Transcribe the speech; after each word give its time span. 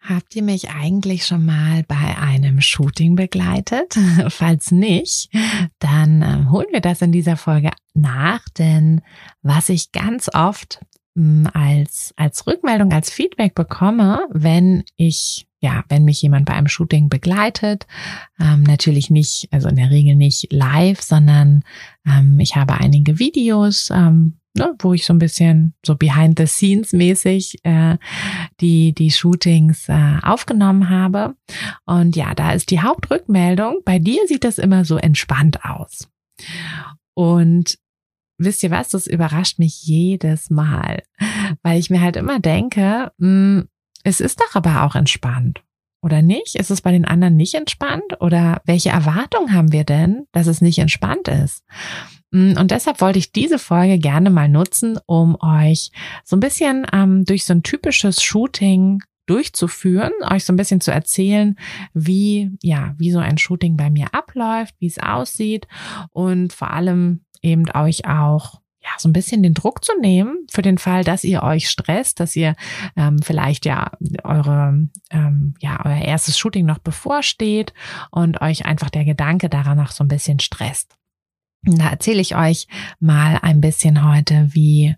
Habt 0.00 0.34
ihr 0.34 0.42
mich 0.42 0.70
eigentlich 0.70 1.26
schon 1.26 1.44
mal 1.44 1.84
bei 1.86 2.16
einem 2.18 2.60
Shooting 2.60 3.16
begleitet? 3.16 3.98
Falls 4.28 4.70
nicht, 4.70 5.30
dann 5.78 6.22
äh, 6.22 6.50
holen 6.50 6.68
wir 6.72 6.80
das 6.80 7.02
in 7.02 7.12
dieser 7.12 7.36
Folge 7.36 7.70
nach, 7.92 8.40
denn 8.58 9.02
was 9.42 9.68
ich 9.68 9.92
ganz 9.92 10.30
oft 10.32 10.80
hm, 11.14 11.48
als, 11.52 12.14
als 12.16 12.46
Rückmeldung, 12.46 12.92
als 12.92 13.10
Feedback 13.10 13.54
bekomme, 13.54 14.26
wenn 14.30 14.84
ich 14.96 15.46
ja, 15.62 15.84
wenn 15.90 16.04
mich 16.04 16.22
jemand 16.22 16.46
bei 16.46 16.54
einem 16.54 16.68
Shooting 16.68 17.10
begleitet, 17.10 17.86
ähm, 18.40 18.62
natürlich 18.62 19.10
nicht, 19.10 19.48
also 19.50 19.68
in 19.68 19.76
der 19.76 19.90
Regel 19.90 20.16
nicht 20.16 20.50
live, 20.50 21.02
sondern 21.02 21.64
ähm, 22.06 22.40
ich 22.40 22.56
habe 22.56 22.74
einige 22.74 23.18
Videos, 23.18 23.90
ähm, 23.90 24.39
ne, 24.54 24.74
wo 24.80 24.92
ich 24.92 25.04
so 25.04 25.12
ein 25.12 25.18
bisschen 25.18 25.74
so 25.84 25.96
behind 25.96 26.38
the 26.38 26.46
scenes 26.46 26.92
mäßig 26.92 27.64
äh, 27.64 27.96
die 28.60 28.92
die 28.92 29.10
Shootings 29.10 29.88
äh, 29.88 30.18
aufgenommen 30.22 30.88
habe. 30.90 31.34
Und 31.86 32.16
ja, 32.16 32.34
da 32.34 32.52
ist 32.52 32.70
die 32.70 32.80
Hauptrückmeldung. 32.80 33.80
Bei 33.84 33.98
dir 33.98 34.26
sieht 34.26 34.44
das 34.44 34.58
immer 34.58 34.84
so 34.84 34.96
entspannt 34.96 35.64
aus. 35.64 36.08
Und 37.14 37.78
wisst 38.38 38.62
ihr 38.62 38.70
was? 38.70 38.88
Das 38.88 39.06
überrascht 39.06 39.58
mich 39.58 39.82
jedes 39.82 40.50
Mal, 40.50 41.02
weil 41.62 41.78
ich 41.78 41.90
mir 41.90 42.00
halt 42.00 42.16
immer 42.16 42.40
denke, 42.40 43.12
mh, 43.18 43.26
hm, 43.26 43.68
es 44.02 44.20
ist 44.20 44.40
doch 44.40 44.54
aber 44.54 44.84
auch 44.84 44.94
entspannt. 44.94 45.62
Oder 46.02 46.22
nicht? 46.22 46.56
Ist 46.56 46.70
es 46.70 46.80
bei 46.80 46.92
den 46.92 47.04
anderen 47.04 47.36
nicht 47.36 47.54
entspannt? 47.54 48.20
Oder 48.20 48.62
welche 48.64 48.88
Erwartung 48.88 49.52
haben 49.52 49.72
wir 49.72 49.84
denn, 49.84 50.26
dass 50.32 50.46
es 50.46 50.62
nicht 50.62 50.78
entspannt 50.78 51.28
ist? 51.28 51.62
Mm, 52.30 52.56
und 52.58 52.70
deshalb 52.70 53.00
wollte 53.00 53.18
ich 53.18 53.32
diese 53.32 53.58
Folge 53.58 53.98
gerne 53.98 54.30
mal 54.30 54.48
nutzen, 54.48 54.98
um 55.06 55.36
euch 55.40 55.90
so 56.24 56.36
ein 56.36 56.40
bisschen 56.40 56.86
ähm, 56.92 57.24
durch 57.24 57.44
so 57.44 57.52
ein 57.52 57.62
typisches 57.62 58.22
Shooting 58.22 59.02
durchzuführen, 59.26 60.12
euch 60.28 60.44
so 60.44 60.52
ein 60.52 60.56
bisschen 60.56 60.80
zu 60.80 60.90
erzählen, 60.90 61.56
wie, 61.94 62.50
ja, 62.62 62.94
wie 62.98 63.12
so 63.12 63.20
ein 63.20 63.38
Shooting 63.38 63.76
bei 63.76 63.88
mir 63.88 64.12
abläuft, 64.12 64.74
wie 64.80 64.88
es 64.88 64.98
aussieht 64.98 65.68
und 66.10 66.52
vor 66.52 66.72
allem 66.72 67.20
eben 67.42 67.70
euch 67.74 68.06
auch 68.06 68.60
ja, 68.82 68.90
so 68.98 69.08
ein 69.08 69.12
bisschen 69.12 69.42
den 69.42 69.54
Druck 69.54 69.84
zu 69.84 69.92
nehmen 70.00 70.46
für 70.50 70.62
den 70.62 70.78
Fall, 70.78 71.04
dass 71.04 71.22
ihr 71.22 71.42
euch 71.42 71.68
stresst, 71.68 72.18
dass 72.18 72.34
ihr 72.34 72.56
ähm, 72.96 73.18
vielleicht 73.22 73.66
ja 73.66 73.92
eure, 74.24 74.88
ähm, 75.10 75.54
ja, 75.60 75.84
euer 75.84 76.02
erstes 76.02 76.38
Shooting 76.38 76.64
noch 76.64 76.78
bevorsteht 76.78 77.74
und 78.10 78.40
euch 78.40 78.64
einfach 78.64 78.90
der 78.90 79.04
Gedanke 79.04 79.48
daran 79.48 79.76
noch 79.76 79.90
so 79.90 80.02
ein 80.02 80.08
bisschen 80.08 80.40
stresst. 80.40 80.96
Da 81.62 81.90
erzähle 81.90 82.20
ich 82.20 82.36
euch 82.36 82.66
mal 83.00 83.38
ein 83.42 83.60
bisschen 83.60 84.04
heute, 84.04 84.48
wie 84.52 84.96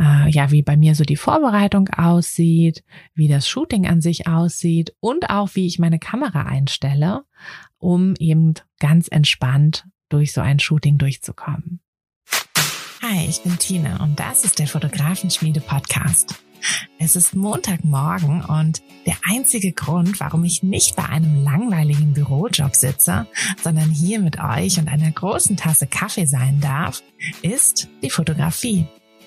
äh, 0.00 0.30
ja, 0.30 0.50
wie 0.50 0.62
bei 0.62 0.76
mir 0.76 0.94
so 0.94 1.04
die 1.04 1.16
Vorbereitung 1.16 1.88
aussieht, 1.90 2.82
wie 3.14 3.28
das 3.28 3.48
Shooting 3.48 3.86
an 3.86 4.00
sich 4.00 4.26
aussieht 4.26 4.94
und 5.00 5.30
auch 5.30 5.54
wie 5.54 5.66
ich 5.66 5.78
meine 5.78 5.98
Kamera 5.98 6.42
einstelle, 6.44 7.24
um 7.78 8.14
eben 8.18 8.54
ganz 8.78 9.08
entspannt 9.08 9.86
durch 10.08 10.32
so 10.32 10.40
ein 10.40 10.58
Shooting 10.58 10.98
durchzukommen. 10.98 11.80
Hi, 13.10 13.26
ich 13.28 13.42
bin 13.42 13.58
Tina 13.58 14.00
und 14.04 14.20
das 14.20 14.44
ist 14.44 14.60
der 14.60 14.68
Fotografenschmiede 14.68 15.60
Podcast. 15.60 16.36
Es 16.96 17.16
ist 17.16 17.34
Montagmorgen 17.34 18.44
und 18.44 18.82
der 19.04 19.16
einzige 19.24 19.72
Grund, 19.72 20.20
warum 20.20 20.44
ich 20.44 20.62
nicht 20.62 20.94
bei 20.94 21.06
einem 21.06 21.42
langweiligen 21.42 22.12
Bürojob 22.12 22.76
sitze, 22.76 23.26
sondern 23.64 23.90
hier 23.90 24.20
mit 24.20 24.38
euch 24.38 24.78
und 24.78 24.86
einer 24.86 25.10
großen 25.10 25.56
Tasse 25.56 25.88
Kaffee 25.88 26.26
sein 26.26 26.60
darf, 26.60 27.02
ist 27.42 27.88
die 28.00 28.10
Fotografie. 28.10 28.86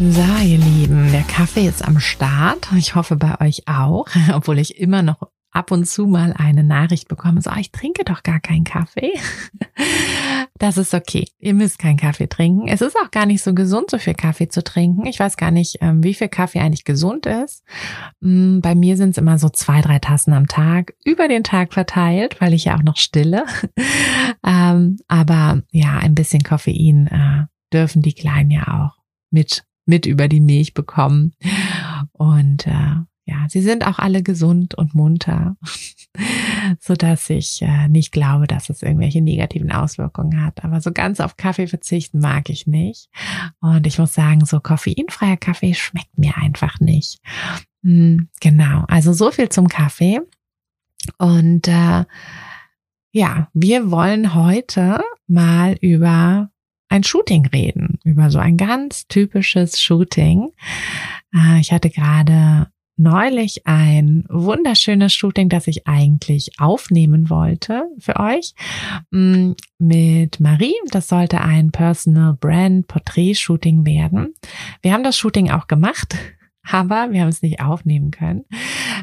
So, 0.00 0.22
ihr 0.44 0.58
Lieben, 0.58 1.12
der 1.12 1.22
Kaffee 1.22 1.68
ist 1.68 1.84
am 1.84 2.00
Start. 2.00 2.68
Ich 2.76 2.96
hoffe 2.96 3.14
bei 3.14 3.40
euch 3.40 3.68
auch, 3.68 4.06
obwohl 4.34 4.58
ich 4.58 4.80
immer 4.80 5.02
noch 5.02 5.28
ab 5.52 5.70
und 5.70 5.86
zu 5.86 6.06
mal 6.06 6.34
eine 6.36 6.64
Nachricht 6.64 7.06
bekomme, 7.06 7.40
so, 7.40 7.50
ah, 7.50 7.58
ich 7.60 7.70
trinke 7.70 8.04
doch 8.04 8.24
gar 8.24 8.40
keinen 8.40 8.64
Kaffee. 8.64 9.12
Das 10.58 10.78
ist 10.78 10.94
okay. 10.94 11.26
Ihr 11.40 11.52
müsst 11.52 11.80
keinen 11.80 11.96
Kaffee 11.96 12.28
trinken. 12.28 12.68
Es 12.68 12.80
ist 12.80 12.96
auch 12.96 13.10
gar 13.10 13.26
nicht 13.26 13.42
so 13.42 13.54
gesund, 13.54 13.90
so 13.90 13.98
viel 13.98 14.14
Kaffee 14.14 14.48
zu 14.48 14.62
trinken. 14.62 15.04
Ich 15.04 15.18
weiß 15.18 15.36
gar 15.36 15.50
nicht, 15.50 15.78
ähm, 15.80 16.04
wie 16.04 16.14
viel 16.14 16.28
Kaffee 16.28 16.60
eigentlich 16.60 16.84
gesund 16.84 17.26
ist. 17.26 17.64
Mm, 18.20 18.60
bei 18.60 18.76
mir 18.76 18.96
sind 18.96 19.10
es 19.10 19.18
immer 19.18 19.36
so 19.36 19.48
zwei, 19.48 19.80
drei 19.80 19.98
Tassen 19.98 20.32
am 20.32 20.46
Tag, 20.46 20.94
über 21.04 21.26
den 21.26 21.42
Tag 21.42 21.74
verteilt, 21.74 22.40
weil 22.40 22.54
ich 22.54 22.66
ja 22.66 22.76
auch 22.76 22.82
noch 22.82 22.96
stille. 22.96 23.44
Ähm, 24.46 24.98
aber 25.08 25.62
ja, 25.70 25.96
ein 25.98 26.14
bisschen 26.14 26.42
Koffein 26.42 27.06
äh, 27.06 27.46
dürfen 27.72 28.02
die 28.02 28.12
Kleinen 28.12 28.50
ja 28.50 28.68
auch 28.68 29.02
mit 29.30 29.64
mit 29.86 30.06
über 30.06 30.28
die 30.28 30.40
Milch 30.40 30.74
bekommen. 30.74 31.34
Und 32.12 32.66
äh, 32.66 32.96
ja, 33.26 33.46
sie 33.48 33.62
sind 33.62 33.86
auch 33.86 33.98
alle 33.98 34.22
gesund 34.22 34.74
und 34.74 34.94
munter, 34.94 35.56
so 36.80 36.94
dass 36.94 37.30
ich 37.30 37.62
äh, 37.62 37.88
nicht 37.88 38.12
glaube, 38.12 38.46
dass 38.46 38.68
es 38.68 38.82
irgendwelche 38.82 39.22
negativen 39.22 39.72
Auswirkungen 39.72 40.42
hat. 40.42 40.62
Aber 40.62 40.80
so 40.80 40.92
ganz 40.92 41.20
auf 41.20 41.36
Kaffee 41.36 41.66
verzichten 41.66 42.20
mag 42.20 42.50
ich 42.50 42.66
nicht. 42.66 43.08
Und 43.60 43.86
ich 43.86 43.98
muss 43.98 44.12
sagen, 44.12 44.44
so 44.44 44.60
koffeinfreier 44.60 45.38
Kaffee 45.38 45.74
schmeckt 45.74 46.18
mir 46.18 46.36
einfach 46.36 46.80
nicht. 46.80 47.20
Hm, 47.82 48.28
genau, 48.40 48.84
also 48.88 49.12
so 49.12 49.30
viel 49.30 49.48
zum 49.48 49.68
Kaffee. 49.68 50.20
Und 51.18 51.68
äh, 51.68 52.04
ja, 53.12 53.48
wir 53.54 53.90
wollen 53.90 54.34
heute 54.34 55.00
mal 55.26 55.76
über 55.80 56.50
ein 56.94 57.02
Shooting 57.02 57.46
reden, 57.46 57.98
über 58.04 58.30
so 58.30 58.38
ein 58.38 58.56
ganz 58.56 59.08
typisches 59.08 59.80
Shooting. 59.80 60.52
Äh, 61.34 61.60
ich 61.60 61.72
hatte 61.72 61.90
gerade 61.90 62.68
neulich 62.96 63.66
ein 63.66 64.24
wunderschönes 64.28 65.12
Shooting, 65.12 65.48
das 65.48 65.66
ich 65.66 65.88
eigentlich 65.88 66.52
aufnehmen 66.60 67.28
wollte 67.28 67.88
für 67.98 68.20
euch 68.20 68.54
mm, 69.10 69.52
mit 69.78 70.38
Marie. 70.38 70.74
Das 70.92 71.08
sollte 71.08 71.40
ein 71.40 71.72
Personal 71.72 72.34
Brand 72.34 72.86
Portrait 72.86 73.36
Shooting 73.36 73.84
werden. 73.84 74.34
Wir 74.80 74.92
haben 74.92 75.02
das 75.02 75.18
Shooting 75.18 75.50
auch 75.50 75.66
gemacht. 75.66 76.16
Aber 76.70 77.10
wir 77.10 77.22
haben 77.22 77.28
es 77.28 77.42
nicht 77.42 77.60
aufnehmen 77.60 78.10
können. 78.10 78.44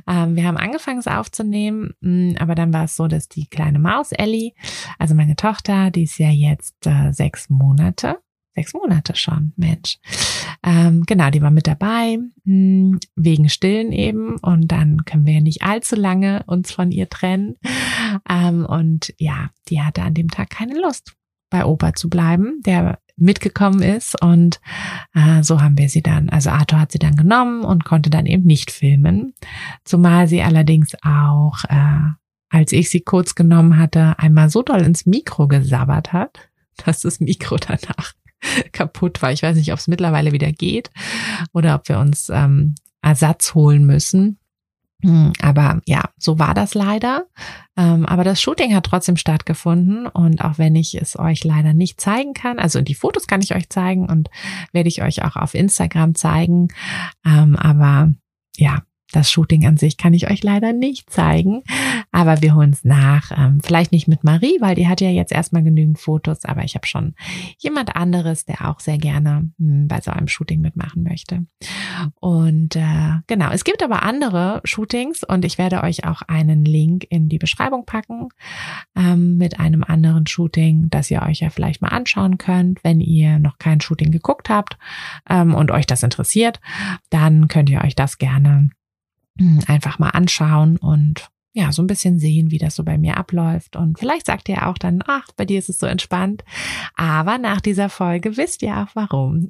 Ähm, 0.08 0.36
wir 0.36 0.46
haben 0.46 0.58
angefangen, 0.58 1.00
es 1.00 1.08
aufzunehmen, 1.08 1.94
mm, 2.02 2.34
aber 2.40 2.56
dann 2.56 2.74
war 2.74 2.86
es 2.86 2.96
so, 2.96 3.08
dass 3.08 3.28
die 3.30 3.48
kleine 3.48 3.80
Maus 3.80 4.12
Ellie, 4.12 4.54
also 5.00 5.16
meine 5.16 5.36
Tochter, 5.36 5.92
die 5.92 6.04
ist 6.04 6.18
ja 6.18 6.30
jetzt 6.30 6.86
äh, 6.86 7.12
sechs 7.12 7.50
Monate, 7.50 8.20
sechs 8.56 8.74
Monate 8.74 9.16
schon, 9.16 9.54
Mensch. 9.56 10.00
Ähm, 10.64 11.04
genau, 11.06 11.30
die 11.30 11.42
war 11.42 11.52
mit 11.52 11.68
dabei, 11.68 12.18
mm, 12.44 12.98
wegen 13.16 13.50
Stillen 13.50 13.92
eben. 13.92 14.38
Und 14.38 14.72
dann 14.72 15.06
können 15.06 15.26
wir 15.26 15.34
ja 15.34 15.42
nicht 15.42 15.64
allzu 15.64 15.96
lange 15.96 16.44
uns 16.48 16.72
von 16.72 16.92
ihr 16.92 17.10
trennen. 17.10 17.56
Ähm, 18.30 18.66
und 18.66 19.14
ja, 19.18 19.50
die 19.70 19.82
hatte 19.82 20.02
an 20.04 20.14
dem 20.14 20.30
Tag 20.30 20.50
keine 20.50 20.80
Lust, 20.80 21.16
bei 21.50 21.66
Opa 21.66 21.94
zu 21.94 22.10
bleiben. 22.10 22.62
Der 22.66 23.00
mitgekommen 23.22 23.82
ist. 23.82 24.22
Und 24.22 24.60
äh, 25.14 25.44
so 25.44 25.62
haben 25.62 25.78
wir 25.78 25.90
sie 25.90 26.02
dann, 26.02 26.30
also 26.30 26.50
Arthur 26.50 26.80
hat 26.80 26.92
sie 26.92 27.00
dann 27.00 27.16
genommen 27.16 27.64
und 27.64 27.86
konnte 27.86 28.10
dann 28.10 28.26
eben 28.26 28.44
nicht 28.44 28.72
filmen. 28.72 29.34
Zumal 29.84 30.28
sie 30.28 30.42
allerdings 30.42 30.96
auch, 31.04 31.64
äh, 31.70 32.12
als 32.50 32.72
ich 32.72 32.90
sie 32.90 33.02
kurz 33.02 33.36
genommen 33.36 33.78
hatte, 33.78 34.20
einmal 34.20 34.50
so 34.50 34.62
doll 34.62 34.82
ins 34.82 35.06
Mikro 35.06 35.48
gesabbert 35.48 36.14
hat, 36.14 36.50
dass 36.86 37.02
das 37.02 37.20
Mikro 37.20 37.58
danach 37.58 38.14
kaputt 38.72 39.22
war. 39.22 39.32
Ich 39.32 39.44
weiß 39.44 39.56
nicht, 39.56 39.72
ob 39.72 39.80
es 39.80 39.88
mittlerweile 39.88 40.32
wieder 40.32 40.52
geht 40.52 40.92
oder 41.54 41.76
ob 41.76 41.88
wir 41.88 42.00
uns 42.00 42.30
ähm, 42.30 42.76
Ersatz 43.02 43.54
holen 43.56 43.86
müssen. 43.86 44.38
Hm, 45.04 45.34
aber 45.42 45.82
ja, 45.86 46.10
so 46.18 46.40
war 46.40 46.54
das 46.54 46.74
leider. 46.74 47.26
Ähm, 47.76 48.06
aber 48.06 48.24
das 48.24 48.42
Shooting 48.42 48.76
hat 48.76 48.86
trotzdem 48.86 49.18
stattgefunden 49.18 50.08
und 50.08 50.44
auch 50.44 50.58
wenn 50.58 50.76
ich 50.76 51.02
es 51.02 51.18
euch 51.18 51.44
leider 51.44 51.74
nicht 51.74 52.00
zeigen 52.00 52.34
kann, 52.34 52.60
also 52.60 52.82
die 52.82 52.96
Fotos 52.96 53.28
kann 53.28 53.42
ich 53.42 53.56
euch 53.56 53.70
zeigen 53.70 54.10
und 54.10 54.30
werde 54.72 54.90
ich 54.90 55.02
euch 55.02 55.24
auch 55.24 55.36
auf 55.36 55.54
Instagram 55.54 56.16
zeigen. 56.16 56.68
Ähm, 57.26 57.56
aber 57.56 58.12
ja, 58.58 58.84
das 59.12 59.32
Shooting 59.32 59.66
an 59.66 59.78
sich 59.78 59.98
kann 59.98 60.14
ich 60.14 60.30
euch 60.30 60.44
leider 60.44 60.74
nicht 60.74 61.10
zeigen, 61.10 61.64
aber 62.12 62.42
wir 62.42 62.56
holen 62.56 62.72
es 62.72 62.84
nach. 62.84 63.32
Ähm, 63.36 63.60
vielleicht 63.64 63.92
nicht 63.92 64.08
mit 64.08 64.24
Marie, 64.24 64.58
weil 64.60 64.76
die 64.76 64.88
hat 64.88 65.02
ja 65.02 65.10
jetzt 65.10 65.32
erstmal 65.32 65.64
genügend 65.64 66.00
Fotos, 66.00 66.46
aber 66.46 66.64
ich 66.64 66.76
habe 66.76 66.88
schon 66.88 67.16
jemand 67.58 67.96
anderes, 67.96 68.46
der 68.46 68.70
auch 68.70 68.80
sehr 68.80 68.98
gerne 68.98 69.52
hm, 69.58 69.88
bei 69.88 70.02
so 70.02 70.12
einem 70.12 70.28
Shooting 70.28 70.62
mitmachen 70.62 71.04
möchte. 71.04 71.46
Und 72.20 72.76
äh, 72.76 73.20
genau, 73.28 73.50
es 73.52 73.64
gibt 73.64 73.84
aber 73.84 74.04
andere 74.04 74.62
Shootings 74.64 75.24
und 75.24 75.46
ich 75.46 75.58
werde 75.58 75.84
euch 75.84 76.06
auch 76.06 76.22
einen 76.24 76.66
Link 76.66 77.06
in 77.10 77.30
die 77.30 77.40
Beschreibung 77.40 77.86
packen 77.86 78.30
ähm, 78.96 79.38
mit 79.38 79.60
einem 79.60 79.84
anderen 79.84 80.28
Shooting, 80.28 80.90
das 80.90 81.12
ihr 81.12 81.22
euch 81.22 81.40
ja 81.40 81.50
vielleicht 81.50 81.82
mal 81.82 81.90
anschauen 81.90 82.38
könnt, 82.38 82.84
wenn 82.84 83.02
ihr 83.02 83.40
noch 83.40 83.58
kein 83.58 83.82
Shooting 83.82 84.12
geguckt 84.12 84.50
habt 84.50 84.78
ähm, 85.30 85.54
und 85.54 85.72
euch 85.72 85.86
das 85.86 86.04
interessiert, 86.04 86.60
dann 87.10 87.48
könnt 87.48 87.70
ihr 87.70 87.82
euch 87.84 87.96
das 87.96 88.18
gerne 88.18 88.70
einfach 89.68 90.00
mal 90.00 90.10
anschauen 90.10 90.78
und 90.78 91.30
ja, 91.54 91.74
so 91.74 91.82
ein 91.82 91.88
bisschen 91.88 92.18
sehen, 92.18 92.50
wie 92.50 92.60
das 92.60 92.76
so 92.76 92.84
bei 92.86 92.98
mir 92.98 93.18
abläuft. 93.18 93.76
Und 93.76 94.00
vielleicht 94.00 94.26
sagt 94.26 94.48
ihr 94.48 94.68
auch 94.68 94.78
dann, 94.78 95.04
ach, 95.06 95.28
bei 95.36 95.44
dir 95.44 95.60
ist 95.60 95.68
es 95.68 95.80
so 95.80 95.86
entspannt. 95.86 96.46
Aber 96.96 97.38
nach 97.38 97.60
dieser 97.60 97.90
Folge 97.90 98.38
wisst 98.38 98.62
ihr 98.62 98.78
auch 98.78 98.88
warum. 98.94 99.50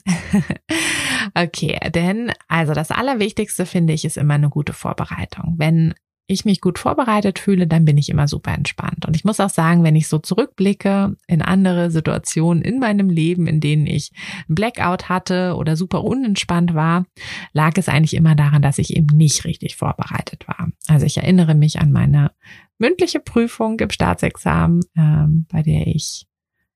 okay, 1.35 1.77
denn 1.91 2.31
also 2.47 2.73
das 2.73 2.89
Allerwichtigste 2.89 3.67
finde 3.67 3.93
ich 3.93 4.03
ist 4.03 4.17
immer 4.17 4.33
eine 4.33 4.49
gute 4.49 4.73
Vorbereitung. 4.73 5.55
Wenn 5.57 5.93
ich 6.31 6.45
mich 6.45 6.61
gut 6.61 6.79
vorbereitet 6.79 7.39
fühle, 7.39 7.67
dann 7.67 7.85
bin 7.85 7.97
ich 7.97 8.09
immer 8.09 8.27
super 8.27 8.53
entspannt. 8.53 9.05
Und 9.05 9.15
ich 9.15 9.23
muss 9.23 9.39
auch 9.39 9.49
sagen, 9.49 9.83
wenn 9.83 9.95
ich 9.95 10.07
so 10.07 10.17
zurückblicke 10.17 11.15
in 11.27 11.41
andere 11.41 11.91
Situationen 11.91 12.63
in 12.63 12.79
meinem 12.79 13.09
Leben, 13.09 13.47
in 13.47 13.59
denen 13.59 13.85
ich 13.85 14.11
ein 14.49 14.55
Blackout 14.55 15.09
hatte 15.09 15.55
oder 15.55 15.75
super 15.75 16.03
unentspannt 16.03 16.73
war, 16.73 17.05
lag 17.53 17.73
es 17.77 17.89
eigentlich 17.89 18.15
immer 18.15 18.35
daran, 18.35 18.61
dass 18.61 18.79
ich 18.79 18.95
eben 18.95 19.15
nicht 19.15 19.45
richtig 19.45 19.75
vorbereitet 19.75 20.47
war. 20.47 20.69
Also 20.87 21.05
ich 21.05 21.17
erinnere 21.17 21.55
mich 21.55 21.79
an 21.79 21.91
meine 21.91 22.31
mündliche 22.77 23.19
Prüfung 23.19 23.79
im 23.79 23.89
Staatsexamen, 23.89 24.81
ähm, 24.97 25.45
bei 25.51 25.61
der 25.61 25.87
ich 25.87 26.25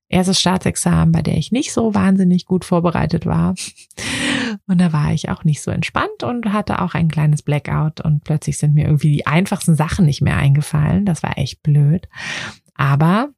erstes 0.08 0.40
Staatsexamen, 0.40 1.12
bei 1.12 1.22
der 1.22 1.36
ich 1.36 1.52
nicht 1.52 1.72
so 1.72 1.94
wahnsinnig 1.94 2.46
gut 2.46 2.64
vorbereitet 2.64 3.26
war. 3.26 3.54
Und 4.66 4.80
da 4.80 4.92
war 4.92 5.12
ich 5.12 5.28
auch 5.28 5.44
nicht 5.44 5.62
so 5.62 5.70
entspannt 5.70 6.22
und 6.22 6.52
hatte 6.52 6.80
auch 6.82 6.94
ein 6.94 7.08
kleines 7.08 7.42
Blackout 7.42 8.00
und 8.00 8.24
plötzlich 8.24 8.58
sind 8.58 8.74
mir 8.74 8.86
irgendwie 8.86 9.12
die 9.12 9.26
einfachsten 9.26 9.74
Sachen 9.74 10.06
nicht 10.06 10.22
mehr 10.22 10.36
eingefallen. 10.36 11.04
Das 11.04 11.22
war 11.22 11.38
echt 11.38 11.62
blöd. 11.62 12.08
Aber 12.74 13.30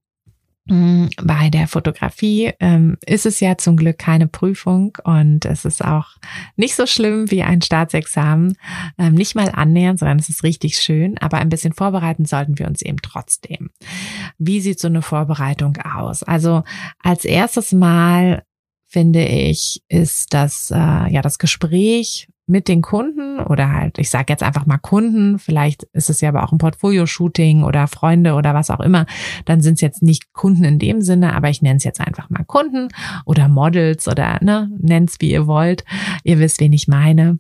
Mm, 0.71 1.07
bei 1.23 1.49
der 1.49 1.67
Fotografie 1.67 2.53
ähm, 2.61 2.99
ist 3.07 3.25
es 3.25 3.41
ja 3.41 3.57
zum 3.57 3.77
Glück 3.77 3.99
keine 3.99 4.29
Prüfung 4.29 4.97
und 5.03 5.47
es 5.47 5.65
ist 5.65 5.83
auch 5.83 6.17
nicht 6.57 6.77
so 6.77 6.87
schlimm 6.87 7.31
wie 7.31 7.43
ein 7.43 7.63
Staatsexamen. 7.63 8.55
Ähm, 8.99 9.15
nicht 9.15 9.35
mal 9.35 9.51
annähernd, 9.51 9.99
sondern 9.99 10.19
es 10.19 10.29
ist 10.29 10.43
richtig 10.43 10.77
schön, 10.77 11.17
aber 11.19 11.39
ein 11.39 11.49
bisschen 11.49 11.73
vorbereiten 11.73 12.27
sollten 12.27 12.59
wir 12.59 12.67
uns 12.67 12.83
eben 12.83 12.99
trotzdem. 12.99 13.71
Wie 14.37 14.61
sieht 14.61 14.79
so 14.79 14.89
eine 14.89 15.01
Vorbereitung 15.01 15.79
aus? 15.79 16.23
Also 16.23 16.65
als 17.03 17.25
erstes 17.25 17.73
Mal 17.73 18.43
finde 18.89 19.25
ich, 19.25 19.83
ist 19.89 20.35
das 20.35 20.71
äh, 20.71 20.77
ja 20.77 21.23
das 21.23 21.39
Gespräch 21.39 22.29
mit 22.49 22.67
den 22.67 22.81
Kunden 22.81 23.39
oder 23.41 23.73
halt, 23.73 23.99
ich 23.99 24.09
sage 24.09 24.27
jetzt 24.31 24.43
einfach 24.43 24.65
mal 24.65 24.79
Kunden, 24.79 25.39
vielleicht 25.39 25.85
ist 25.93 26.09
es 26.09 26.23
ja 26.23 26.31
aber 26.31 26.43
auch 26.43 26.53
ein 26.53 26.59
Portfolio-Shooting 26.59 27.63
oder 27.63 27.87
Freunde 27.87 28.35
oder 28.35 28.55
was 28.55 28.71
auch 28.71 28.81
immer, 28.81 29.05
dann 29.45 29.61
sind 29.61 29.75
es 29.75 29.83
jetzt 29.83 30.03
nicht 30.03 30.33
Kunden 30.33 30.65
in 30.65 30.79
dem 30.79 31.03
Sinne, 31.03 31.35
aber 31.35 31.51
ich 31.51 31.61
nenne 31.61 31.77
es 31.77 31.85
jetzt 31.85 32.01
einfach 32.01 32.31
mal 32.31 32.45
Kunden 32.45 32.89
oder 33.27 33.49
Models 33.49 34.09
oder 34.09 34.39
ne, 34.43 34.71
nennt 34.79 35.11
es 35.11 35.17
wie 35.21 35.31
ihr 35.31 35.47
wollt. 35.47 35.85
Ihr 36.25 36.39
wisst, 36.39 36.61
wen 36.61 36.73
ich 36.73 36.89
meine. 36.89 37.39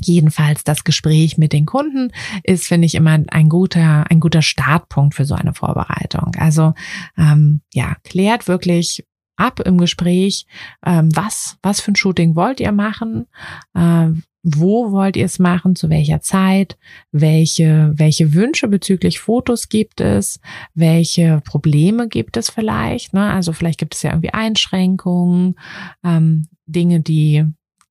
Jedenfalls 0.00 0.62
das 0.62 0.84
Gespräch 0.84 1.38
mit 1.38 1.52
den 1.52 1.66
Kunden 1.66 2.12
ist, 2.44 2.68
finde 2.68 2.86
ich, 2.86 2.94
immer 2.94 3.18
ein 3.26 3.48
guter, 3.48 4.08
ein 4.08 4.20
guter 4.20 4.42
Startpunkt 4.42 5.16
für 5.16 5.24
so 5.24 5.34
eine 5.34 5.54
Vorbereitung. 5.54 6.36
Also 6.38 6.74
ähm, 7.16 7.62
ja, 7.74 7.96
klärt 8.04 8.46
wirklich 8.46 9.04
ab 9.38 9.60
im 9.60 9.78
Gespräch, 9.78 10.46
ähm, 10.84 11.08
was, 11.14 11.56
was 11.62 11.80
für 11.80 11.92
ein 11.92 11.96
Shooting 11.96 12.36
wollt 12.36 12.60
ihr 12.60 12.72
machen, 12.72 13.26
äh, 13.74 14.08
wo 14.42 14.92
wollt 14.92 15.16
ihr 15.16 15.24
es 15.24 15.38
machen, 15.38 15.76
zu 15.76 15.90
welcher 15.90 16.20
Zeit, 16.20 16.78
welche, 17.12 17.92
welche 17.94 18.34
Wünsche 18.34 18.68
bezüglich 18.68 19.20
Fotos 19.20 19.68
gibt 19.68 20.00
es, 20.00 20.40
welche 20.74 21.40
Probleme 21.44 22.08
gibt 22.08 22.36
es 22.36 22.50
vielleicht, 22.50 23.14
ne? 23.14 23.32
also 23.32 23.52
vielleicht 23.52 23.78
gibt 23.78 23.94
es 23.94 24.02
ja 24.02 24.10
irgendwie 24.10 24.34
Einschränkungen, 24.34 25.56
ähm, 26.04 26.46
Dinge, 26.66 27.00
die 27.00 27.46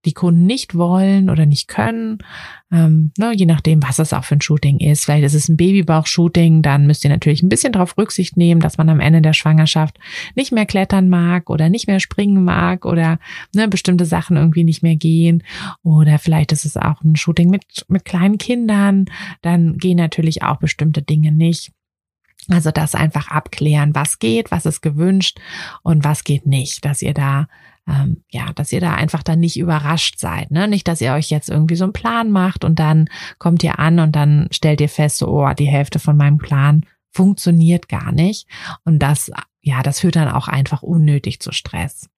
die 0.07 0.13
Kunden 0.13 0.45
nicht 0.45 0.75
wollen 0.75 1.30
oder 1.30 1.45
nicht 1.45 1.68
können, 1.68 2.19
ähm, 2.71 3.12
ne, 3.18 3.33
je 3.36 3.45
nachdem, 3.45 3.83
was 3.83 4.00
es 4.00 4.13
auch 4.13 4.24
für 4.24 4.36
ein 4.36 4.42
Shooting 4.42 4.80
ist. 4.80 5.06
Vielleicht 5.06 5.25
ist 5.25 5.33
es 5.33 5.50
ein 5.50 5.57
Babybauch-Shooting, 5.57 6.62
dann 6.62 6.88
müsst 6.88 7.04
ihr 7.04 7.09
natürlich 7.09 7.44
ein 7.44 7.50
bisschen 7.50 7.74
darauf 7.74 7.98
Rücksicht 7.98 8.38
nehmen, 8.38 8.62
dass 8.62 8.77
man 8.77 8.89
am 8.89 9.00
Ende 9.00 9.21
der 9.21 9.33
Schwangerschaft 9.33 10.00
nicht 10.36 10.51
mehr 10.51 10.65
klettern 10.65 11.10
mag 11.10 11.50
oder 11.50 11.70
nicht 11.70 11.88
mehr 11.88 12.00
springen 12.00 12.43
mag 12.43 12.86
oder 12.86 13.20
ne, 13.53 13.67
bestimmte 13.67 14.05
Sachen 14.05 14.38
irgendwie 14.38 14.63
nicht 14.63 14.81
mehr 14.81 14.96
gehen. 14.96 15.43
Oder 15.84 16.20
vielleicht 16.20 16.51
ist 16.51 16.65
es 16.65 16.77
auch 16.77 17.03
ein 17.03 17.15
Shooting 17.15 17.50
mit, 17.50 17.63
mit 17.89 18.05
kleinen 18.05 18.38
Kindern, 18.38 19.05
dann 19.41 19.77
gehen 19.77 19.98
natürlich 19.98 20.41
auch 20.41 20.58
bestimmte 20.58 21.01
Dinge 21.01 21.31
nicht. 21.31 21.72
Also 22.50 22.72
das 22.72 22.96
einfach 22.96 23.27
abklären, 23.27 23.93
was 23.93 24.20
geht, 24.20 24.51
was 24.51 24.65
ist 24.65 24.81
gewünscht 24.81 25.39
und 25.84 26.05
was 26.05 26.24
geht 26.24 26.46
nicht, 26.46 26.86
dass 26.86 27.01
ihr 27.01 27.13
da 27.13 27.48
ähm, 27.88 28.24
ja, 28.29 28.51
dass 28.53 28.72
ihr 28.72 28.82
da 28.82 28.94
einfach 28.96 29.24
dann 29.24 29.39
nicht 29.39 29.58
überrascht 29.58 30.20
seid, 30.20 30.51
ne? 30.51 30.67
Nicht, 30.67 30.88
dass 30.88 31.01
ihr 31.01 31.13
euch 31.13 31.29
jetzt 31.29 31.50
irgendwie 31.50 31.75
so 31.75 31.86
einen 31.86 31.94
Plan 31.94 32.32
macht 32.32 32.63
und 32.63 32.79
dann 32.79 33.10
kommt 33.38 33.63
ihr 33.63 33.79
an 33.79 34.00
und 34.00 34.15
dann 34.15 34.48
stellt 34.51 34.82
ihr 34.82 34.89
fest, 34.89 35.17
so, 35.17 35.27
oh, 35.27 35.53
die 35.53 35.67
Hälfte 35.67 36.00
von 36.00 36.17
meinem 36.17 36.38
Plan 36.38 36.86
funktioniert 37.12 37.88
gar 37.88 38.12
nicht. 38.12 38.48
Und 38.84 39.00
das, 39.00 39.32
ja, 39.62 39.82
das 39.84 40.01
führt 40.01 40.17
dann 40.17 40.29
auch 40.29 40.48
einfach 40.48 40.84
unnötig 40.84 41.39
zu 41.39 41.51
Stress. 41.51 42.10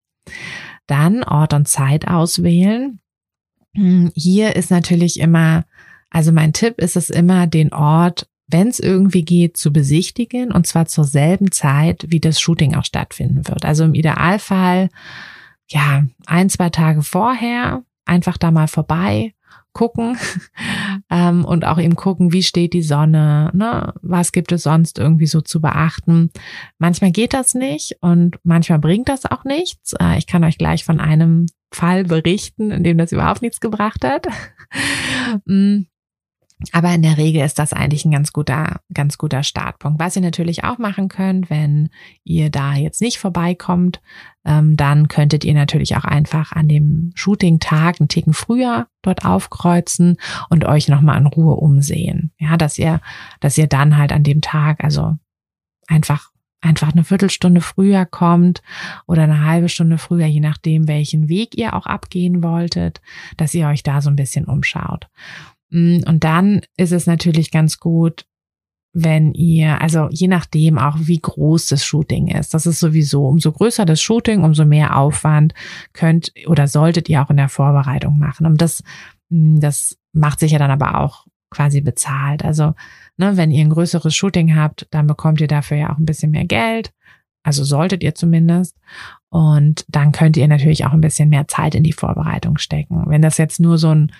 Dann 0.87 1.23
Ort 1.23 1.53
und 1.53 1.67
Zeit 1.67 2.07
auswählen. 2.07 2.99
Hm, 3.75 4.11
hier 4.15 4.55
ist 4.55 4.71
natürlich 4.71 5.19
immer, 5.19 5.65
also 6.09 6.31
mein 6.31 6.53
Tipp 6.53 6.79
ist 6.79 6.95
es 6.95 7.09
immer, 7.09 7.47
den 7.47 7.73
Ort 7.73 8.27
wenn 8.51 8.67
es 8.69 8.79
irgendwie 8.79 9.23
geht, 9.23 9.57
zu 9.57 9.71
besichtigen 9.71 10.51
und 10.51 10.65
zwar 10.65 10.87
zur 10.87 11.03
selben 11.03 11.51
Zeit, 11.51 12.05
wie 12.09 12.19
das 12.19 12.41
Shooting 12.41 12.73
auch 12.75 12.83
stattfinden 12.83 13.47
wird. 13.47 13.63
Also 13.63 13.83
im 13.83 13.93
Idealfall 13.93 14.89
ja, 15.69 16.03
ein, 16.25 16.49
zwei 16.49 16.69
Tage 16.69 17.03
vorher 17.03 17.83
einfach 18.05 18.37
da 18.37 18.51
mal 18.51 18.67
vorbei 18.67 19.33
gucken 19.73 20.17
ähm, 21.09 21.45
und 21.45 21.65
auch 21.65 21.79
eben 21.79 21.95
gucken, 21.95 22.33
wie 22.33 22.43
steht 22.43 22.73
die 22.73 22.81
Sonne, 22.81 23.51
ne? 23.53 23.93
was 24.01 24.31
gibt 24.31 24.51
es 24.51 24.63
sonst 24.63 24.97
irgendwie 24.97 25.27
so 25.27 25.41
zu 25.41 25.61
beachten. 25.61 26.31
Manchmal 26.79 27.11
geht 27.11 27.33
das 27.33 27.53
nicht 27.53 27.97
und 28.01 28.39
manchmal 28.43 28.79
bringt 28.79 29.09
das 29.09 29.25
auch 29.25 29.43
nichts. 29.43 29.93
Äh, 29.93 30.17
ich 30.17 30.27
kann 30.27 30.43
euch 30.43 30.57
gleich 30.57 30.83
von 30.83 30.99
einem 30.99 31.45
Fall 31.71 32.03
berichten, 32.03 32.71
in 32.71 32.83
dem 32.83 32.97
das 32.97 33.11
überhaupt 33.11 33.41
nichts 33.41 33.59
gebracht 33.59 34.03
hat. 34.03 34.27
Aber 36.73 36.93
in 36.93 37.01
der 37.01 37.17
Regel 37.17 37.43
ist 37.45 37.57
das 37.57 37.71
eigentlich 37.71 38.03
ein 38.03 38.11
ganz 38.11 38.33
guter, 38.33 38.81
ganz 38.93 39.17
guter 39.17 39.43
Startpunkt. 39.43 39.99
Was 39.99 40.17
ihr 40.17 40.21
natürlich 40.21 40.65
auch 40.65 40.77
machen 40.77 41.07
könnt, 41.07 41.49
wenn 41.49 41.89
ihr 42.25 42.49
da 42.49 42.73
jetzt 42.73 43.01
nicht 43.01 43.17
vorbeikommt, 43.17 44.01
ähm, 44.43 44.75
dann 44.75 45.07
könntet 45.07 45.45
ihr 45.45 45.53
natürlich 45.53 45.95
auch 45.95 46.03
einfach 46.03 46.51
an 46.51 46.67
dem 46.67 47.11
Shooting-Tag 47.15 48.01
einen 48.01 48.09
Ticken 48.09 48.33
früher 48.33 48.87
dort 49.01 49.23
aufkreuzen 49.23 50.17
und 50.49 50.65
euch 50.65 50.89
nochmal 50.89 51.19
in 51.19 51.27
Ruhe 51.27 51.55
umsehen. 51.55 52.31
Ja, 52.39 52.57
dass 52.57 52.77
ihr, 52.77 52.99
dass 53.39 53.57
ihr 53.57 53.67
dann 53.67 53.95
halt 53.95 54.11
an 54.11 54.23
dem 54.23 54.41
Tag, 54.41 54.83
also 54.83 55.15
einfach 55.87 56.29
einfach 56.61 56.91
eine 56.91 57.05
Viertelstunde 57.05 57.61
früher 57.61 58.05
kommt 58.05 58.61
oder 59.07 59.23
eine 59.23 59.45
halbe 59.45 59.69
Stunde 59.69 59.97
früher, 59.97 60.25
je 60.25 60.41
nachdem, 60.41 60.89
welchen 60.89 61.29
Weg 61.29 61.57
ihr 61.57 61.73
auch 61.73 61.85
abgehen 61.85 62.43
wolltet, 62.43 63.01
dass 63.37 63.53
ihr 63.53 63.67
euch 63.67 63.81
da 63.81 64.01
so 64.01 64.09
ein 64.09 64.17
bisschen 64.17 64.43
umschaut. 64.43 65.07
Mm, 65.69 65.99
und 66.05 66.23
dann 66.23 66.61
ist 66.77 66.91
es 66.91 67.05
natürlich 67.05 67.51
ganz 67.51 67.79
gut, 67.79 68.25
wenn 68.91 69.33
ihr, 69.33 69.81
also 69.81 70.07
je 70.09 70.27
nachdem 70.27 70.77
auch, 70.79 70.95
wie 70.99 71.19
groß 71.19 71.67
das 71.67 71.85
Shooting 71.85 72.27
ist. 72.27 72.53
Das 72.53 72.65
ist 72.65 72.79
sowieso, 72.79 73.27
umso 73.27 73.51
größer 73.51 73.85
das 73.85 74.01
Shooting, 74.01 74.43
umso 74.43 74.65
mehr 74.65 74.97
Aufwand 74.97 75.53
könnt 75.93 76.33
oder 76.47 76.67
solltet 76.67 77.07
ihr 77.07 77.21
auch 77.21 77.29
in 77.29 77.37
der 77.37 77.49
Vorbereitung 77.49 78.17
machen. 78.17 78.45
Und 78.45 78.61
das, 78.61 78.83
mm, 79.29 79.59
das 79.59 79.97
macht 80.13 80.39
sich 80.39 80.51
ja 80.51 80.59
dann 80.59 80.71
aber 80.71 80.99
auch 80.99 81.25
quasi 81.51 81.81
bezahlt. 81.81 82.43
Also, 82.43 82.73
ne, 83.17 83.37
wenn 83.37 83.51
ihr 83.51 83.63
ein 83.63 83.69
größeres 83.69 84.15
Shooting 84.15 84.55
habt, 84.55 84.87
dann 84.91 85.07
bekommt 85.07 85.41
ihr 85.41 85.47
dafür 85.47 85.77
ja 85.77 85.93
auch 85.93 85.97
ein 85.97 86.05
bisschen 86.05 86.31
mehr 86.31 86.45
Geld. 86.45 86.91
Also 87.43 87.63
solltet 87.63 88.03
ihr 88.03 88.15
zumindest. 88.15 88.77
Und 89.29 89.85
dann 89.87 90.11
könnt 90.11 90.37
ihr 90.37 90.47
natürlich 90.47 90.85
auch 90.85 90.93
ein 90.93 91.01
bisschen 91.01 91.29
mehr 91.29 91.47
Zeit 91.47 91.75
in 91.75 91.83
die 91.83 91.93
Vorbereitung 91.93 92.57
stecken. 92.57 93.03
Wenn 93.07 93.21
das 93.21 93.37
jetzt 93.37 93.59
nur 93.59 93.77
so 93.77 93.89
ein 93.89 94.11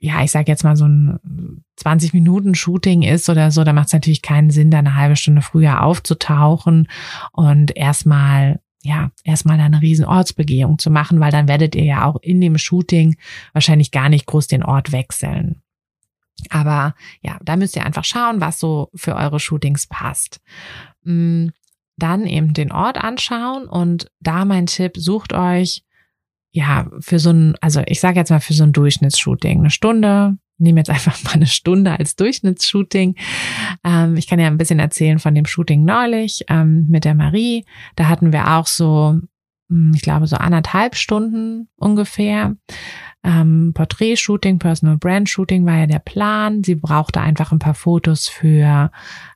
ja, 0.00 0.22
ich 0.22 0.30
sage 0.30 0.50
jetzt 0.50 0.64
mal 0.64 0.76
so 0.76 0.86
ein 0.86 1.64
20 1.76 2.14
Minuten 2.14 2.54
Shooting 2.54 3.02
ist 3.02 3.28
oder 3.28 3.50
so, 3.50 3.64
da 3.64 3.72
macht 3.72 3.88
es 3.88 3.92
natürlich 3.92 4.22
keinen 4.22 4.50
Sinn, 4.50 4.70
da 4.70 4.78
eine 4.78 4.94
halbe 4.94 5.16
Stunde 5.16 5.42
früher 5.42 5.82
aufzutauchen 5.82 6.88
und 7.32 7.76
erstmal 7.76 8.60
ja, 8.82 9.10
erstmal 9.24 9.58
eine 9.58 9.82
riesen 9.82 10.04
Ortsbegehung 10.04 10.78
zu 10.78 10.90
machen, 10.90 11.18
weil 11.18 11.32
dann 11.32 11.48
werdet 11.48 11.74
ihr 11.74 11.84
ja 11.84 12.04
auch 12.04 12.16
in 12.22 12.40
dem 12.40 12.56
Shooting 12.58 13.16
wahrscheinlich 13.52 13.90
gar 13.90 14.08
nicht 14.08 14.26
groß 14.26 14.46
den 14.46 14.62
Ort 14.62 14.92
wechseln. 14.92 15.62
Aber 16.50 16.94
ja, 17.20 17.38
da 17.42 17.56
müsst 17.56 17.74
ihr 17.74 17.84
einfach 17.84 18.04
schauen, 18.04 18.40
was 18.40 18.60
so 18.60 18.90
für 18.94 19.16
eure 19.16 19.40
Shootings 19.40 19.88
passt. 19.88 20.40
Mm, 21.02 21.48
dann 21.96 22.26
eben 22.26 22.54
den 22.54 22.70
Ort 22.70 22.98
anschauen 22.98 23.66
und 23.66 24.10
da 24.20 24.44
mein 24.44 24.66
Tipp, 24.66 24.92
sucht 24.96 25.32
euch 25.32 25.82
ja, 26.50 26.90
für 27.00 27.18
so 27.18 27.30
ein, 27.30 27.54
also 27.60 27.82
ich 27.86 28.00
sage 28.00 28.18
jetzt 28.18 28.30
mal 28.30 28.40
für 28.40 28.54
so 28.54 28.64
ein 28.64 28.72
Durchschnittsshooting, 28.72 29.60
eine 29.60 29.70
Stunde, 29.70 30.38
nehme 30.58 30.80
jetzt 30.80 30.90
einfach 30.90 31.22
mal 31.24 31.34
eine 31.34 31.46
Stunde 31.46 31.98
als 31.98 32.16
Durchschnittsshooting. 32.16 33.16
Ähm, 33.84 34.16
ich 34.16 34.26
kann 34.26 34.40
ja 34.40 34.46
ein 34.46 34.58
bisschen 34.58 34.78
erzählen 34.78 35.18
von 35.18 35.34
dem 35.34 35.46
Shooting 35.46 35.84
neulich 35.84 36.44
ähm, 36.48 36.86
mit 36.88 37.04
der 37.04 37.14
Marie. 37.14 37.64
Da 37.96 38.08
hatten 38.08 38.32
wir 38.32 38.56
auch 38.56 38.66
so, 38.66 39.20
hm, 39.68 39.92
ich 39.94 40.02
glaube, 40.02 40.26
so 40.26 40.36
anderthalb 40.36 40.96
Stunden 40.96 41.68
ungefähr. 41.76 42.56
Ähm, 43.24 43.72
Porträt-Shooting, 43.74 44.58
Personal 44.58 44.96
Brand-Shooting 44.96 45.66
war 45.66 45.76
ja 45.76 45.86
der 45.86 45.98
Plan. 45.98 46.62
Sie 46.62 46.76
brauchte 46.76 47.20
einfach 47.20 47.50
ein 47.50 47.58
paar 47.58 47.74
Fotos 47.74 48.28
für, 48.28 48.90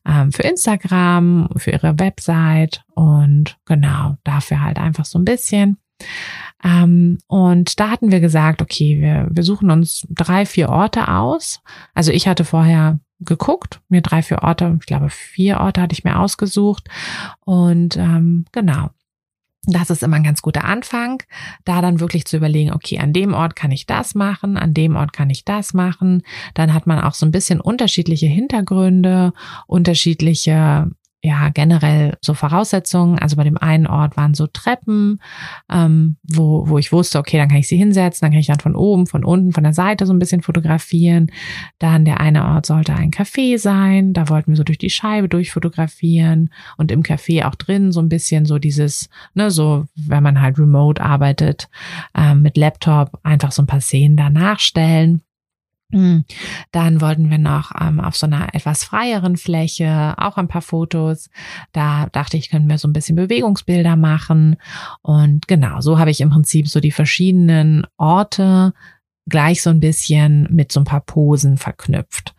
ähm, 0.06 0.32
für 0.32 0.42
Instagram, 0.42 1.48
für 1.56 1.72
ihre 1.72 1.98
Website 1.98 2.84
und 2.94 3.58
genau, 3.66 4.16
dafür 4.22 4.62
halt 4.62 4.78
einfach 4.78 5.04
so 5.04 5.18
ein 5.18 5.24
bisschen. 5.24 5.78
Ähm, 6.64 7.18
und 7.26 7.78
da 7.80 7.90
hatten 7.90 8.10
wir 8.10 8.20
gesagt, 8.20 8.62
okay, 8.62 9.00
wir, 9.00 9.28
wir 9.30 9.42
suchen 9.42 9.70
uns 9.70 10.06
drei, 10.10 10.46
vier 10.46 10.68
Orte 10.68 11.08
aus. 11.08 11.60
Also 11.94 12.12
ich 12.12 12.28
hatte 12.28 12.44
vorher 12.44 13.00
geguckt, 13.20 13.80
mir 13.88 14.00
drei, 14.00 14.22
vier 14.22 14.42
Orte, 14.42 14.76
ich 14.80 14.86
glaube 14.86 15.10
vier 15.10 15.60
Orte 15.60 15.80
hatte 15.80 15.92
ich 15.92 16.04
mir 16.04 16.18
ausgesucht. 16.18 16.88
Und 17.40 17.96
ähm, 17.96 18.46
genau, 18.52 18.90
das 19.66 19.90
ist 19.90 20.02
immer 20.02 20.16
ein 20.16 20.24
ganz 20.24 20.42
guter 20.42 20.64
Anfang, 20.64 21.22
da 21.64 21.80
dann 21.80 22.00
wirklich 22.00 22.24
zu 22.24 22.36
überlegen, 22.36 22.72
okay, 22.72 22.98
an 22.98 23.12
dem 23.12 23.32
Ort 23.32 23.54
kann 23.54 23.70
ich 23.70 23.86
das 23.86 24.14
machen, 24.14 24.56
an 24.56 24.74
dem 24.74 24.96
Ort 24.96 25.12
kann 25.12 25.30
ich 25.30 25.44
das 25.44 25.72
machen. 25.72 26.22
Dann 26.54 26.74
hat 26.74 26.86
man 26.86 27.00
auch 27.00 27.14
so 27.14 27.24
ein 27.24 27.30
bisschen 27.30 27.60
unterschiedliche 27.60 28.26
Hintergründe, 28.26 29.32
unterschiedliche 29.66 30.90
ja 31.22 31.50
generell 31.50 32.16
so 32.20 32.34
Voraussetzungen. 32.34 33.18
Also 33.18 33.36
bei 33.36 33.44
dem 33.44 33.56
einen 33.56 33.86
Ort 33.86 34.16
waren 34.16 34.34
so 34.34 34.48
Treppen, 34.48 35.20
ähm, 35.70 36.16
wo, 36.24 36.68
wo 36.68 36.78
ich 36.78 36.92
wusste, 36.92 37.18
okay, 37.18 37.38
dann 37.38 37.48
kann 37.48 37.58
ich 37.58 37.68
sie 37.68 37.76
hinsetzen, 37.76 38.26
dann 38.26 38.32
kann 38.32 38.40
ich 38.40 38.48
dann 38.48 38.58
von 38.58 38.74
oben, 38.74 39.06
von 39.06 39.24
unten, 39.24 39.52
von 39.52 39.62
der 39.62 39.72
Seite 39.72 40.04
so 40.04 40.12
ein 40.12 40.18
bisschen 40.18 40.42
fotografieren. 40.42 41.30
Dann 41.78 42.04
der 42.04 42.20
eine 42.20 42.44
Ort 42.44 42.66
sollte 42.66 42.94
ein 42.94 43.12
Café 43.12 43.56
sein, 43.58 44.12
da 44.12 44.28
wollten 44.28 44.50
wir 44.50 44.56
so 44.56 44.64
durch 44.64 44.78
die 44.78 44.90
Scheibe 44.90 45.28
durchfotografieren 45.28 46.50
und 46.76 46.90
im 46.90 47.02
Café 47.02 47.46
auch 47.46 47.54
drin 47.54 47.92
so 47.92 48.00
ein 48.00 48.08
bisschen 48.08 48.44
so 48.44 48.58
dieses, 48.58 49.08
ne, 49.34 49.50
so 49.50 49.86
wenn 49.94 50.22
man 50.24 50.40
halt 50.40 50.58
remote 50.58 51.00
arbeitet, 51.00 51.68
ähm, 52.16 52.42
mit 52.42 52.56
Laptop 52.56 53.20
einfach 53.22 53.52
so 53.52 53.62
ein 53.62 53.66
paar 53.66 53.80
Szenen 53.80 54.16
da 54.16 54.28
nachstellen. 54.28 55.22
Hm. 55.92 56.24
Dann 56.70 57.00
wollten 57.00 57.30
wir 57.30 57.38
noch 57.38 57.72
ähm, 57.78 58.00
auf 58.00 58.16
so 58.16 58.26
einer 58.26 58.54
etwas 58.54 58.82
freieren 58.82 59.36
Fläche 59.36 60.14
auch 60.16 60.38
ein 60.38 60.48
paar 60.48 60.62
Fotos. 60.62 61.28
Da 61.72 62.06
dachte 62.06 62.36
ich, 62.36 62.50
können 62.50 62.68
wir 62.68 62.78
so 62.78 62.88
ein 62.88 62.94
bisschen 62.94 63.16
Bewegungsbilder 63.16 63.96
machen. 63.96 64.56
Und 65.02 65.46
genau, 65.48 65.80
so 65.80 65.98
habe 65.98 66.10
ich 66.10 66.20
im 66.20 66.30
Prinzip 66.30 66.68
so 66.68 66.80
die 66.80 66.92
verschiedenen 66.92 67.86
Orte 67.98 68.72
gleich 69.28 69.62
so 69.62 69.70
ein 69.70 69.80
bisschen 69.80 70.48
mit 70.50 70.72
so 70.72 70.80
ein 70.80 70.84
paar 70.84 71.02
Posen 71.02 71.58
verknüpft. 71.58 72.34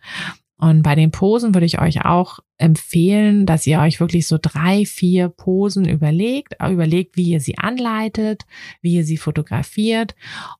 Und 0.56 0.82
bei 0.82 0.94
den 0.94 1.10
Posen 1.10 1.52
würde 1.54 1.66
ich 1.66 1.80
euch 1.80 2.04
auch 2.04 2.38
empfehlen, 2.58 3.44
dass 3.44 3.66
ihr 3.66 3.80
euch 3.80 3.98
wirklich 3.98 4.26
so 4.26 4.38
drei, 4.40 4.84
vier 4.84 5.28
Posen 5.28 5.84
überlegt, 5.84 6.54
überlegt, 6.62 7.16
wie 7.16 7.30
ihr 7.30 7.40
sie 7.40 7.58
anleitet, 7.58 8.44
wie 8.80 8.94
ihr 8.94 9.04
sie 9.04 9.16
fotografiert 9.16 10.14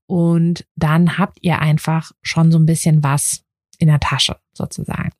und 0.06 0.66
dann 0.74 1.16
habt 1.16 1.38
ihr 1.42 1.60
einfach 1.60 2.12
schon 2.22 2.50
so 2.50 2.58
ein 2.58 2.66
bisschen 2.66 3.04
was 3.04 3.44
in 3.78 3.86
der 3.86 4.00
Tasche 4.00 4.36
sozusagen. 4.52 5.10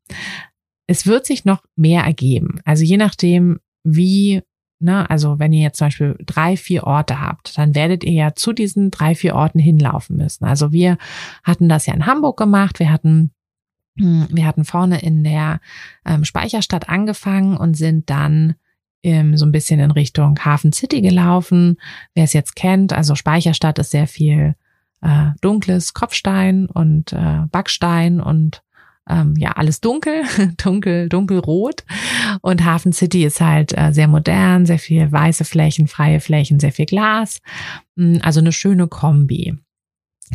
Es 0.87 1.07
wird 1.07 1.25
sich 1.25 1.45
noch 1.45 1.63
mehr 1.77 2.03
ergeben. 2.03 2.61
Also 2.65 2.85
je 2.85 2.97
nachdem, 2.97 3.61
wie 3.85 4.43
Ne, 4.81 5.09
also 5.09 5.39
wenn 5.39 5.53
ihr 5.55 5.63
jetzt 5.63 5.79
zum 5.79 5.87
Beispiel 5.87 6.17
drei, 6.27 6.59
vier 6.59 6.85
Orte 6.85 7.19
habt, 7.19 7.57
dann 7.57 7.75
werdet 7.75 8.05
ihr 8.05 8.13
ja 8.13 8.35
zu 8.35 8.53
diesen 8.53 8.91
drei, 8.91 9.15
vier 9.15 9.35
Orten 9.35 9.59
hinlaufen 9.59 10.17
müssen. 10.17 10.45
Also 10.45 10.73
wir 10.73 10.99
hatten 11.43 11.71
das 11.71 11.87
ja 11.87 11.95
in 11.95 12.05
Hamburg 12.05 12.37
gemacht. 12.37 12.81
Wir 12.81 12.93
hatten 12.93 13.31
wir 13.97 14.47
hatten 14.47 14.65
vorne 14.65 15.01
in 15.01 15.23
der 15.23 15.61
ähm, 16.05 16.25
Speicherstadt 16.25 16.89
angefangen 16.89 17.57
und 17.57 17.77
sind 17.77 18.11
dann 18.11 18.55
ähm, 19.05 19.37
so 19.37 19.47
ein 19.47 19.53
bisschen 19.53 19.79
in 19.79 19.91
Richtung 19.91 20.39
Hafen 20.45 20.73
City 20.73 21.01
gelaufen. 21.01 21.77
Wer 22.15 22.25
es 22.25 22.33
jetzt 22.33 22.57
kennt, 22.57 22.93
also 22.93 23.15
Speicherstadt 23.15 23.79
ist 23.79 23.91
sehr 23.91 24.09
viel 24.09 24.57
äh, 25.03 25.31
dunkles 25.41 25.95
Kopfstein 25.95 26.67
und 26.67 27.13
äh, 27.13 27.43
Backstein 27.51 28.21
und 28.21 28.63
ähm, 29.09 29.35
ja 29.37 29.53
alles 29.53 29.81
dunkel, 29.81 30.23
dunkel, 30.57 31.09
dunkelrot. 31.09 31.85
Und 32.41 32.65
Hafen 32.65 32.93
City 32.93 33.25
ist 33.25 33.41
halt 33.41 33.77
äh, 33.77 33.93
sehr 33.93 34.09
modern, 34.09 34.67
sehr 34.67 34.79
viel 34.79 35.13
weiße 35.13 35.45
Flächen, 35.45 35.87
freie 35.87 36.21
Flächen, 36.21 36.59
sehr 36.59 36.73
viel 36.73 36.87
Glas. 36.87 37.41
Hm, 37.97 38.21
also 38.23 38.41
eine 38.41 38.53
schöne 38.53 38.89
Kombi. 38.89 39.55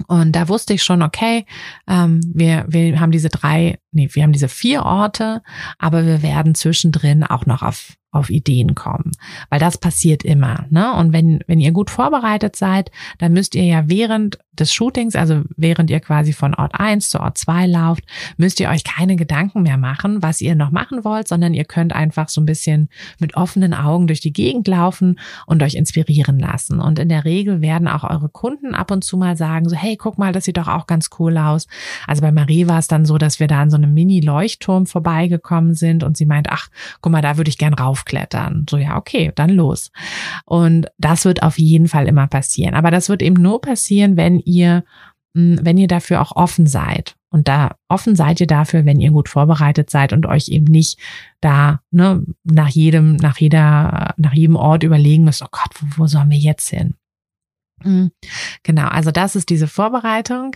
Und 0.07 0.33
da 0.33 0.47
wusste 0.47 0.73
ich 0.73 0.83
schon, 0.83 1.01
okay, 1.01 1.45
ähm, 1.87 2.21
wir, 2.33 2.65
wir 2.67 2.99
haben 2.99 3.11
diese 3.11 3.29
drei, 3.29 3.79
nee, 3.91 4.09
wir 4.11 4.23
haben 4.23 4.33
diese 4.33 4.49
vier 4.49 4.83
Orte, 4.83 5.41
aber 5.77 6.05
wir 6.05 6.21
werden 6.21 6.55
zwischendrin 6.55 7.23
auch 7.23 7.45
noch 7.45 7.61
auf 7.61 7.97
auf 8.11 8.29
Ideen 8.31 8.73
kommen, 8.73 9.11
weil 9.49 9.59
das 9.59 9.77
passiert 9.77 10.23
immer. 10.23 10.65
Ne? 10.71 10.93
Und 10.95 11.13
wenn, 11.13 11.41
wenn 11.45 11.59
ihr 11.59 11.71
gut 11.71 11.91
vorbereitet 11.91 12.55
seid, 12.55 12.89
dann 13.19 13.33
müsst 13.33 13.53
ihr 13.53 13.65
ja 13.65 13.83
während 13.87 14.39
des 14.59 14.73
Shootings, 14.73 15.15
also 15.15 15.43
während 15.55 15.89
ihr 15.89 15.99
quasi 15.99 16.33
von 16.33 16.53
Ort 16.53 16.73
1 16.77 17.09
zu 17.09 17.19
Ort 17.19 17.37
2 17.37 17.67
lauft, 17.67 18.03
müsst 18.37 18.59
ihr 18.59 18.69
euch 18.69 18.83
keine 18.83 19.15
Gedanken 19.15 19.61
mehr 19.61 19.77
machen, 19.77 20.21
was 20.21 20.41
ihr 20.41 20.55
noch 20.55 20.71
machen 20.71 21.03
wollt, 21.03 21.27
sondern 21.27 21.53
ihr 21.53 21.65
könnt 21.65 21.93
einfach 21.93 22.29
so 22.29 22.41
ein 22.41 22.45
bisschen 22.45 22.89
mit 23.19 23.35
offenen 23.35 23.73
Augen 23.73 24.07
durch 24.07 24.19
die 24.19 24.33
Gegend 24.33 24.67
laufen 24.67 25.19
und 25.45 25.63
euch 25.63 25.75
inspirieren 25.75 26.39
lassen. 26.39 26.79
Und 26.79 26.99
in 26.99 27.09
der 27.09 27.25
Regel 27.25 27.61
werden 27.61 27.87
auch 27.87 28.03
eure 28.03 28.27
Kunden 28.29 28.75
ab 28.75 28.91
und 28.91 29.03
zu 29.03 29.17
mal 29.17 29.37
sagen, 29.37 29.69
so, 29.69 29.75
hey, 29.75 29.95
guck 29.95 30.17
mal, 30.17 30.33
das 30.33 30.45
sieht 30.45 30.57
doch 30.57 30.67
auch 30.67 30.87
ganz 30.87 31.09
cool 31.19 31.37
aus. 31.37 31.67
Also 32.07 32.21
bei 32.21 32.31
Marie 32.31 32.67
war 32.67 32.79
es 32.79 32.87
dann 32.87 33.05
so, 33.05 33.17
dass 33.17 33.39
wir 33.39 33.47
da 33.47 33.61
an 33.61 33.69
so 33.69 33.77
einem 33.83 33.93
Mini-Leuchtturm 33.93 34.85
vorbeigekommen 34.85 35.73
sind 35.73 36.03
und 36.03 36.17
sie 36.17 36.25
meint, 36.25 36.49
ach, 36.49 36.69
guck 37.01 37.11
mal, 37.11 37.21
da 37.21 37.37
würde 37.37 37.49
ich 37.49 37.57
gern 37.57 37.73
rauf 37.73 37.99
raufklettern. 37.99 38.65
So, 38.69 38.77
ja, 38.77 38.97
okay, 38.97 39.31
dann 39.35 39.49
los. 39.49 39.91
Und 40.45 40.87
das 40.97 41.25
wird 41.25 41.43
auf 41.43 41.59
jeden 41.59 41.87
Fall 41.87 42.07
immer 42.07 42.27
passieren. 42.27 42.75
Aber 42.75 42.91
das 42.91 43.09
wird 43.09 43.21
eben 43.21 43.41
nur 43.41 43.61
passieren, 43.61 44.17
wenn 44.17 44.39
ihr, 44.39 44.83
hm, 45.35 45.59
wenn 45.61 45.77
ihr 45.77 45.87
dafür 45.87 46.21
auch 46.21 46.35
offen 46.35 46.67
seid. 46.67 47.15
Und 47.31 47.47
da 47.47 47.75
offen 47.87 48.15
seid 48.15 48.41
ihr 48.41 48.47
dafür, 48.47 48.85
wenn 48.85 48.99
ihr 48.99 49.11
gut 49.11 49.29
vorbereitet 49.29 49.89
seid 49.89 50.13
und 50.13 50.25
euch 50.25 50.49
eben 50.49 50.65
nicht 50.65 50.99
da 51.41 51.81
ne, 51.91 52.23
nach 52.43 52.69
jedem, 52.69 53.17
nach 53.17 53.37
jeder, 53.37 54.15
nach 54.17 54.33
jedem 54.33 54.55
Ort 54.55 54.83
überlegen 54.83 55.25
müsst, 55.25 55.43
oh 55.43 55.49
Gott, 55.51 55.69
wo, 55.79 56.03
wo 56.03 56.07
sollen 56.07 56.31
wir 56.31 56.37
jetzt 56.37 56.69
hin? 56.69 56.95
Mhm. 57.83 58.11
Genau, 58.63 58.87
also 58.87 59.11
das 59.11 59.35
ist 59.35 59.49
diese 59.49 59.67
Vorbereitung. 59.67 60.55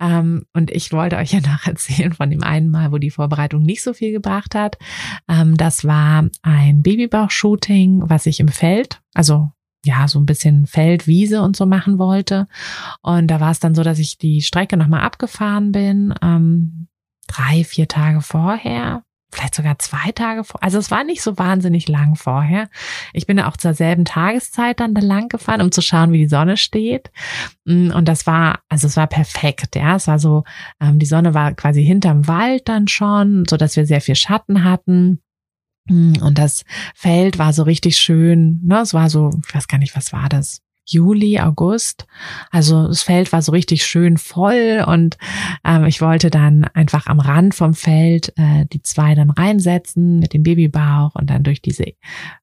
Ähm, 0.00 0.44
und 0.52 0.70
ich 0.70 0.92
wollte 0.92 1.16
euch 1.16 1.32
ja 1.32 1.40
noch 1.46 1.66
erzählen 1.66 2.12
von 2.12 2.30
dem 2.30 2.42
einen 2.42 2.70
Mal, 2.70 2.92
wo 2.92 2.98
die 2.98 3.10
Vorbereitung 3.10 3.62
nicht 3.62 3.82
so 3.82 3.92
viel 3.92 4.12
gebracht 4.12 4.54
hat. 4.54 4.78
Ähm, 5.28 5.56
das 5.56 5.84
war 5.84 6.28
ein 6.42 6.82
Babybauch-Shooting, 6.82 8.08
was 8.08 8.26
ich 8.26 8.40
im 8.40 8.48
Feld, 8.48 9.00
also 9.14 9.50
ja, 9.84 10.08
so 10.08 10.18
ein 10.18 10.26
bisschen 10.26 10.66
Feld, 10.66 11.06
Wiese 11.06 11.42
und 11.42 11.56
so 11.56 11.66
machen 11.66 11.98
wollte. 11.98 12.48
Und 13.02 13.26
da 13.28 13.40
war 13.40 13.50
es 13.50 13.60
dann 13.60 13.74
so, 13.74 13.82
dass 13.82 13.98
ich 13.98 14.16
die 14.16 14.40
Strecke 14.40 14.78
nochmal 14.78 15.02
abgefahren 15.02 15.72
bin, 15.72 16.14
ähm, 16.22 16.88
drei, 17.26 17.64
vier 17.64 17.86
Tage 17.86 18.22
vorher 18.22 19.04
vielleicht 19.34 19.54
sogar 19.54 19.78
zwei 19.78 20.12
Tage 20.12 20.44
vor. 20.44 20.62
Also 20.62 20.78
es 20.78 20.90
war 20.90 21.04
nicht 21.04 21.22
so 21.22 21.38
wahnsinnig 21.38 21.88
lang 21.88 22.16
vorher. 22.16 22.68
Ich 23.12 23.26
bin 23.26 23.40
auch 23.40 23.56
zur 23.56 23.74
selben 23.74 24.04
Tageszeit 24.04 24.80
dann 24.80 24.94
da 24.94 25.00
lang 25.00 25.28
gefahren, 25.28 25.60
um 25.60 25.72
zu 25.72 25.82
schauen, 25.82 26.12
wie 26.12 26.18
die 26.18 26.28
Sonne 26.28 26.56
steht. 26.56 27.10
Mm, 27.64 27.90
und 27.90 28.06
das 28.06 28.26
war, 28.26 28.60
also 28.68 28.86
es 28.86 28.96
war 28.96 29.06
perfekt, 29.06 29.76
ja. 29.76 29.96
Es 29.96 30.06
war 30.06 30.18
so, 30.18 30.44
ähm, 30.80 30.98
die 30.98 31.06
Sonne 31.06 31.34
war 31.34 31.52
quasi 31.54 31.84
hinterm 31.84 32.26
Wald 32.28 32.68
dann 32.68 32.88
schon, 32.88 33.44
so 33.48 33.56
dass 33.56 33.76
wir 33.76 33.86
sehr 33.86 34.00
viel 34.00 34.16
Schatten 34.16 34.64
hatten. 34.64 35.20
Mm, 35.88 36.14
und 36.22 36.38
das 36.38 36.64
Feld 36.94 37.38
war 37.38 37.52
so 37.52 37.64
richtig 37.64 37.96
schön, 37.98 38.60
ne? 38.64 38.80
Es 38.80 38.94
war 38.94 39.10
so, 39.10 39.30
ich 39.46 39.54
weiß 39.54 39.68
gar 39.68 39.78
nicht, 39.78 39.96
was 39.96 40.12
war 40.12 40.28
das? 40.28 40.63
Juli, 40.86 41.40
August. 41.40 42.06
Also 42.50 42.88
das 42.88 43.02
Feld 43.02 43.32
war 43.32 43.42
so 43.42 43.52
richtig 43.52 43.86
schön 43.86 44.18
voll 44.18 44.84
und 44.86 45.16
ähm, 45.64 45.84
ich 45.84 46.00
wollte 46.00 46.30
dann 46.30 46.64
einfach 46.74 47.06
am 47.06 47.20
Rand 47.20 47.54
vom 47.54 47.74
Feld 47.74 48.32
äh, 48.36 48.66
die 48.72 48.82
zwei 48.82 49.14
dann 49.14 49.30
reinsetzen 49.30 50.18
mit 50.18 50.32
dem 50.34 50.42
Babybauch 50.42 51.14
und 51.14 51.30
dann 51.30 51.42
durch 51.42 51.62
diese, 51.62 51.84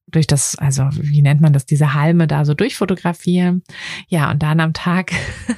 durch 0.06 0.26
das, 0.26 0.56
also 0.56 0.88
wie 0.92 1.22
nennt 1.22 1.40
man 1.40 1.52
das, 1.52 1.66
diese 1.66 1.94
Halme 1.94 2.26
da 2.26 2.44
so 2.44 2.54
durchfotografieren. 2.54 3.62
Ja, 4.08 4.30
und 4.30 4.42
dann 4.42 4.60
am 4.60 4.72
Tag 4.72 5.12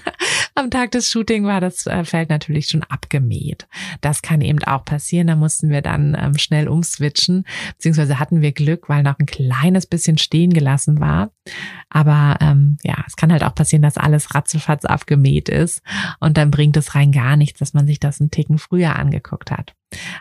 Am 0.56 0.70
Tag 0.70 0.92
des 0.92 1.11
Shooting 1.11 1.44
war 1.44 1.61
das 1.61 1.84
äh, 1.87 2.04
Feld 2.04 2.30
natürlich 2.30 2.68
schon 2.68 2.84
abgemäht. 2.84 3.66
Das 4.00 4.23
kann 4.23 4.40
eben 4.40 4.62
auch 4.62 4.84
passieren. 4.84 5.26
Da 5.26 5.34
mussten 5.34 5.68
wir 5.68 5.82
dann 5.82 6.16
ähm, 6.16 6.38
schnell 6.38 6.68
umswitchen, 6.68 7.44
beziehungsweise 7.73 8.20
hatten 8.20 8.40
wir 8.40 8.52
Glück, 8.52 8.88
weil 8.88 9.02
noch 9.02 9.18
ein 9.18 9.26
kleines 9.26 9.87
bisschen 9.87 10.16
stehen 10.16 10.52
gelassen 10.52 11.00
war. 11.00 11.32
Aber 11.90 12.38
ähm, 12.40 12.76
ja, 12.84 13.02
es 13.04 13.16
kann 13.16 13.32
halt 13.32 13.42
auch 13.42 13.54
passieren, 13.56 13.82
dass 13.82 13.96
alles 13.96 14.32
ratzefatz 14.32 14.84
abgemäht 14.84 15.49
ist 15.49 15.82
und 16.20 16.37
dann 16.37 16.52
bringt 16.52 16.76
es 16.76 16.94
rein 16.94 17.11
gar 17.11 17.37
nichts, 17.37 17.58
dass 17.58 17.75
man 17.75 17.88
sich 17.88 17.99
das 17.99 18.20
einen 18.20 18.30
Ticken 18.30 18.58
früher 18.58 18.94
angeguckt 18.94 19.50
hat. 19.50 19.75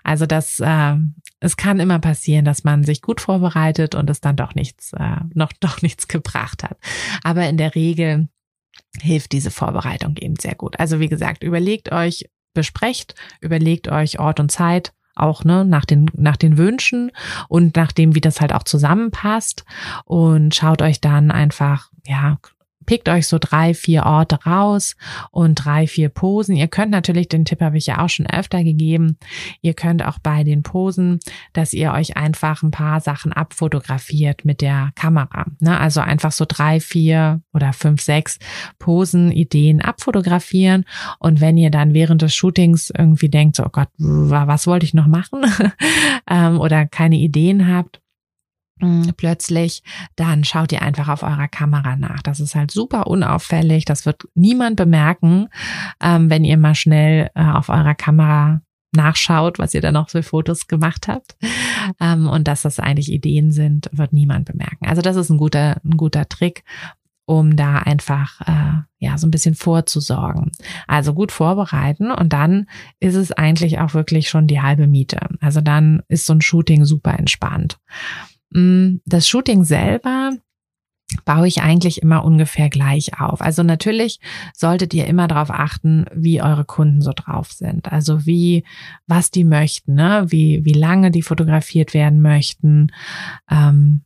Also 0.03 0.25
das, 0.25 0.59
äh, 0.59 0.95
es 1.39 1.57
kann 1.57 1.79
immer 1.79 1.99
passieren, 1.99 2.45
dass 2.45 2.63
man 2.63 2.83
sich 2.83 3.01
gut 3.01 3.21
vorbereitet 3.21 3.93
und 3.93 4.09
es 4.09 4.19
dann 4.19 4.35
doch 4.35 4.55
nichts, 4.55 4.93
äh, 4.93 5.17
noch 5.33 5.51
doch 5.59 5.83
nichts 5.83 6.07
gebracht 6.07 6.63
hat. 6.63 6.77
Aber 7.23 7.47
in 7.47 7.57
der 7.57 7.75
Regel 7.75 8.29
hilft 9.01 9.31
diese 9.31 9.51
Vorbereitung 9.51 10.17
eben 10.17 10.35
sehr 10.35 10.55
gut. 10.55 10.79
Also 10.79 10.99
wie 10.99 11.09
gesagt, 11.09 11.43
überlegt 11.43 11.91
euch, 11.91 12.29
besprecht, 12.53 13.15
überlegt 13.41 13.87
euch 13.87 14.19
Ort 14.19 14.39
und 14.39 14.51
Zeit, 14.51 14.93
auch 15.15 15.43
ne, 15.43 15.63
nach 15.65 15.85
den 15.85 16.09
nach 16.15 16.37
den 16.37 16.57
Wünschen 16.57 17.11
und 17.47 17.75
nach 17.75 17.91
dem, 17.91 18.15
wie 18.15 18.21
das 18.21 18.41
halt 18.41 18.53
auch 18.53 18.63
zusammenpasst 18.63 19.63
und 20.05 20.55
schaut 20.55 20.81
euch 20.81 21.01
dann 21.01 21.29
einfach 21.29 21.91
ja 22.05 22.39
pickt 22.85 23.09
euch 23.09 23.27
so 23.27 23.37
drei, 23.39 23.73
vier 23.73 24.05
Orte 24.05 24.39
raus 24.45 24.95
und 25.31 25.55
drei, 25.55 25.87
vier 25.87 26.09
Posen. 26.09 26.55
Ihr 26.55 26.67
könnt 26.67 26.91
natürlich, 26.91 27.29
den 27.29 27.45
Tipp 27.45 27.61
habe 27.61 27.77
ich 27.77 27.87
ja 27.87 27.99
auch 27.99 28.09
schon 28.09 28.27
öfter 28.27 28.63
gegeben, 28.63 29.17
ihr 29.61 29.73
könnt 29.73 30.05
auch 30.05 30.19
bei 30.19 30.43
den 30.43 30.63
Posen, 30.63 31.19
dass 31.53 31.73
ihr 31.73 31.93
euch 31.93 32.17
einfach 32.17 32.63
ein 32.63 32.71
paar 32.71 32.99
Sachen 32.99 33.33
abfotografiert 33.33 34.45
mit 34.45 34.61
der 34.61 34.91
Kamera. 34.95 35.45
Ne? 35.59 35.79
Also 35.79 36.01
einfach 36.01 36.31
so 36.31 36.45
drei, 36.47 36.79
vier 36.79 37.41
oder 37.53 37.73
fünf, 37.73 38.01
sechs 38.01 38.39
Posen, 38.79 39.31
Ideen 39.31 39.81
abfotografieren. 39.81 40.85
Und 41.19 41.41
wenn 41.41 41.57
ihr 41.57 41.71
dann 41.71 41.93
während 41.93 42.21
des 42.21 42.35
Shootings 42.35 42.91
irgendwie 42.95 43.29
denkt, 43.29 43.55
so, 43.55 43.65
oh 43.65 43.69
Gott, 43.71 43.89
was 43.97 44.67
wollte 44.67 44.85
ich 44.85 44.93
noch 44.93 45.07
machen? 45.07 45.45
Ähm, 46.29 46.59
oder 46.59 46.85
keine 46.85 47.17
Ideen 47.17 47.67
habt, 47.67 47.99
plötzlich, 49.17 49.83
dann 50.15 50.43
schaut 50.43 50.71
ihr 50.71 50.81
einfach 50.81 51.09
auf 51.09 51.23
eurer 51.23 51.47
Kamera 51.47 51.95
nach. 51.95 52.21
Das 52.21 52.39
ist 52.39 52.55
halt 52.55 52.71
super 52.71 53.07
unauffällig. 53.07 53.85
Das 53.85 54.05
wird 54.05 54.23
niemand 54.35 54.75
bemerken, 54.77 55.47
ähm, 56.01 56.29
wenn 56.29 56.43
ihr 56.43 56.57
mal 56.57 56.75
schnell 56.75 57.29
äh, 57.35 57.43
auf 57.43 57.69
eurer 57.69 57.95
Kamera 57.95 58.61
nachschaut, 58.95 59.59
was 59.59 59.73
ihr 59.73 59.81
da 59.81 59.91
noch 59.91 60.09
für 60.09 60.23
Fotos 60.23 60.67
gemacht 60.67 61.07
habt. 61.07 61.35
Ähm, 61.99 62.27
und 62.27 62.47
dass 62.47 62.61
das 62.61 62.79
eigentlich 62.79 63.11
Ideen 63.11 63.51
sind, 63.51 63.89
wird 63.91 64.13
niemand 64.13 64.45
bemerken. 64.45 64.85
Also 64.85 65.01
das 65.01 65.15
ist 65.15 65.29
ein 65.29 65.37
guter, 65.37 65.81
ein 65.83 65.97
guter 65.97 66.29
Trick, 66.29 66.63
um 67.25 67.55
da 67.55 67.77
einfach 67.77 68.41
äh, 68.41 68.81
ja 68.99 69.17
so 69.17 69.27
ein 69.27 69.31
bisschen 69.31 69.55
vorzusorgen. 69.55 70.51
Also 70.87 71.13
gut 71.13 71.31
vorbereiten 71.31 72.11
und 72.11 72.33
dann 72.33 72.67
ist 72.99 73.15
es 73.15 73.31
eigentlich 73.31 73.79
auch 73.79 73.93
wirklich 73.93 74.29
schon 74.29 74.47
die 74.47 74.61
halbe 74.61 74.87
Miete. 74.87 75.19
Also 75.39 75.61
dann 75.61 76.03
ist 76.07 76.25
so 76.25 76.33
ein 76.33 76.41
Shooting 76.41 76.85
super 76.85 77.17
entspannt. 77.17 77.79
Mm, 78.53 78.97
das 79.05 79.27
Shooting 79.27 79.63
selber 79.63 80.37
baue 81.25 81.47
ich 81.47 81.61
eigentlich 81.61 82.01
immer 82.01 82.25
ungefähr 82.25 82.69
gleich 82.69 83.19
auf. 83.19 83.41
Also 83.41 83.63
natürlich 83.63 84.19
solltet 84.55 84.93
ihr 84.93 85.05
immer 85.05 85.27
darauf 85.27 85.51
achten, 85.51 86.05
wie 86.13 86.41
eure 86.41 86.65
Kunden 86.65 87.01
so 87.01 87.11
drauf 87.13 87.51
sind. 87.51 87.91
Also 87.91 88.25
wie, 88.25 88.63
was 89.05 89.29
die 89.29 89.43
möchten, 89.43 89.93
ne? 89.95 90.25
wie, 90.29 90.65
wie 90.65 90.73
lange 90.73 91.11
die 91.11 91.21
fotografiert 91.21 91.93
werden 91.93 92.21
möchten. 92.21 92.91
Ähm, 93.49 94.03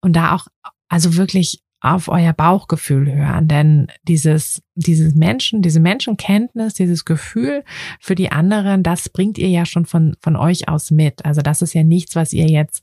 und 0.00 0.14
da 0.14 0.34
auch, 0.34 0.46
also 0.88 1.16
wirklich 1.16 1.61
auf 1.82 2.06
euer 2.06 2.32
Bauchgefühl 2.32 3.12
hören, 3.12 3.48
denn 3.48 3.88
dieses, 4.06 4.62
dieses 4.76 5.16
Menschen, 5.16 5.62
diese 5.62 5.80
Menschenkenntnis, 5.80 6.74
dieses 6.74 7.04
Gefühl 7.04 7.64
für 7.98 8.14
die 8.14 8.30
anderen, 8.30 8.84
das 8.84 9.08
bringt 9.08 9.36
ihr 9.36 9.48
ja 9.48 9.66
schon 9.66 9.84
von, 9.84 10.14
von 10.20 10.36
euch 10.36 10.68
aus 10.68 10.92
mit. 10.92 11.24
Also 11.24 11.42
das 11.42 11.60
ist 11.60 11.74
ja 11.74 11.82
nichts, 11.82 12.14
was 12.14 12.32
ihr 12.32 12.46
jetzt 12.46 12.82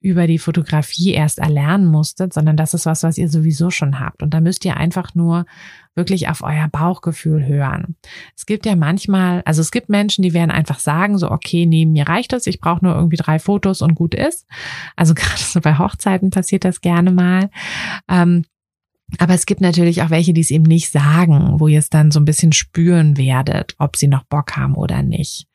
über 0.00 0.26
die 0.26 0.38
Fotografie 0.38 1.12
erst 1.12 1.38
erlernen 1.38 1.86
musstet, 1.86 2.32
sondern 2.32 2.56
das 2.56 2.74
ist 2.74 2.86
was, 2.86 3.04
was 3.04 3.18
ihr 3.18 3.28
sowieso 3.28 3.70
schon 3.70 4.00
habt. 4.00 4.20
Und 4.20 4.34
da 4.34 4.40
müsst 4.40 4.64
ihr 4.64 4.76
einfach 4.76 5.14
nur 5.14 5.46
wirklich 6.00 6.30
auf 6.30 6.42
euer 6.42 6.66
Bauchgefühl 6.68 7.46
hören. 7.46 7.96
Es 8.34 8.46
gibt 8.46 8.64
ja 8.64 8.74
manchmal, 8.74 9.42
also 9.44 9.60
es 9.60 9.70
gibt 9.70 9.90
Menschen, 9.90 10.22
die 10.22 10.32
werden 10.32 10.50
einfach 10.50 10.78
sagen, 10.78 11.18
so, 11.18 11.30
okay, 11.30 11.66
neben 11.66 11.92
mir 11.92 12.08
reicht 12.08 12.32
es, 12.32 12.46
ich 12.46 12.58
brauche 12.58 12.82
nur 12.82 12.94
irgendwie 12.94 13.18
drei 13.18 13.38
Fotos 13.38 13.82
und 13.82 13.94
gut 13.94 14.14
ist. 14.14 14.46
Also 14.96 15.12
gerade 15.20 15.38
so 15.38 15.60
bei 15.60 15.76
Hochzeiten 15.76 16.30
passiert 16.30 16.64
das 16.64 16.80
gerne 16.80 17.12
mal. 17.12 17.50
Ähm, 18.08 18.44
aber 19.18 19.34
es 19.34 19.44
gibt 19.44 19.60
natürlich 19.60 20.02
auch 20.02 20.10
welche, 20.10 20.32
die 20.32 20.40
es 20.40 20.50
eben 20.50 20.64
nicht 20.64 20.90
sagen, 20.90 21.58
wo 21.58 21.68
ihr 21.68 21.80
es 21.80 21.90
dann 21.90 22.10
so 22.10 22.18
ein 22.20 22.24
bisschen 22.24 22.52
spüren 22.52 23.18
werdet, 23.18 23.74
ob 23.78 23.96
sie 23.96 24.06
noch 24.06 24.24
Bock 24.24 24.56
haben 24.56 24.74
oder 24.74 25.02
nicht. 25.02 25.48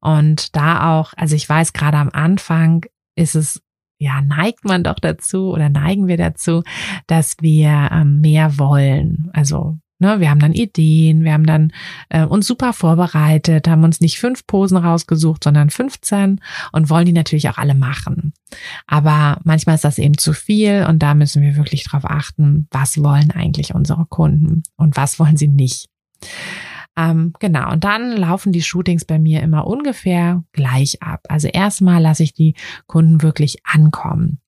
Und 0.00 0.54
da 0.54 0.98
auch, 0.98 1.14
also 1.16 1.34
ich 1.36 1.48
weiß, 1.48 1.72
gerade 1.72 1.96
am 1.96 2.10
Anfang 2.10 2.84
ist 3.14 3.34
es 3.34 3.62
ja, 3.98 4.20
neigt 4.20 4.64
man 4.64 4.82
doch 4.82 4.98
dazu 5.00 5.52
oder 5.52 5.68
neigen 5.68 6.06
wir 6.06 6.16
dazu, 6.16 6.62
dass 7.06 7.36
wir 7.40 7.88
ähm, 7.92 8.20
mehr 8.20 8.58
wollen. 8.58 9.30
Also 9.32 9.78
Ne, 9.98 10.20
wir 10.20 10.28
haben 10.28 10.40
dann 10.40 10.52
Ideen, 10.52 11.24
wir 11.24 11.32
haben 11.32 11.46
dann 11.46 11.72
äh, 12.10 12.24
uns 12.24 12.46
super 12.46 12.74
vorbereitet, 12.74 13.66
haben 13.66 13.82
uns 13.82 14.00
nicht 14.00 14.18
fünf 14.18 14.46
Posen 14.46 14.76
rausgesucht, 14.76 15.44
sondern 15.44 15.70
15 15.70 16.40
und 16.72 16.90
wollen 16.90 17.06
die 17.06 17.12
natürlich 17.12 17.48
auch 17.48 17.56
alle 17.56 17.74
machen. 17.74 18.34
Aber 18.86 19.40
manchmal 19.44 19.76
ist 19.76 19.84
das 19.84 19.98
eben 19.98 20.18
zu 20.18 20.34
viel 20.34 20.84
und 20.86 21.02
da 21.02 21.14
müssen 21.14 21.40
wir 21.42 21.56
wirklich 21.56 21.84
drauf 21.84 22.04
achten, 22.04 22.68
was 22.70 23.02
wollen 23.02 23.30
eigentlich 23.30 23.74
unsere 23.74 24.04
Kunden 24.04 24.64
und 24.76 24.98
was 24.98 25.18
wollen 25.18 25.38
sie 25.38 25.48
nicht. 25.48 25.88
Ähm, 26.98 27.32
genau, 27.40 27.72
und 27.72 27.84
dann 27.84 28.12
laufen 28.12 28.52
die 28.52 28.62
Shootings 28.62 29.06
bei 29.06 29.18
mir 29.18 29.42
immer 29.42 29.66
ungefähr 29.66 30.44
gleich 30.52 31.02
ab. 31.02 31.20
Also 31.28 31.48
erstmal 31.48 32.02
lasse 32.02 32.22
ich 32.22 32.34
die 32.34 32.54
Kunden 32.86 33.22
wirklich 33.22 33.58
ankommen. 33.64 34.40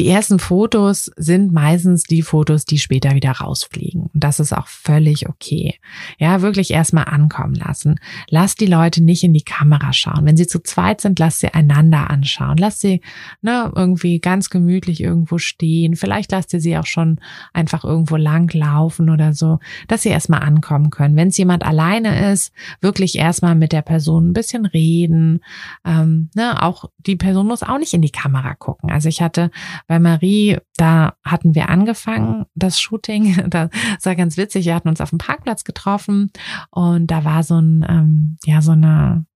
Die 0.00 0.08
ersten 0.08 0.38
Fotos 0.38 1.10
sind 1.18 1.52
meistens 1.52 2.04
die 2.04 2.22
Fotos, 2.22 2.64
die 2.64 2.78
später 2.78 3.14
wieder 3.14 3.32
rausfliegen. 3.32 4.04
Und 4.04 4.24
das 4.24 4.40
ist 4.40 4.54
auch 4.54 4.66
völlig 4.66 5.28
okay. 5.28 5.74
Ja, 6.18 6.40
wirklich 6.40 6.70
erstmal 6.70 7.04
ankommen 7.04 7.54
lassen. 7.54 8.00
Lass 8.30 8.54
die 8.54 8.64
Leute 8.64 9.04
nicht 9.04 9.24
in 9.24 9.34
die 9.34 9.42
Kamera 9.42 9.92
schauen. 9.92 10.24
Wenn 10.24 10.38
sie 10.38 10.46
zu 10.46 10.62
zweit 10.62 11.02
sind, 11.02 11.18
lass 11.18 11.40
sie 11.40 11.52
einander 11.52 12.08
anschauen. 12.08 12.56
Lass 12.56 12.80
sie 12.80 13.02
ne, 13.42 13.70
irgendwie 13.76 14.20
ganz 14.20 14.48
gemütlich 14.48 15.02
irgendwo 15.02 15.36
stehen. 15.36 15.96
Vielleicht 15.96 16.32
lasst 16.32 16.54
ihr 16.54 16.62
sie 16.62 16.78
auch 16.78 16.86
schon 16.86 17.20
einfach 17.52 17.84
irgendwo 17.84 18.16
lang 18.16 18.50
laufen 18.54 19.10
oder 19.10 19.34
so, 19.34 19.58
dass 19.86 20.00
sie 20.00 20.08
erstmal 20.08 20.40
ankommen 20.40 20.88
können. 20.88 21.16
Wenn 21.16 21.28
es 21.28 21.36
jemand 21.36 21.62
alleine 21.62 22.32
ist, 22.32 22.54
wirklich 22.80 23.18
erstmal 23.18 23.54
mit 23.54 23.72
der 23.72 23.82
Person 23.82 24.30
ein 24.30 24.32
bisschen 24.32 24.64
reden. 24.64 25.42
Ähm, 25.84 26.30
ne, 26.34 26.62
auch 26.62 26.86
die 26.96 27.16
Person 27.16 27.46
muss 27.46 27.62
auch 27.62 27.78
nicht 27.78 27.92
in 27.92 28.00
die 28.00 28.08
Kamera 28.08 28.54
gucken. 28.54 28.90
Also 28.90 29.10
ich 29.10 29.20
hatte 29.20 29.50
bei 29.90 29.98
Marie, 29.98 30.56
da 30.76 31.14
hatten 31.24 31.56
wir 31.56 31.68
angefangen, 31.68 32.46
das 32.54 32.80
Shooting. 32.80 33.50
Das 33.50 33.70
war 34.04 34.14
ganz 34.14 34.36
witzig. 34.36 34.66
Wir 34.66 34.76
hatten 34.76 34.88
uns 34.88 35.00
auf 35.00 35.10
dem 35.10 35.18
Parkplatz 35.18 35.64
getroffen 35.64 36.30
und 36.70 37.08
da 37.08 37.24
war 37.24 37.42
so 37.42 37.58
ein, 37.60 37.84
ähm, 37.88 38.36
ja, 38.44 38.62
so 38.62 38.70
eine, 38.70 39.26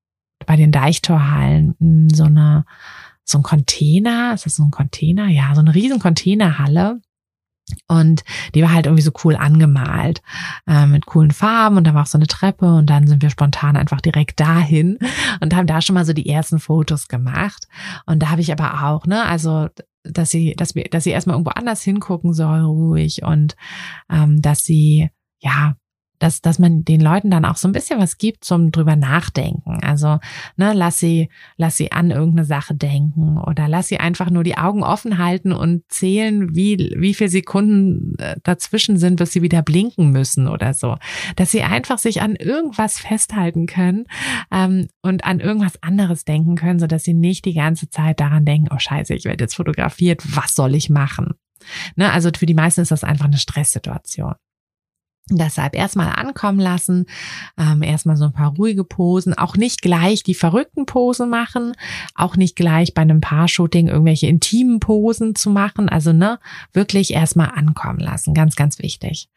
bei 0.46 0.54
den 0.54 0.70
Deichtorhallen, 0.70 1.74
hm, 1.80 2.08
so 2.08 2.24
eine, 2.24 2.66
so 3.24 3.38
ein 3.38 3.42
Container. 3.42 4.32
Ist 4.34 4.46
das 4.46 4.54
so 4.54 4.62
ein 4.62 4.70
Container? 4.70 5.26
Ja, 5.26 5.56
so 5.56 5.60
eine 5.60 5.74
riesen 5.74 5.98
Containerhalle 5.98 7.00
Und 7.88 8.22
die 8.54 8.62
war 8.62 8.72
halt 8.72 8.86
irgendwie 8.86 9.02
so 9.02 9.10
cool 9.24 9.34
angemalt 9.34 10.22
äh, 10.68 10.86
mit 10.86 11.06
coolen 11.06 11.32
Farben 11.32 11.78
und 11.78 11.84
da 11.84 11.94
war 11.94 12.02
auch 12.02 12.06
so 12.06 12.18
eine 12.18 12.28
Treppe 12.28 12.76
und 12.76 12.88
dann 12.90 13.08
sind 13.08 13.22
wir 13.22 13.30
spontan 13.30 13.76
einfach 13.76 14.00
direkt 14.00 14.38
dahin 14.38 15.00
und 15.40 15.52
haben 15.52 15.66
da 15.66 15.82
schon 15.82 15.94
mal 15.94 16.04
so 16.04 16.12
die 16.12 16.28
ersten 16.28 16.60
Fotos 16.60 17.08
gemacht. 17.08 17.66
Und 18.06 18.22
da 18.22 18.30
habe 18.30 18.40
ich 18.40 18.52
aber 18.52 18.84
auch, 18.84 19.04
ne, 19.06 19.24
also 19.24 19.68
dass 20.04 20.30
sie, 20.30 20.54
dass 20.54 20.74
wir, 20.74 20.84
dass 20.84 21.04
sie 21.04 21.10
erstmal 21.10 21.34
irgendwo 21.34 21.50
anders 21.50 21.82
hingucken 21.82 22.32
soll, 22.32 22.60
ruhig 22.60 23.22
und 23.22 23.56
ähm, 24.10 24.40
dass 24.40 24.64
sie 24.64 25.08
ja 25.40 25.76
dass, 26.24 26.40
dass 26.40 26.58
man 26.58 26.86
den 26.86 27.02
Leuten 27.02 27.30
dann 27.30 27.44
auch 27.44 27.56
so 27.56 27.68
ein 27.68 27.72
bisschen 27.72 28.00
was 28.00 28.16
gibt 28.16 28.44
zum 28.44 28.72
drüber 28.72 28.96
nachdenken. 28.96 29.78
Also, 29.82 30.20
ne, 30.56 30.72
lass 30.72 30.98
sie, 30.98 31.28
lass 31.58 31.76
sie 31.76 31.92
an 31.92 32.10
irgendeine 32.10 32.46
Sache 32.46 32.74
denken 32.74 33.36
oder 33.36 33.68
lass 33.68 33.88
sie 33.88 34.00
einfach 34.00 34.30
nur 34.30 34.42
die 34.42 34.56
Augen 34.56 34.82
offen 34.82 35.18
halten 35.18 35.52
und 35.52 35.82
zählen, 35.88 36.54
wie, 36.56 36.94
wie 36.96 37.12
viele 37.12 37.28
Sekunden 37.28 38.18
äh, 38.18 38.36
dazwischen 38.42 38.96
sind, 38.96 39.16
bis 39.16 39.32
sie 39.32 39.42
wieder 39.42 39.60
blinken 39.60 40.12
müssen 40.12 40.48
oder 40.48 40.72
so. 40.72 40.96
Dass 41.36 41.50
sie 41.50 41.60
einfach 41.60 41.98
sich 41.98 42.22
an 42.22 42.36
irgendwas 42.36 42.98
festhalten 42.98 43.66
können 43.66 44.06
ähm, 44.50 44.88
und 45.02 45.24
an 45.24 45.40
irgendwas 45.40 45.82
anderes 45.82 46.24
denken 46.24 46.56
können, 46.56 46.78
so 46.78 46.86
dass 46.86 47.04
sie 47.04 47.12
nicht 47.12 47.44
die 47.44 47.54
ganze 47.54 47.90
Zeit 47.90 48.18
daran 48.18 48.46
denken, 48.46 48.68
oh 48.74 48.78
scheiße, 48.78 49.12
ich 49.12 49.26
werde 49.26 49.44
jetzt 49.44 49.56
fotografiert, 49.56 50.22
was 50.34 50.54
soll 50.54 50.74
ich 50.74 50.88
machen? 50.88 51.34
Ne, 51.96 52.10
also 52.10 52.30
für 52.34 52.46
die 52.46 52.54
meisten 52.54 52.80
ist 52.80 52.92
das 52.92 53.04
einfach 53.04 53.26
eine 53.26 53.36
Stresssituation. 53.36 54.34
Deshalb 55.30 55.74
erstmal 55.74 56.12
ankommen 56.14 56.60
lassen, 56.60 57.06
ähm, 57.56 57.82
erstmal 57.82 58.18
so 58.18 58.26
ein 58.26 58.34
paar 58.34 58.54
ruhige 58.56 58.84
Posen, 58.84 59.32
auch 59.32 59.56
nicht 59.56 59.80
gleich 59.80 60.22
die 60.22 60.34
verrückten 60.34 60.84
Posen 60.84 61.30
machen, 61.30 61.72
auch 62.14 62.36
nicht 62.36 62.56
gleich 62.56 62.92
bei 62.92 63.00
einem 63.00 63.22
Paar-Shooting 63.22 63.88
irgendwelche 63.88 64.26
intimen 64.26 64.80
Posen 64.80 65.34
zu 65.34 65.48
machen, 65.48 65.88
also 65.88 66.12
ne, 66.12 66.38
wirklich 66.74 67.14
erstmal 67.14 67.52
ankommen 67.54 68.00
lassen, 68.00 68.34
ganz, 68.34 68.54
ganz 68.54 68.78
wichtig. 68.80 69.30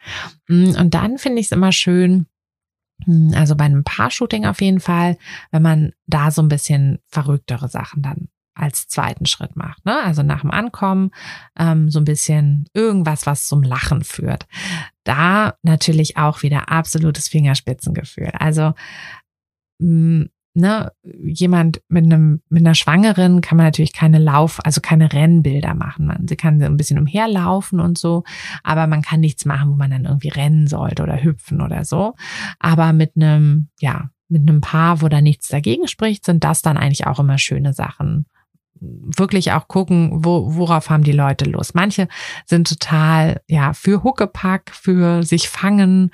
Mm, 0.49 0.71
und 0.77 0.93
dann 0.93 1.17
finde 1.17 1.39
ich 1.39 1.45
es 1.45 1.51
immer 1.53 1.71
schön, 1.71 2.25
mm, 3.05 3.33
also 3.35 3.55
bei 3.55 3.63
einem 3.63 3.85
Paar-Shooting 3.85 4.45
auf 4.45 4.59
jeden 4.59 4.81
Fall, 4.81 5.17
wenn 5.51 5.61
man 5.61 5.93
da 6.05 6.31
so 6.31 6.41
ein 6.41 6.49
bisschen 6.49 6.99
verrücktere 7.07 7.69
Sachen 7.69 8.01
dann 8.01 8.27
als 8.57 8.87
zweiten 8.87 9.25
Schritt 9.25 9.55
macht. 9.55 9.85
Ne? 9.85 9.97
Also 10.03 10.23
nach 10.23 10.41
dem 10.41 10.51
Ankommen 10.51 11.11
ähm, 11.57 11.89
so 11.89 11.99
ein 11.99 12.05
bisschen 12.05 12.65
irgendwas, 12.73 13.25
was 13.25 13.47
zum 13.47 13.63
Lachen 13.63 14.03
führt. 14.03 14.47
Da 15.03 15.55
natürlich 15.63 16.17
auch 16.17 16.43
wieder 16.43 16.69
absolutes 16.69 17.27
Fingerspitzengefühl. 17.27 18.31
Also 18.33 18.73
mh, 19.79 20.23
mm, 20.23 20.29
ne, 20.57 20.91
jemand 21.23 21.81
mit 21.87 22.05
einem 22.05 22.41
mit 22.49 22.65
einer 22.65 22.75
Schwangeren 22.75 23.41
kann 23.41 23.57
man 23.57 23.67
natürlich 23.67 23.93
keine 23.93 24.17
Lauf, 24.17 24.59
also 24.65 24.81
keine 24.81 25.13
Rennbilder 25.13 25.73
machen. 25.73 26.07
Man, 26.07 26.27
sie 26.27 26.35
kann 26.35 26.61
ein 26.61 26.77
bisschen 26.77 26.99
umherlaufen 26.99 27.79
und 27.79 27.97
so, 27.97 28.23
aber 28.63 28.87
man 28.87 29.03
kann 29.03 29.19
nichts 29.19 29.45
machen, 29.45 29.71
wo 29.71 29.75
man 29.75 29.91
dann 29.91 30.05
irgendwie 30.05 30.29
rennen 30.29 30.67
sollte 30.67 31.03
oder 31.03 31.23
hüpfen 31.23 31.61
oder 31.61 31.85
so. 31.85 32.15
Aber 32.59 32.91
mit 32.91 33.13
einem, 33.15 33.69
ja, 33.79 34.09
mit 34.29 34.41
einem 34.41 34.59
Paar, 34.59 35.01
wo 35.01 35.07
da 35.07 35.21
nichts 35.21 35.47
dagegen 35.47 35.87
spricht, 35.87 36.25
sind 36.25 36.43
das 36.43 36.61
dann 36.61 36.75
eigentlich 36.75 37.07
auch 37.07 37.19
immer 37.19 37.37
schöne 37.37 37.73
Sachen 37.73 38.25
wirklich 38.81 39.51
auch 39.51 39.67
gucken, 39.67 40.23
wo, 40.25 40.55
worauf 40.55 40.89
haben 40.89 41.03
die 41.03 41.11
Leute 41.11 41.45
Lust. 41.45 41.75
Manche 41.75 42.07
sind 42.45 42.67
total, 42.67 43.41
ja, 43.47 43.73
für 43.73 44.03
Huckepack, 44.03 44.71
für 44.73 45.23
sich 45.23 45.49
fangen. 45.49 46.11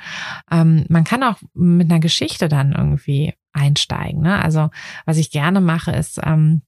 Ähm, 0.51 0.85
man 0.89 1.03
kann 1.03 1.23
auch 1.23 1.37
mit 1.53 1.89
einer 1.89 1.99
Geschichte 1.99 2.47
dann 2.47 2.73
irgendwie 2.73 3.33
einsteigen. 3.53 4.21
Ne? 4.21 4.41
Also 4.41 4.69
was 5.05 5.17
ich 5.17 5.31
gerne 5.31 5.61
mache, 5.61 5.91
ist, 5.91 6.19
ähm, 6.23 6.61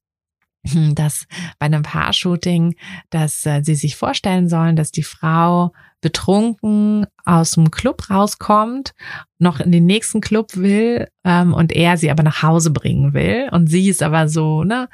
dass 0.93 1.28
bei 1.60 1.67
einem 1.67 1.84
Paar-Shooting, 1.84 2.75
dass 3.10 3.45
äh, 3.45 3.62
sie 3.63 3.75
sich 3.75 3.95
vorstellen 3.95 4.49
sollen, 4.49 4.75
dass 4.75 4.91
die 4.91 5.04
Frau 5.04 5.71
betrunken 6.06 7.08
aus 7.23 7.54
dem 7.54 7.71
Club 7.71 8.12
rauskommt, 8.12 8.93
noch 9.39 9.60
in 9.60 9.71
den 9.71 9.88
nächsten 9.88 10.21
Club 10.21 10.56
will 10.56 11.08
ähm, 11.23 11.51
und 11.51 11.71
er 11.71 11.97
sie 11.97 12.12
aber 12.12 12.21
nach 12.21 12.43
Hause 12.43 12.69
bringen 12.69 13.15
will. 13.15 13.49
Und 13.51 13.71
sie 13.71 13.89
ist 13.89 14.04
aber 14.04 14.30
so 14.30 14.63
ne 14.63 14.88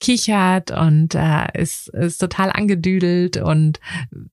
kichert 0.00 0.72
und 0.72 1.14
äh, 1.14 1.46
ist 1.54 1.88
ist 1.90 2.18
total 2.18 2.50
angedüdelt 2.50 3.36
und 3.36 3.78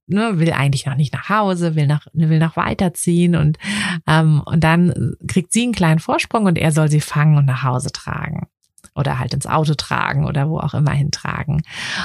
ne, 0.07 0.39
will 0.39 0.53
eigentlich 0.53 0.87
noch 0.87 0.95
nicht 0.95 1.13
nach 1.13 1.29
Hause, 1.29 1.75
will 1.75 1.85
nach 1.85 2.07
will 2.13 2.39
noch 2.39 2.57
weiterziehen. 2.57 3.35
Und 3.35 3.59
ähm, 4.07 4.41
und 4.43 4.63
dann 4.63 5.13
kriegt 5.27 5.53
sie 5.53 5.61
einen 5.61 5.73
kleinen 5.73 5.99
Vorsprung 5.99 6.45
und 6.45 6.57
er 6.57 6.71
soll 6.71 6.89
sie 6.89 7.01
fangen 7.01 7.37
und 7.37 7.45
nach 7.45 7.61
Hause 7.61 7.91
tragen 7.91 8.47
oder 8.95 9.19
halt 9.19 9.33
ins 9.33 9.47
Auto 9.47 9.73
tragen 9.73 10.25
oder 10.25 10.49
wo 10.49 10.59
auch 10.59 10.73
immer 10.73 10.91
hintragen. 10.91 11.61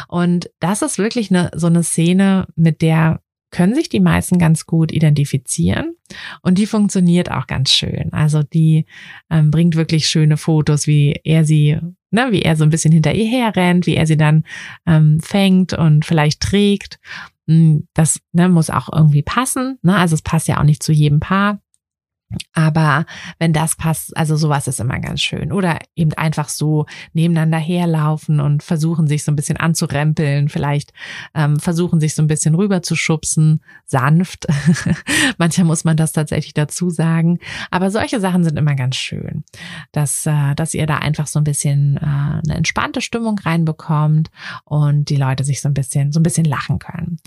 Und 0.08 0.50
das 0.60 0.82
ist 0.82 0.98
wirklich 0.98 1.30
eine, 1.30 1.50
so 1.54 1.66
eine 1.66 1.82
Szene, 1.82 2.46
mit 2.56 2.82
der 2.82 3.20
können 3.50 3.74
sich 3.74 3.88
die 3.88 4.00
meisten 4.00 4.38
ganz 4.38 4.66
gut 4.66 4.92
identifizieren 4.92 5.94
und 6.42 6.58
die 6.58 6.66
funktioniert 6.66 7.30
auch 7.30 7.46
ganz 7.46 7.72
schön. 7.72 8.12
Also 8.12 8.42
die 8.42 8.84
ähm, 9.30 9.50
bringt 9.50 9.74
wirklich 9.74 10.06
schöne 10.06 10.36
Fotos, 10.36 10.86
wie 10.86 11.18
er 11.24 11.44
sie, 11.44 11.78
ne, 12.10 12.28
wie 12.30 12.42
er 12.42 12.56
so 12.56 12.64
ein 12.64 12.70
bisschen 12.70 12.92
hinter 12.92 13.14
ihr 13.14 13.26
herrennt, 13.26 13.86
wie 13.86 13.96
er 13.96 14.06
sie 14.06 14.16
dann 14.16 14.44
ähm, 14.86 15.18
fängt 15.20 15.72
und 15.72 16.04
vielleicht 16.04 16.40
trägt. 16.40 16.98
Hm, 17.46 17.88
das 17.94 18.20
ne, 18.32 18.48
muss 18.48 18.68
auch 18.68 18.90
irgendwie 18.92 19.22
passen. 19.22 19.78
Ne? 19.82 19.96
Also 19.96 20.14
es 20.14 20.22
passt 20.22 20.48
ja 20.48 20.60
auch 20.60 20.64
nicht 20.64 20.82
zu 20.82 20.92
jedem 20.92 21.20
Paar. 21.20 21.60
Aber 22.52 23.06
wenn 23.38 23.54
das 23.54 23.76
passt, 23.76 24.14
also 24.16 24.36
sowas 24.36 24.68
ist 24.68 24.80
immer 24.80 24.98
ganz 25.00 25.22
schön. 25.22 25.50
Oder 25.50 25.78
eben 25.96 26.12
einfach 26.12 26.50
so 26.50 26.84
nebeneinander 27.14 27.58
herlaufen 27.58 28.40
und 28.40 28.62
versuchen, 28.62 29.06
sich 29.06 29.24
so 29.24 29.32
ein 29.32 29.36
bisschen 29.36 29.56
anzurempeln, 29.56 30.48
vielleicht 30.50 30.92
ähm, 31.34 31.58
versuchen, 31.58 32.00
sich 32.00 32.14
so 32.14 32.22
ein 32.22 32.26
bisschen 32.26 32.54
rüber 32.54 32.82
zu 32.82 32.96
schubsen, 32.96 33.62
sanft. 33.86 34.46
Manchmal 35.38 35.66
muss 35.66 35.84
man 35.84 35.96
das 35.96 36.12
tatsächlich 36.12 36.52
dazu 36.52 36.90
sagen. 36.90 37.38
Aber 37.70 37.90
solche 37.90 38.20
Sachen 38.20 38.44
sind 38.44 38.58
immer 38.58 38.74
ganz 38.74 38.96
schön, 38.96 39.44
dass, 39.92 40.26
äh, 40.26 40.54
dass 40.54 40.74
ihr 40.74 40.86
da 40.86 40.98
einfach 40.98 41.26
so 41.26 41.40
ein 41.40 41.44
bisschen 41.44 41.96
äh, 41.96 42.00
eine 42.00 42.56
entspannte 42.56 43.00
Stimmung 43.00 43.38
reinbekommt 43.38 44.30
und 44.64 45.08
die 45.08 45.16
Leute 45.16 45.44
sich 45.44 45.62
so 45.62 45.68
ein 45.68 45.74
bisschen, 45.74 46.12
so 46.12 46.20
ein 46.20 46.24
bisschen 46.24 46.44
lachen 46.44 46.78
können. 46.78 47.18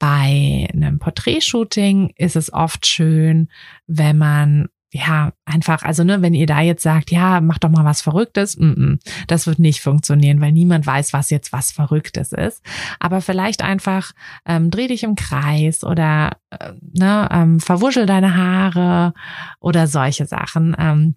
Bei 0.00 0.66
einem 0.72 0.98
Porträtshooting 0.98 2.14
ist 2.16 2.34
es 2.34 2.52
oft 2.52 2.86
schön, 2.86 3.48
wenn 3.86 4.16
man 4.18 4.68
ja, 4.92 5.32
einfach, 5.44 5.82
also 5.82 6.02
ne, 6.02 6.20
wenn 6.20 6.34
ihr 6.34 6.46
da 6.46 6.60
jetzt 6.62 6.82
sagt, 6.82 7.12
ja, 7.12 7.40
mach 7.40 7.58
doch 7.58 7.68
mal 7.68 7.84
was 7.84 8.00
Verrücktes, 8.00 8.56
mm 8.56 8.72
-mm, 8.72 8.98
das 9.28 9.46
wird 9.46 9.60
nicht 9.60 9.80
funktionieren, 9.80 10.40
weil 10.40 10.50
niemand 10.50 10.84
weiß, 10.84 11.12
was 11.12 11.30
jetzt 11.30 11.52
was 11.52 11.70
Verrücktes 11.70 12.32
ist. 12.32 12.60
Aber 12.98 13.20
vielleicht 13.20 13.62
einfach 13.62 14.12
ähm, 14.46 14.70
dreh 14.70 14.88
dich 14.88 15.04
im 15.04 15.14
Kreis 15.14 15.84
oder 15.84 16.38
äh, 16.50 16.72
ne, 16.80 17.28
ähm, 17.30 17.60
verwuschel 17.60 18.06
deine 18.06 18.36
Haare 18.36 19.14
oder 19.60 19.86
solche 19.86 20.26
Sachen. 20.26 20.74
Ähm, 20.76 21.14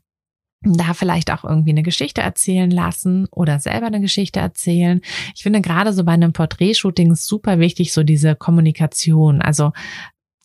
da 0.63 0.93
vielleicht 0.93 1.31
auch 1.31 1.43
irgendwie 1.43 1.71
eine 1.71 1.83
Geschichte 1.83 2.21
erzählen 2.21 2.71
lassen 2.71 3.27
oder 3.31 3.59
selber 3.59 3.87
eine 3.87 4.01
Geschichte 4.01 4.39
erzählen. 4.39 5.01
Ich 5.35 5.43
finde 5.43 5.61
gerade 5.61 5.93
so 5.93 6.03
bei 6.03 6.13
einem 6.13 6.33
Porträtshooting 6.33 7.15
super 7.15 7.59
wichtig, 7.59 7.93
so 7.93 8.03
diese 8.03 8.35
Kommunikation. 8.35 9.41
Also 9.41 9.71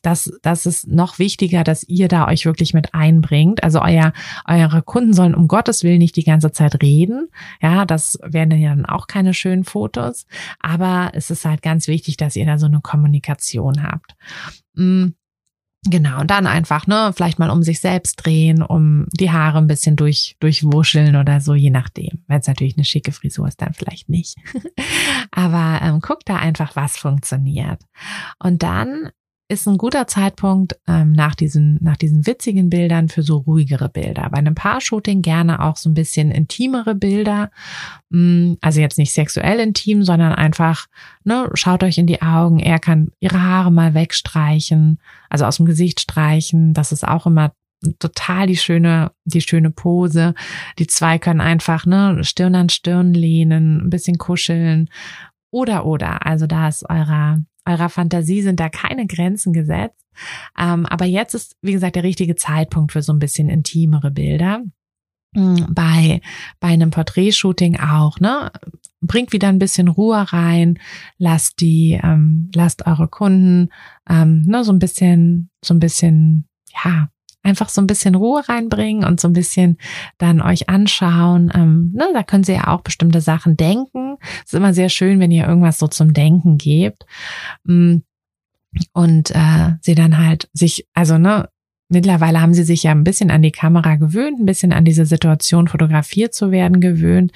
das, 0.01 0.31
das 0.41 0.65
ist 0.65 0.87
noch 0.87 1.19
wichtiger, 1.19 1.63
dass 1.63 1.83
ihr 1.83 2.07
da 2.07 2.27
euch 2.27 2.45
wirklich 2.45 2.73
mit 2.73 2.93
einbringt. 2.93 3.63
Also 3.63 3.81
euer, 3.81 4.13
eure 4.47 4.81
Kunden 4.81 5.13
sollen 5.13 5.35
um 5.35 5.47
Gottes 5.47 5.83
Willen 5.83 5.97
nicht 5.99 6.15
die 6.15 6.23
ganze 6.23 6.51
Zeit 6.51 6.81
reden. 6.81 7.29
Ja, 7.61 7.85
das 7.85 8.17
wären 8.23 8.51
ja 8.51 8.69
dann 8.69 8.85
auch 8.85 9.07
keine 9.07 9.33
schönen 9.33 9.65
Fotos. 9.65 10.25
Aber 10.59 11.11
es 11.13 11.29
ist 11.29 11.45
halt 11.45 11.61
ganz 11.61 11.87
wichtig, 11.87 12.17
dass 12.17 12.35
ihr 12.35 12.45
da 12.45 12.57
so 12.57 12.67
eine 12.67 12.79
Kommunikation 12.81 13.83
habt. 13.83 14.15
Genau, 15.85 16.19
und 16.19 16.29
dann 16.29 16.45
einfach, 16.45 16.87
ne, 16.87 17.13
vielleicht 17.15 17.39
mal 17.39 17.49
um 17.49 17.63
sich 17.63 17.79
selbst 17.79 18.17
drehen, 18.17 18.61
um 18.61 19.05
die 19.13 19.31
Haare 19.31 19.59
ein 19.59 19.67
bisschen 19.67 19.95
durch, 19.95 20.35
durchwuscheln 20.41 21.15
oder 21.15 21.39
so, 21.39 21.53
je 21.53 21.69
nachdem. 21.69 22.23
Wenn 22.27 22.41
es 22.41 22.47
natürlich 22.47 22.75
eine 22.75 22.83
schicke 22.83 23.13
Frisur 23.13 23.47
ist, 23.47 23.61
dann 23.61 23.73
vielleicht 23.73 24.09
nicht. 24.09 24.35
Aber 25.31 25.79
ähm, 25.81 26.01
guck 26.01 26.25
da 26.25 26.35
einfach, 26.35 26.75
was 26.75 26.97
funktioniert. 26.97 27.81
Und 28.39 28.61
dann 28.61 29.09
ist 29.49 29.67
ein 29.67 29.79
guter 29.79 30.05
Zeitpunkt 30.05 30.79
ähm, 30.87 31.11
nach 31.11 31.33
diesen 31.33 31.79
nach 31.81 31.97
diesen 31.97 32.27
witzigen 32.27 32.69
Bildern 32.69 33.09
für 33.09 33.23
so 33.23 33.37
ruhigere 33.37 33.89
Bilder. 33.89 34.29
Bei 34.29 34.37
einem 34.37 34.53
Paar-Shooting 34.53 35.23
gerne 35.23 35.63
auch 35.63 35.75
so 35.75 35.89
ein 35.89 35.95
bisschen 35.95 36.29
intimere 36.29 36.93
Bilder, 36.93 37.49
mm, 38.11 38.53
also 38.61 38.79
jetzt 38.79 38.99
nicht 38.99 39.11
sexuell 39.11 39.59
intim, 39.59 40.03
sondern 40.03 40.33
einfach 40.33 40.85
ne, 41.23 41.49
schaut 41.55 41.83
euch 41.83 41.97
in 41.97 42.05
die 42.05 42.21
Augen. 42.21 42.59
Er 42.59 42.77
kann 42.77 43.09
ihre 43.19 43.41
Haare 43.41 43.71
mal 43.71 43.95
wegstreichen, 43.95 44.99
also 45.29 45.45
aus 45.45 45.57
dem 45.57 45.65
Gesicht 45.65 45.99
streichen. 45.99 46.75
Das 46.75 46.91
ist 46.91 47.07
auch 47.07 47.25
immer 47.25 47.51
total 47.97 48.45
die 48.45 48.57
schöne, 48.57 49.11
die 49.25 49.41
schöne 49.41 49.71
Pose. 49.71 50.35
Die 50.77 50.85
zwei 50.85 51.17
können 51.17 51.41
einfach 51.41 51.87
ne, 51.87 52.23
Stirn 52.23 52.53
an 52.53 52.69
Stirn 52.69 53.15
lehnen, 53.15 53.87
ein 53.87 53.89
bisschen 53.89 54.19
kuscheln 54.19 54.89
oder 55.49 55.87
oder. 55.87 56.27
Also 56.27 56.45
da 56.45 56.67
ist 56.67 56.87
eurer 56.87 57.39
eurer 57.69 57.89
Fantasie 57.89 58.41
sind 58.41 58.59
da 58.59 58.69
keine 58.69 59.07
Grenzen 59.07 59.53
gesetzt. 59.53 60.05
Ähm, 60.57 60.85
aber 60.85 61.05
jetzt 61.05 61.33
ist, 61.33 61.55
wie 61.61 61.71
gesagt, 61.71 61.95
der 61.95 62.03
richtige 62.03 62.35
Zeitpunkt 62.35 62.91
für 62.91 63.01
so 63.01 63.13
ein 63.13 63.19
bisschen 63.19 63.49
intimere 63.49 64.11
Bilder. 64.11 64.63
Hm, 65.35 65.67
bei, 65.69 66.21
bei 66.59 66.69
einem 66.69 66.89
Porträtshooting 66.89 67.79
auch, 67.79 68.19
ne? 68.19 68.51
bringt 69.01 69.31
wieder 69.31 69.47
ein 69.47 69.59
bisschen 69.59 69.87
Ruhe 69.87 70.33
rein, 70.33 70.79
lasst 71.17 71.61
die, 71.61 71.99
ähm, 72.01 72.49
lasst 72.53 72.85
eure 72.85 73.07
Kunden 73.07 73.69
ähm, 74.09 74.43
ne, 74.45 74.63
so 74.63 74.71
ein 74.71 74.79
bisschen, 74.79 75.49
so 75.63 75.73
ein 75.73 75.79
bisschen, 75.79 76.47
ja, 76.83 77.09
einfach 77.43 77.69
so 77.69 77.81
ein 77.81 77.87
bisschen 77.87 78.15
Ruhe 78.15 78.47
reinbringen 78.47 79.03
und 79.03 79.19
so 79.19 79.27
ein 79.27 79.33
bisschen 79.33 79.77
dann 80.17 80.41
euch 80.41 80.69
anschauen. 80.69 81.51
Ähm, 81.53 81.91
ne, 81.95 82.07
da 82.13 82.23
können 82.23 82.43
sie 82.43 82.53
ja 82.53 82.67
auch 82.67 82.81
bestimmte 82.81 83.21
Sachen 83.21 83.57
denken. 83.57 84.17
Es 84.39 84.53
ist 84.53 84.57
immer 84.57 84.73
sehr 84.73 84.89
schön, 84.89 85.19
wenn 85.19 85.31
ihr 85.31 85.47
irgendwas 85.47 85.79
so 85.79 85.87
zum 85.87 86.13
Denken 86.13 86.57
gebt. 86.57 87.05
Mm, 87.63 87.97
und 88.93 89.31
äh, 89.31 89.73
sie 89.81 89.95
dann 89.95 90.17
halt 90.17 90.49
sich, 90.53 90.87
also 90.93 91.17
ne, 91.17 91.49
Mittlerweile 91.91 92.39
haben 92.39 92.53
sie 92.53 92.63
sich 92.63 92.83
ja 92.83 92.91
ein 92.91 93.03
bisschen 93.03 93.31
an 93.31 93.41
die 93.41 93.51
Kamera 93.51 93.95
gewöhnt, 93.95 94.39
ein 94.39 94.45
bisschen 94.45 94.73
an 94.73 94.85
diese 94.85 95.07
Situation 95.07 95.67
fotografiert 95.67 96.35
zu 96.35 96.51
werden 96.51 96.81
gewöhnt. 96.81 97.31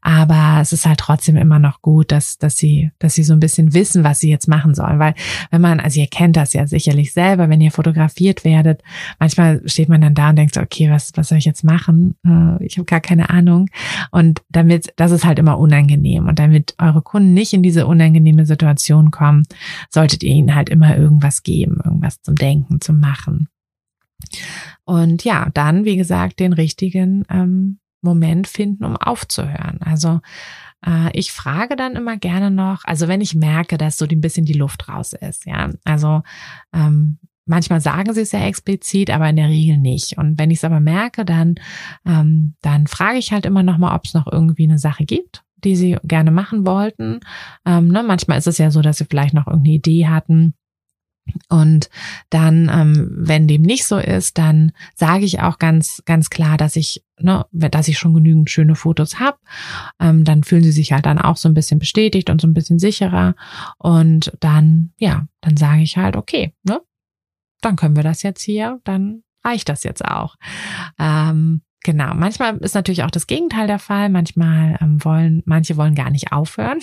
Aber 0.00 0.58
es 0.62 0.72
ist 0.72 0.86
halt 0.86 1.00
trotzdem 1.00 1.36
immer 1.36 1.58
noch 1.58 1.82
gut, 1.82 2.12
dass, 2.12 2.38
dass 2.38 2.56
sie, 2.56 2.92
dass 3.00 3.14
sie 3.14 3.24
so 3.24 3.32
ein 3.32 3.40
bisschen 3.40 3.74
wissen, 3.74 4.04
was 4.04 4.20
sie 4.20 4.30
jetzt 4.30 4.46
machen 4.46 4.76
sollen. 4.76 5.00
Weil 5.00 5.14
wenn 5.50 5.60
man, 5.60 5.80
also 5.80 5.98
ihr 5.98 6.06
kennt 6.06 6.36
das 6.36 6.52
ja 6.52 6.68
sicherlich 6.68 7.12
selber, 7.12 7.48
wenn 7.48 7.60
ihr 7.60 7.72
fotografiert 7.72 8.44
werdet, 8.44 8.80
manchmal 9.18 9.60
steht 9.66 9.88
man 9.88 10.00
dann 10.00 10.14
da 10.14 10.30
und 10.30 10.36
denkt 10.36 10.56
okay, 10.56 10.88
was, 10.88 11.10
was 11.16 11.28
soll 11.28 11.38
ich 11.38 11.44
jetzt 11.44 11.64
machen? 11.64 12.14
Äh, 12.24 12.64
ich 12.64 12.78
habe 12.78 12.86
gar 12.86 13.00
keine 13.00 13.30
Ahnung. 13.30 13.68
Und 14.12 14.40
damit, 14.50 14.92
das 14.94 15.10
ist 15.10 15.24
halt 15.24 15.40
immer 15.40 15.58
unangenehm. 15.58 16.28
Und 16.28 16.38
damit 16.38 16.76
eure 16.78 17.02
Kunden 17.02 17.34
nicht 17.34 17.52
in 17.52 17.64
diese 17.64 17.88
unangenehme 17.88 18.46
Situation 18.46 19.10
kommen, 19.10 19.42
solltet 19.90 20.22
ihr 20.22 20.34
ihnen 20.34 20.54
halt 20.54 20.68
immer 20.68 20.96
irgendwas 20.96 21.42
geben, 21.42 21.80
irgendwas 21.84 22.22
zum 22.22 22.36
Denken, 22.36 22.80
zum 22.80 23.00
Machen. 23.00 23.48
Und 24.84 25.24
ja, 25.24 25.50
dann, 25.54 25.84
wie 25.84 25.96
gesagt, 25.96 26.40
den 26.40 26.52
richtigen 26.52 27.24
ähm, 27.28 27.78
Moment 28.00 28.46
finden, 28.46 28.84
um 28.84 28.96
aufzuhören. 28.96 29.80
Also 29.80 30.20
äh, 30.86 31.10
ich 31.12 31.32
frage 31.32 31.76
dann 31.76 31.96
immer 31.96 32.16
gerne 32.16 32.50
noch, 32.50 32.84
also 32.84 33.08
wenn 33.08 33.20
ich 33.20 33.34
merke, 33.34 33.78
dass 33.78 33.98
so 33.98 34.06
ein 34.06 34.20
bisschen 34.20 34.46
die 34.46 34.52
Luft 34.52 34.88
raus 34.88 35.12
ist, 35.12 35.46
ja, 35.46 35.70
also 35.84 36.22
ähm, 36.72 37.18
Manchmal 37.48 37.80
sagen 37.80 38.12
sie 38.12 38.22
es 38.22 38.32
ja 38.32 38.40
explizit, 38.40 39.08
aber 39.08 39.28
in 39.28 39.36
der 39.36 39.48
Regel 39.48 39.78
nicht. 39.78 40.18
Und 40.18 40.36
wenn 40.36 40.50
ich 40.50 40.58
es 40.58 40.64
aber 40.64 40.80
merke, 40.80 41.24
dann, 41.24 41.54
ähm, 42.04 42.54
dann 42.60 42.88
frage 42.88 43.18
ich 43.18 43.32
halt 43.32 43.46
immer 43.46 43.62
noch 43.62 43.78
mal, 43.78 43.94
ob 43.94 44.04
es 44.04 44.14
noch 44.14 44.26
irgendwie 44.30 44.64
eine 44.64 44.80
Sache 44.80 45.04
gibt, 45.04 45.44
die 45.62 45.76
sie 45.76 45.96
gerne 46.02 46.32
machen 46.32 46.66
wollten. 46.66 47.20
Ähm, 47.64 47.86
ne, 47.86 48.02
manchmal 48.02 48.38
ist 48.38 48.48
es 48.48 48.58
ja 48.58 48.72
so, 48.72 48.82
dass 48.82 48.98
sie 48.98 49.06
vielleicht 49.08 49.32
noch 49.32 49.46
irgendeine 49.46 49.76
Idee 49.76 50.08
hatten, 50.08 50.54
und 51.48 51.90
dann, 52.30 52.70
ähm, 52.72 53.08
wenn 53.16 53.48
dem 53.48 53.62
nicht 53.62 53.86
so 53.86 53.98
ist, 53.98 54.38
dann 54.38 54.72
sage 54.94 55.24
ich 55.24 55.40
auch 55.40 55.58
ganz, 55.58 56.02
ganz 56.04 56.30
klar, 56.30 56.56
dass 56.56 56.76
ich, 56.76 57.04
ne, 57.18 57.46
dass 57.52 57.88
ich 57.88 57.98
schon 57.98 58.14
genügend 58.14 58.50
schöne 58.50 58.74
Fotos 58.74 59.18
habe. 59.18 59.38
Ähm, 60.00 60.24
dann 60.24 60.44
fühlen 60.44 60.62
sie 60.62 60.72
sich 60.72 60.92
halt 60.92 61.06
dann 61.06 61.18
auch 61.18 61.36
so 61.36 61.48
ein 61.48 61.54
bisschen 61.54 61.78
bestätigt 61.78 62.30
und 62.30 62.40
so 62.40 62.46
ein 62.46 62.54
bisschen 62.54 62.78
sicherer. 62.78 63.34
Und 63.78 64.32
dann, 64.40 64.92
ja, 64.98 65.26
dann 65.40 65.56
sage 65.56 65.82
ich 65.82 65.96
halt, 65.96 66.16
okay, 66.16 66.52
ne, 66.64 66.80
dann 67.60 67.76
können 67.76 67.96
wir 67.96 68.02
das 68.02 68.22
jetzt 68.22 68.42
hier, 68.42 68.80
dann 68.84 69.22
reicht 69.44 69.68
das 69.68 69.84
jetzt 69.84 70.04
auch. 70.04 70.36
Ähm, 70.98 71.62
Genau, 71.86 72.14
manchmal 72.14 72.56
ist 72.56 72.74
natürlich 72.74 73.04
auch 73.04 73.12
das 73.12 73.28
Gegenteil 73.28 73.68
der 73.68 73.78
Fall. 73.78 74.08
Manchmal 74.08 74.76
ähm, 74.80 75.04
wollen, 75.04 75.44
manche 75.46 75.76
wollen 75.76 75.94
gar 75.94 76.10
nicht 76.10 76.32
aufhören. 76.32 76.80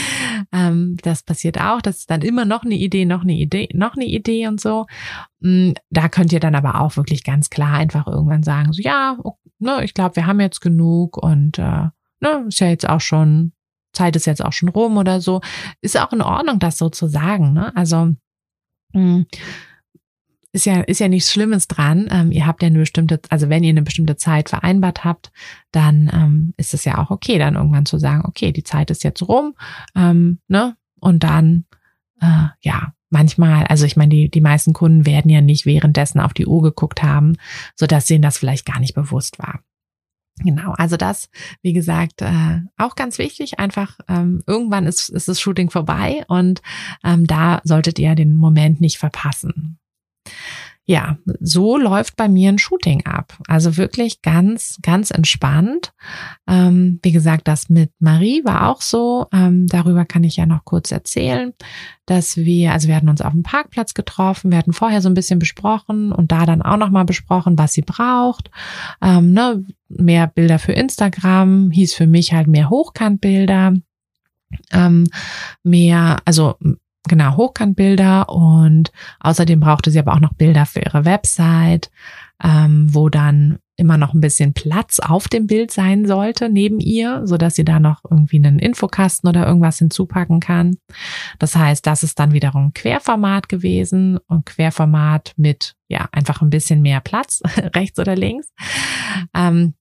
ähm, 0.50 0.96
das 1.02 1.22
passiert 1.22 1.60
auch. 1.60 1.82
Das 1.82 1.98
ist 1.98 2.10
dann 2.10 2.22
immer 2.22 2.46
noch 2.46 2.64
eine 2.64 2.76
Idee, 2.76 3.04
noch 3.04 3.20
eine 3.20 3.34
Idee, 3.34 3.68
noch 3.74 3.96
eine 3.96 4.06
Idee 4.06 4.46
und 4.46 4.58
so. 4.58 4.86
Mm, 5.40 5.72
da 5.90 6.08
könnt 6.08 6.32
ihr 6.32 6.40
dann 6.40 6.54
aber 6.54 6.80
auch 6.80 6.96
wirklich 6.96 7.22
ganz 7.22 7.50
klar 7.50 7.74
einfach 7.74 8.06
irgendwann 8.06 8.44
sagen, 8.44 8.72
so 8.72 8.80
ja, 8.80 9.18
ne, 9.58 9.84
ich 9.84 9.92
glaube, 9.92 10.16
wir 10.16 10.26
haben 10.26 10.40
jetzt 10.40 10.62
genug 10.62 11.18
und 11.18 11.58
äh, 11.58 11.88
ne, 12.20 12.44
ist 12.48 12.60
ja 12.60 12.68
jetzt 12.68 12.88
auch 12.88 13.02
schon, 13.02 13.52
Zeit 13.92 14.16
ist 14.16 14.24
jetzt 14.24 14.42
auch 14.42 14.54
schon 14.54 14.70
rum 14.70 14.96
oder 14.96 15.20
so. 15.20 15.42
Ist 15.82 16.00
auch 16.00 16.14
in 16.14 16.22
Ordnung, 16.22 16.60
das 16.60 16.78
so 16.78 16.88
zu 16.88 17.08
sagen. 17.08 17.52
Ne? 17.52 17.76
Also 17.76 18.14
mh, 18.94 19.00
mm, 19.02 19.26
ist 20.56 20.64
ja, 20.64 20.80
ist 20.80 21.00
ja 21.00 21.08
nichts 21.08 21.30
Schlimmes 21.30 21.68
dran. 21.68 22.08
Ähm, 22.10 22.32
ihr 22.32 22.46
habt 22.46 22.62
ja 22.62 22.68
eine 22.68 22.78
bestimmte, 22.78 23.20
also 23.28 23.50
wenn 23.50 23.62
ihr 23.62 23.70
eine 23.70 23.82
bestimmte 23.82 24.16
Zeit 24.16 24.48
vereinbart 24.48 25.04
habt, 25.04 25.30
dann 25.70 26.10
ähm, 26.12 26.54
ist 26.56 26.72
es 26.72 26.86
ja 26.86 26.96
auch 26.96 27.10
okay, 27.10 27.38
dann 27.38 27.56
irgendwann 27.56 27.84
zu 27.84 27.98
sagen, 27.98 28.22
okay, 28.26 28.52
die 28.52 28.64
Zeit 28.64 28.90
ist 28.90 29.04
jetzt 29.04 29.22
rum, 29.22 29.54
ähm, 29.94 30.40
ne? 30.48 30.74
Und 30.98 31.24
dann, 31.24 31.66
äh, 32.22 32.46
ja, 32.62 32.94
manchmal, 33.10 33.66
also 33.66 33.84
ich 33.84 33.96
meine, 33.96 34.08
die, 34.08 34.30
die 34.30 34.40
meisten 34.40 34.72
Kunden 34.72 35.04
werden 35.04 35.30
ja 35.30 35.42
nicht 35.42 35.66
währenddessen 35.66 36.20
auf 36.20 36.32
die 36.32 36.46
Uhr 36.46 36.62
geguckt 36.62 37.02
haben, 37.02 37.36
so 37.74 37.86
dass 37.86 38.06
denen 38.06 38.22
das 38.22 38.38
vielleicht 38.38 38.64
gar 38.64 38.80
nicht 38.80 38.94
bewusst 38.94 39.38
war. 39.38 39.60
Genau, 40.38 40.72
also 40.78 40.96
das, 40.96 41.28
wie 41.60 41.74
gesagt, 41.74 42.22
äh, 42.22 42.60
auch 42.78 42.94
ganz 42.94 43.18
wichtig. 43.18 43.58
Einfach 43.58 43.98
ähm, 44.08 44.42
irgendwann 44.46 44.86
ist, 44.86 45.10
ist 45.10 45.28
das 45.28 45.38
Shooting 45.38 45.68
vorbei 45.68 46.24
und 46.28 46.62
ähm, 47.04 47.26
da 47.26 47.60
solltet 47.62 47.98
ihr 47.98 48.14
den 48.14 48.36
Moment 48.36 48.80
nicht 48.80 48.96
verpassen 48.96 49.78
ja, 50.88 51.18
so 51.40 51.76
läuft 51.76 52.14
bei 52.16 52.28
mir 52.28 52.48
ein 52.48 52.58
Shooting 52.58 53.04
ab. 53.06 53.36
Also 53.48 53.76
wirklich 53.76 54.22
ganz, 54.22 54.78
ganz 54.82 55.10
entspannt. 55.10 55.92
Ähm, 56.46 57.00
wie 57.02 57.10
gesagt, 57.10 57.48
das 57.48 57.68
mit 57.68 57.90
Marie 57.98 58.44
war 58.44 58.68
auch 58.68 58.80
so. 58.80 59.26
Ähm, 59.32 59.66
darüber 59.66 60.04
kann 60.04 60.22
ich 60.22 60.36
ja 60.36 60.46
noch 60.46 60.64
kurz 60.64 60.92
erzählen, 60.92 61.54
dass 62.06 62.36
wir, 62.36 62.72
also 62.72 62.86
wir 62.86 62.94
hatten 62.94 63.08
uns 63.08 63.20
auf 63.20 63.32
dem 63.32 63.42
Parkplatz 63.42 63.94
getroffen, 63.94 64.52
wir 64.52 64.58
hatten 64.58 64.72
vorher 64.72 65.02
so 65.02 65.08
ein 65.08 65.14
bisschen 65.14 65.40
besprochen 65.40 66.12
und 66.12 66.30
da 66.30 66.46
dann 66.46 66.62
auch 66.62 66.76
nochmal 66.76 67.04
besprochen, 67.04 67.58
was 67.58 67.72
sie 67.72 67.82
braucht. 67.82 68.52
Ähm, 69.02 69.32
ne, 69.32 69.64
mehr 69.88 70.28
Bilder 70.28 70.60
für 70.60 70.72
Instagram, 70.72 71.72
hieß 71.72 71.94
für 71.94 72.06
mich 72.06 72.32
halt 72.32 72.46
mehr 72.46 72.70
Hochkantbilder. 72.70 73.74
Ähm, 74.72 75.08
mehr, 75.64 76.18
also 76.24 76.54
genau, 77.08 77.36
Hochkantbilder 77.36 78.28
und 78.28 78.92
außerdem 79.20 79.60
brauchte 79.60 79.90
sie 79.90 79.98
aber 79.98 80.14
auch 80.14 80.20
noch 80.20 80.34
Bilder 80.34 80.66
für 80.66 80.80
ihre 80.80 81.04
Website, 81.04 81.90
ähm, 82.42 82.88
wo 82.92 83.08
dann 83.08 83.58
immer 83.76 83.98
noch 83.98 84.14
ein 84.14 84.20
bisschen 84.20 84.54
Platz 84.54 85.00
auf 85.00 85.28
dem 85.28 85.46
Bild 85.46 85.70
sein 85.70 86.06
sollte 86.06 86.48
neben 86.48 86.80
ihr, 86.80 87.22
so 87.24 87.36
dass 87.36 87.54
sie 87.56 87.64
da 87.64 87.78
noch 87.78 88.02
irgendwie 88.10 88.38
einen 88.38 88.58
Infokasten 88.58 89.28
oder 89.28 89.46
irgendwas 89.46 89.78
hinzupacken 89.78 90.40
kann. 90.40 90.78
Das 91.38 91.54
heißt, 91.54 91.86
das 91.86 92.02
ist 92.02 92.18
dann 92.18 92.32
wiederum 92.32 92.72
Querformat 92.72 93.48
gewesen 93.48 94.18
und 94.28 94.46
Querformat 94.46 95.34
mit 95.36 95.74
ja 95.88 96.08
einfach 96.12 96.40
ein 96.40 96.50
bisschen 96.50 96.80
mehr 96.80 97.00
Platz 97.00 97.42
rechts 97.74 97.98
oder 97.98 98.16
links. 98.16 98.48
Ähm, 99.34 99.56
hm, 99.56 99.74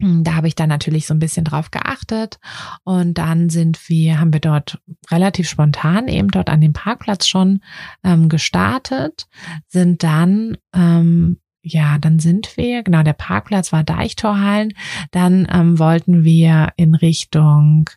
da 0.00 0.34
habe 0.34 0.46
ich 0.46 0.54
dann 0.54 0.68
natürlich 0.68 1.06
so 1.06 1.14
ein 1.14 1.18
bisschen 1.18 1.44
drauf 1.44 1.70
geachtet. 1.70 2.38
Und 2.84 3.14
dann 3.14 3.50
sind 3.50 3.88
wir, 3.88 4.20
haben 4.20 4.32
wir 4.32 4.40
dort 4.40 4.80
relativ 5.10 5.48
spontan 5.48 6.08
eben 6.08 6.28
dort 6.28 6.50
an 6.50 6.60
dem 6.60 6.72
Parkplatz 6.72 7.26
schon 7.26 7.60
ähm, 8.04 8.28
gestartet, 8.28 9.26
sind 9.66 10.02
dann 10.02 10.56
ähm, 10.72 11.38
ja, 11.62 11.98
dann 11.98 12.18
sind 12.18 12.56
wir, 12.56 12.82
genau, 12.82 13.02
der 13.02 13.12
Parkplatz 13.12 13.72
war 13.72 13.84
Deichtorhallen, 13.84 14.72
dann 15.10 15.46
ähm, 15.52 15.78
wollten 15.78 16.24
wir 16.24 16.72
in 16.76 16.94
Richtung, 16.94 17.90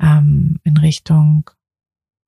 ähm, 0.00 0.58
in 0.64 0.76
Richtung, 0.78 1.50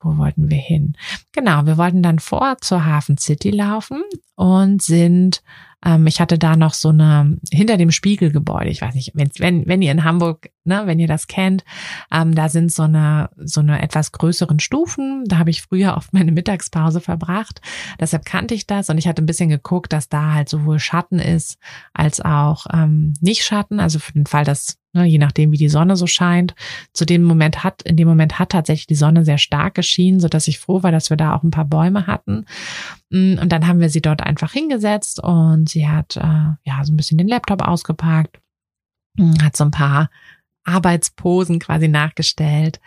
wo 0.01 0.17
wollten 0.17 0.51
wir 0.51 0.59
hin? 0.59 0.97
Genau, 1.33 1.67
wir 1.67 1.77
wollten 1.77 2.03
dann 2.03 2.19
vor 2.19 2.57
zur 2.61 2.85
Hafen 2.85 3.19
City 3.19 3.51
laufen 3.51 4.03
und 4.37 4.83
sind 4.83 5.43
ähm, 5.85 6.07
ich 6.07 6.21
hatte 6.21 6.39
da 6.39 6.57
noch 6.57 6.75
so 6.75 6.91
eine, 6.91 7.39
hinter 7.51 7.77
dem 7.77 7.91
Spiegelgebäude, 7.91 8.71
ich 8.71 8.83
weiß 8.83 8.95
nicht, 8.95 9.13
wenn, 9.15 9.31
wenn, 9.39 9.67
wenn 9.67 9.83
ihr 9.83 9.93
in 9.93 10.05
Hamburg, 10.05 10.51
ne, 10.65 10.83
wenn 10.85 10.99
ihr 10.99 11.07
das 11.07 11.27
kennt, 11.27 11.65
ähm, 12.13 12.35
da 12.35 12.49
sind 12.49 12.71
so 12.71 12.83
eine, 12.83 13.31
so 13.37 13.61
eine 13.61 13.81
etwas 13.81 14.13
größeren 14.13 14.61
Stufen. 14.61 15.25
Da 15.27 15.39
habe 15.39 15.51
ich 15.51 15.63
früher 15.63 15.97
oft 15.97 16.13
meine 16.13 16.33
Mittagspause 16.33 17.01
verbracht. 17.01 17.61
Deshalb 17.99 18.25
kannte 18.25 18.55
ich 18.55 18.67
das 18.67 18.91
und 18.91 18.99
ich 18.99 19.09
hatte 19.09 19.23
ein 19.23 19.27
bisschen 19.27 19.49
geguckt, 19.49 19.93
dass 19.93 20.09
da 20.09 20.35
halt 20.35 20.49
sowohl 20.49 20.79
Schatten 20.79 21.19
ist 21.19 21.59
als 21.95 22.21
auch 22.21 22.67
ähm, 22.73 23.15
nicht 23.21 23.45
Schatten. 23.45 23.81
Also 23.81 23.99
für 23.99 24.13
den 24.13 24.27
Fall, 24.27 24.45
dass 24.45 24.80
ne, 24.93 25.05
je 25.05 25.19
nachdem, 25.19 25.53
wie 25.53 25.57
die 25.57 25.69
Sonne 25.69 25.97
so 25.97 26.07
scheint. 26.07 26.55
Zu 26.93 27.05
dem 27.05 27.23
Moment 27.23 27.65
hat, 27.65 27.83
in 27.83 27.97
dem 27.97 28.09
Moment 28.09 28.39
hat 28.39 28.51
tatsächlich 28.51 28.87
die 28.87 28.95
Sonne 28.95 29.25
sehr 29.25 29.39
stark 29.39 29.75
geschienen, 29.75 30.21
so 30.21 30.29
dass 30.29 30.49
ich 30.49 30.59
froh 30.59 30.83
war, 30.83 30.93
dass 30.93 31.11
wir 31.11 31.17
da 31.17 31.35
auch 31.35 31.43
ein 31.43 31.51
paar 31.51 31.65
Bäume 31.65 32.07
hatten. 32.07 32.47
Mm, 33.11 33.39
und 33.41 33.51
dann 33.51 33.67
haben 33.67 33.81
wir 33.81 33.89
sie 33.89 34.03
dort 34.03 34.23
einfach 34.23 34.53
hingesetzt 34.53 35.23
und 35.23 35.69
sie 35.69 35.89
hat 35.89 36.17
äh, 36.17 36.21
ja 36.65 36.85
so 36.85 36.93
ein 36.93 36.97
bisschen 36.97 37.19
den 37.19 37.29
Laptop 37.29 37.63
ausgepackt, 37.63 38.41
mm, 39.17 39.43
hat 39.43 39.57
so 39.57 39.65
ein 39.65 39.71
paar 39.71 40.11
Arbeitsposen 40.65 41.59
quasi 41.59 41.89
nachgestellt. 41.89 42.81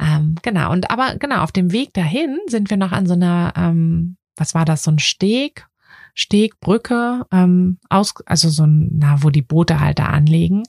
Ähm, 0.00 0.36
genau, 0.42 0.72
und 0.72 0.90
aber 0.90 1.16
genau, 1.16 1.42
auf 1.42 1.52
dem 1.52 1.72
Weg 1.72 1.92
dahin 1.94 2.38
sind 2.46 2.70
wir 2.70 2.76
noch 2.76 2.92
an 2.92 3.06
so 3.06 3.14
einer, 3.14 3.52
ähm, 3.56 4.16
was 4.36 4.54
war 4.54 4.64
das, 4.64 4.82
so 4.82 4.90
ein 4.90 4.98
Steg 4.98 5.66
Steg, 6.18 6.60
Brücke, 6.60 7.26
ähm, 7.30 7.78
aus, 7.90 8.14
also 8.24 8.48
so 8.48 8.64
na, 8.66 9.22
wo 9.22 9.28
die 9.28 9.42
Boote 9.42 9.80
halt 9.80 9.98
da 9.98 10.06
anlegen, 10.06 10.62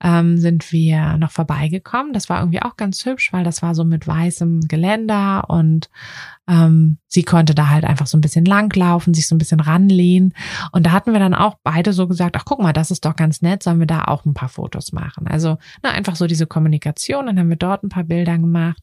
ähm, 0.00 0.38
sind 0.38 0.70
wir 0.70 1.16
noch 1.16 1.32
vorbeigekommen. 1.32 2.12
Das 2.12 2.28
war 2.28 2.38
irgendwie 2.38 2.62
auch 2.62 2.76
ganz 2.76 3.04
hübsch, 3.04 3.32
weil 3.32 3.42
das 3.42 3.62
war 3.62 3.74
so 3.74 3.84
mit 3.84 4.06
weißem 4.06 4.60
Geländer 4.68 5.50
und 5.50 5.90
ähm, 6.46 6.98
sie 7.08 7.24
konnte 7.24 7.52
da 7.52 7.68
halt 7.68 7.84
einfach 7.84 8.06
so 8.06 8.16
ein 8.16 8.20
bisschen 8.20 8.44
langlaufen, 8.44 9.12
sich 9.12 9.26
so 9.26 9.34
ein 9.34 9.38
bisschen 9.38 9.58
ranlehnen. 9.58 10.34
Und 10.70 10.86
da 10.86 10.92
hatten 10.92 11.12
wir 11.12 11.18
dann 11.18 11.34
auch 11.34 11.56
beide 11.64 11.92
so 11.92 12.06
gesagt, 12.06 12.36
ach 12.38 12.44
guck 12.44 12.60
mal, 12.60 12.72
das 12.72 12.92
ist 12.92 13.04
doch 13.04 13.16
ganz 13.16 13.42
nett, 13.42 13.64
sollen 13.64 13.80
wir 13.80 13.88
da 13.88 14.04
auch 14.04 14.24
ein 14.24 14.34
paar 14.34 14.48
Fotos 14.48 14.92
machen. 14.92 15.26
Also 15.26 15.58
na, 15.82 15.90
einfach 15.90 16.14
so 16.14 16.28
diese 16.28 16.46
Kommunikation, 16.46 17.26
dann 17.26 17.40
haben 17.40 17.48
wir 17.48 17.56
dort 17.56 17.82
ein 17.82 17.88
paar 17.88 18.04
Bilder 18.04 18.38
gemacht. 18.38 18.80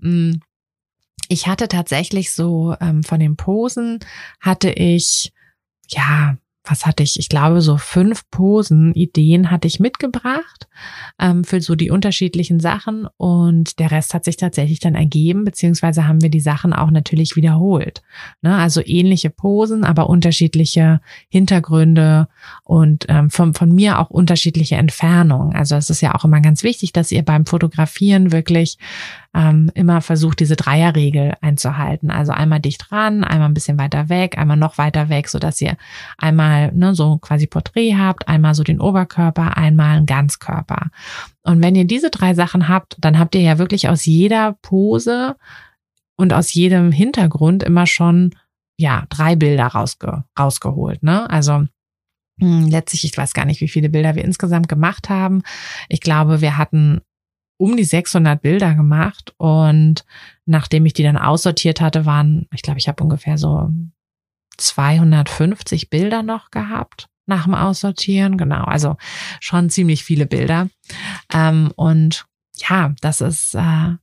Mm. 0.00 0.32
Ich 1.32 1.46
hatte 1.46 1.68
tatsächlich 1.68 2.32
so 2.32 2.74
ähm, 2.80 3.04
von 3.04 3.20
den 3.20 3.36
Posen 3.36 4.00
hatte 4.40 4.68
ich 4.70 5.32
ja 5.86 6.36
was 6.64 6.84
hatte 6.84 7.02
ich? 7.02 7.18
Ich 7.18 7.28
glaube, 7.28 7.62
so 7.62 7.78
fünf 7.78 8.30
Posen, 8.30 8.92
Ideen 8.92 9.50
hatte 9.50 9.66
ich 9.66 9.80
mitgebracht 9.80 10.68
ähm, 11.18 11.42
für 11.42 11.60
so 11.60 11.74
die 11.74 11.90
unterschiedlichen 11.90 12.60
Sachen 12.60 13.08
und 13.16 13.78
der 13.78 13.90
Rest 13.90 14.12
hat 14.12 14.24
sich 14.24 14.36
tatsächlich 14.36 14.78
dann 14.78 14.94
ergeben, 14.94 15.44
beziehungsweise 15.44 16.06
haben 16.06 16.20
wir 16.20 16.28
die 16.28 16.40
Sachen 16.40 16.72
auch 16.72 16.90
natürlich 16.90 17.34
wiederholt. 17.34 18.02
Ne? 18.42 18.54
Also 18.54 18.82
ähnliche 18.84 19.30
Posen, 19.30 19.84
aber 19.84 20.08
unterschiedliche 20.08 21.00
Hintergründe 21.28 22.28
und 22.62 23.06
ähm, 23.08 23.30
von, 23.30 23.54
von 23.54 23.74
mir 23.74 23.98
auch 23.98 24.10
unterschiedliche 24.10 24.76
Entfernungen. 24.76 25.56
Also 25.56 25.76
es 25.76 25.88
ist 25.88 26.02
ja 26.02 26.14
auch 26.14 26.24
immer 26.24 26.40
ganz 26.40 26.62
wichtig, 26.62 26.92
dass 26.92 27.10
ihr 27.10 27.24
beim 27.24 27.46
Fotografieren 27.46 28.32
wirklich 28.32 28.78
ähm, 29.34 29.70
immer 29.74 30.00
versucht, 30.00 30.40
diese 30.40 30.56
Dreierregel 30.56 31.34
einzuhalten. 31.40 32.10
Also 32.10 32.32
einmal 32.32 32.60
dicht 32.60 32.90
dran, 32.90 33.22
einmal 33.22 33.48
ein 33.48 33.54
bisschen 33.54 33.78
weiter 33.78 34.08
weg, 34.08 34.36
einmal 34.36 34.56
noch 34.56 34.76
weiter 34.76 35.08
weg, 35.08 35.28
so 35.28 35.38
dass 35.38 35.60
ihr 35.60 35.76
einmal 36.18 36.72
ne, 36.72 36.94
so 36.94 37.18
quasi 37.18 37.46
Porträt 37.46 37.94
habt, 37.96 38.28
einmal 38.28 38.54
so 38.54 38.64
den 38.64 38.80
Oberkörper, 38.80 39.56
einmal 39.56 39.98
ein 39.98 40.06
Ganzkörper. 40.06 40.90
Und 41.42 41.62
wenn 41.62 41.76
ihr 41.76 41.86
diese 41.86 42.10
drei 42.10 42.34
Sachen 42.34 42.68
habt, 42.68 42.96
dann 43.00 43.18
habt 43.18 43.34
ihr 43.34 43.42
ja 43.42 43.58
wirklich 43.58 43.88
aus 43.88 44.04
jeder 44.04 44.56
Pose 44.62 45.36
und 46.16 46.32
aus 46.32 46.52
jedem 46.52 46.90
Hintergrund 46.90 47.62
immer 47.62 47.86
schon 47.86 48.34
ja 48.76 49.04
drei 49.10 49.36
Bilder 49.36 49.66
rausge 49.66 50.24
rausgeholt. 50.38 51.02
Ne? 51.02 51.30
Also 51.30 51.66
hm, 52.40 52.68
letztlich, 52.68 53.04
ich 53.04 53.16
weiß 53.16 53.34
gar 53.34 53.44
nicht, 53.44 53.60
wie 53.60 53.68
viele 53.68 53.90
Bilder 53.90 54.16
wir 54.16 54.24
insgesamt 54.24 54.68
gemacht 54.68 55.08
haben. 55.08 55.42
Ich 55.88 56.00
glaube, 56.00 56.40
wir 56.40 56.56
hatten 56.56 57.02
um 57.60 57.76
die 57.76 57.84
600 57.84 58.40
Bilder 58.40 58.74
gemacht 58.74 59.34
und 59.36 60.06
nachdem 60.46 60.86
ich 60.86 60.94
die 60.94 61.02
dann 61.02 61.18
aussortiert 61.18 61.82
hatte, 61.82 62.06
waren, 62.06 62.48
ich 62.54 62.62
glaube, 62.62 62.78
ich 62.78 62.88
habe 62.88 63.02
ungefähr 63.02 63.36
so 63.36 63.68
250 64.56 65.90
Bilder 65.90 66.22
noch 66.22 66.50
gehabt 66.50 67.08
nach 67.26 67.44
dem 67.44 67.54
Aussortieren. 67.54 68.38
Genau, 68.38 68.64
also 68.64 68.96
schon 69.40 69.68
ziemlich 69.68 70.04
viele 70.04 70.24
Bilder. 70.26 70.68
Ähm, 71.32 71.70
und 71.76 72.24
ja, 72.56 72.94
das 73.02 73.20
ist 73.20 73.54
äh, 73.54 73.94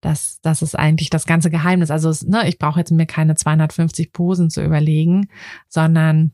das, 0.00 0.40
das 0.40 0.62
ist 0.62 0.74
eigentlich 0.74 1.10
das 1.10 1.26
ganze 1.26 1.50
Geheimnis. 1.50 1.90
Also 1.90 2.10
ne, 2.26 2.48
ich 2.48 2.58
brauche 2.58 2.78
jetzt 2.78 2.90
mir 2.90 3.06
keine 3.06 3.34
250 3.34 4.12
Posen 4.12 4.48
zu 4.48 4.62
überlegen, 4.62 5.28
sondern 5.68 6.32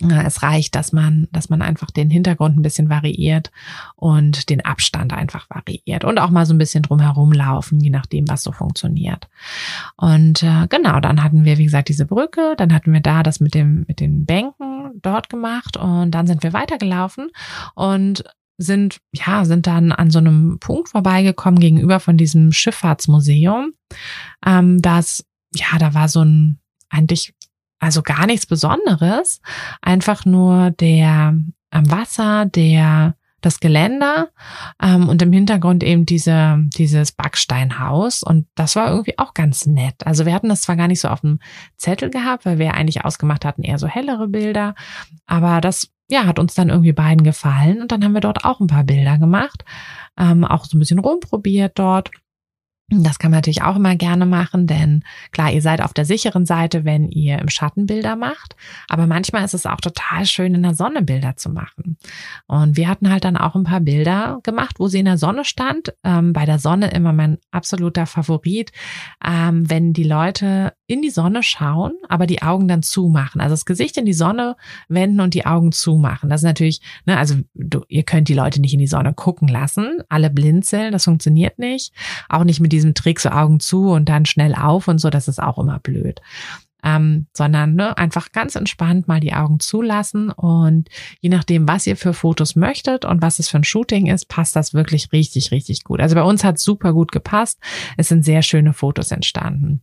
es 0.00 0.42
reicht, 0.42 0.74
dass 0.74 0.92
man, 0.92 1.28
dass 1.32 1.48
man 1.48 1.62
einfach 1.62 1.90
den 1.90 2.10
Hintergrund 2.10 2.56
ein 2.56 2.62
bisschen 2.62 2.88
variiert 2.88 3.50
und 3.96 4.48
den 4.48 4.64
Abstand 4.64 5.12
einfach 5.12 5.48
variiert 5.50 6.04
und 6.04 6.18
auch 6.18 6.30
mal 6.30 6.46
so 6.46 6.54
ein 6.54 6.58
bisschen 6.58 6.82
drumherum 6.82 7.32
laufen, 7.32 7.80
je 7.80 7.90
nachdem, 7.90 8.28
was 8.28 8.42
so 8.42 8.52
funktioniert. 8.52 9.28
Und 9.96 10.42
äh, 10.42 10.66
genau, 10.68 11.00
dann 11.00 11.22
hatten 11.22 11.44
wir, 11.44 11.58
wie 11.58 11.64
gesagt, 11.64 11.88
diese 11.88 12.06
Brücke, 12.06 12.54
dann 12.56 12.72
hatten 12.72 12.92
wir 12.92 13.00
da 13.00 13.22
das 13.22 13.40
mit 13.40 13.54
dem, 13.54 13.84
mit 13.86 14.00
den 14.00 14.24
Bänken 14.24 14.92
dort 15.02 15.28
gemacht 15.28 15.76
und 15.76 16.10
dann 16.12 16.26
sind 16.26 16.42
wir 16.42 16.52
weitergelaufen 16.52 17.30
und 17.74 18.24
sind, 18.58 18.98
ja, 19.12 19.44
sind 19.44 19.66
dann 19.66 19.92
an 19.92 20.10
so 20.10 20.18
einem 20.18 20.58
Punkt 20.58 20.90
vorbeigekommen 20.90 21.58
gegenüber 21.58 22.00
von 22.00 22.16
diesem 22.16 22.52
Schifffahrtsmuseum. 22.52 23.72
Ähm, 24.46 24.80
das, 24.80 25.24
ja, 25.54 25.78
da 25.78 25.94
war 25.94 26.08
so 26.08 26.22
ein, 26.22 26.58
eigentlich 26.88 27.34
also 27.82 28.02
gar 28.02 28.26
nichts 28.26 28.46
Besonderes, 28.46 29.40
einfach 29.80 30.24
nur 30.24 30.70
der 30.70 31.36
am 31.70 31.90
Wasser, 31.90 32.46
der 32.46 33.16
das 33.40 33.58
Geländer 33.58 34.28
ähm, 34.80 35.08
und 35.08 35.20
im 35.20 35.32
Hintergrund 35.32 35.82
eben 35.82 36.06
diese, 36.06 36.58
dieses 36.76 37.10
Backsteinhaus. 37.10 38.22
Und 38.22 38.46
das 38.54 38.76
war 38.76 38.88
irgendwie 38.88 39.18
auch 39.18 39.34
ganz 39.34 39.66
nett. 39.66 39.96
Also 40.04 40.26
wir 40.26 40.32
hatten 40.32 40.48
das 40.48 40.62
zwar 40.62 40.76
gar 40.76 40.86
nicht 40.86 41.00
so 41.00 41.08
auf 41.08 41.22
dem 41.22 41.40
Zettel 41.76 42.10
gehabt, 42.10 42.46
weil 42.46 42.60
wir 42.60 42.74
eigentlich 42.74 43.04
ausgemacht 43.04 43.44
hatten, 43.44 43.64
eher 43.64 43.78
so 43.78 43.88
hellere 43.88 44.28
Bilder. 44.28 44.76
Aber 45.26 45.60
das 45.60 45.88
ja, 46.08 46.24
hat 46.24 46.38
uns 46.38 46.54
dann 46.54 46.68
irgendwie 46.68 46.92
beiden 46.92 47.24
gefallen. 47.24 47.82
Und 47.82 47.90
dann 47.90 48.04
haben 48.04 48.14
wir 48.14 48.20
dort 48.20 48.44
auch 48.44 48.60
ein 48.60 48.68
paar 48.68 48.84
Bilder 48.84 49.18
gemacht, 49.18 49.64
ähm, 50.16 50.44
auch 50.44 50.66
so 50.66 50.76
ein 50.76 50.78
bisschen 50.78 51.00
rumprobiert 51.00 51.72
dort. 51.80 52.10
Das 53.00 53.18
kann 53.18 53.30
man 53.30 53.38
natürlich 53.38 53.62
auch 53.62 53.76
immer 53.76 53.96
gerne 53.96 54.26
machen, 54.26 54.66
denn 54.66 55.02
klar, 55.30 55.50
ihr 55.50 55.62
seid 55.62 55.80
auf 55.80 55.94
der 55.94 56.04
sicheren 56.04 56.44
Seite, 56.44 56.84
wenn 56.84 57.08
ihr 57.08 57.38
im 57.38 57.48
Schatten 57.48 57.86
Bilder 57.86 58.16
macht. 58.16 58.54
Aber 58.88 59.06
manchmal 59.06 59.44
ist 59.44 59.54
es 59.54 59.64
auch 59.64 59.80
total 59.80 60.26
schön, 60.26 60.54
in 60.54 60.62
der 60.62 60.74
Sonne 60.74 61.00
Bilder 61.00 61.36
zu 61.36 61.48
machen. 61.48 61.96
Und 62.46 62.76
wir 62.76 62.88
hatten 62.88 63.10
halt 63.10 63.24
dann 63.24 63.38
auch 63.38 63.54
ein 63.54 63.64
paar 63.64 63.80
Bilder 63.80 64.40
gemacht, 64.42 64.76
wo 64.78 64.88
sie 64.88 64.98
in 64.98 65.06
der 65.06 65.16
Sonne 65.16 65.46
stand. 65.46 65.94
Ähm, 66.04 66.34
bei 66.34 66.44
der 66.44 66.58
Sonne 66.58 66.90
immer 66.90 67.14
mein 67.14 67.38
absoluter 67.50 68.04
Favorit, 68.04 68.72
ähm, 69.24 69.70
wenn 69.70 69.94
die 69.94 70.04
Leute 70.04 70.74
in 70.92 71.02
die 71.02 71.10
Sonne 71.10 71.42
schauen, 71.42 71.94
aber 72.08 72.26
die 72.26 72.42
Augen 72.42 72.68
dann 72.68 72.82
zumachen. 72.82 73.40
Also 73.40 73.54
das 73.54 73.64
Gesicht 73.64 73.96
in 73.96 74.04
die 74.04 74.12
Sonne 74.12 74.56
wenden 74.88 75.20
und 75.20 75.32
die 75.32 75.46
Augen 75.46 75.72
zumachen. 75.72 76.28
Das 76.28 76.42
ist 76.42 76.46
natürlich, 76.46 76.82
ne, 77.06 77.16
also 77.16 77.36
du, 77.54 77.82
ihr 77.88 78.02
könnt 78.02 78.28
die 78.28 78.34
Leute 78.34 78.60
nicht 78.60 78.74
in 78.74 78.78
die 78.78 78.86
Sonne 78.86 79.14
gucken 79.14 79.48
lassen. 79.48 80.02
Alle 80.10 80.28
blinzeln, 80.28 80.92
das 80.92 81.04
funktioniert 81.04 81.58
nicht. 81.58 81.94
Auch 82.28 82.44
nicht 82.44 82.60
mit 82.60 82.72
diesem 82.72 82.92
Trick 82.92 83.20
so 83.20 83.30
Augen 83.30 83.58
zu 83.58 83.90
und 83.90 84.10
dann 84.10 84.26
schnell 84.26 84.54
auf 84.54 84.86
und 84.86 84.98
so, 84.98 85.08
das 85.08 85.28
ist 85.28 85.42
auch 85.42 85.58
immer 85.58 85.78
blöd. 85.78 86.20
Ähm, 86.84 87.26
sondern 87.32 87.74
ne, 87.74 87.96
einfach 87.96 88.32
ganz 88.32 88.54
entspannt 88.54 89.08
mal 89.08 89.20
die 89.20 89.32
Augen 89.32 89.60
zulassen 89.60 90.30
und 90.30 90.88
je 91.20 91.30
nachdem, 91.30 91.68
was 91.68 91.86
ihr 91.86 91.96
für 91.96 92.12
Fotos 92.12 92.56
möchtet 92.56 93.04
und 93.04 93.22
was 93.22 93.38
es 93.38 93.48
für 93.48 93.58
ein 93.58 93.64
Shooting 93.64 94.08
ist, 94.08 94.26
passt 94.26 94.56
das 94.56 94.74
wirklich 94.74 95.12
richtig, 95.12 95.52
richtig 95.52 95.84
gut. 95.84 96.00
Also 96.00 96.16
bei 96.16 96.24
uns 96.24 96.42
hat 96.42 96.58
super 96.58 96.92
gut 96.92 97.12
gepasst. 97.12 97.60
Es 97.96 98.08
sind 98.08 98.24
sehr 98.24 98.42
schöne 98.42 98.72
Fotos 98.72 99.12
entstanden. 99.12 99.82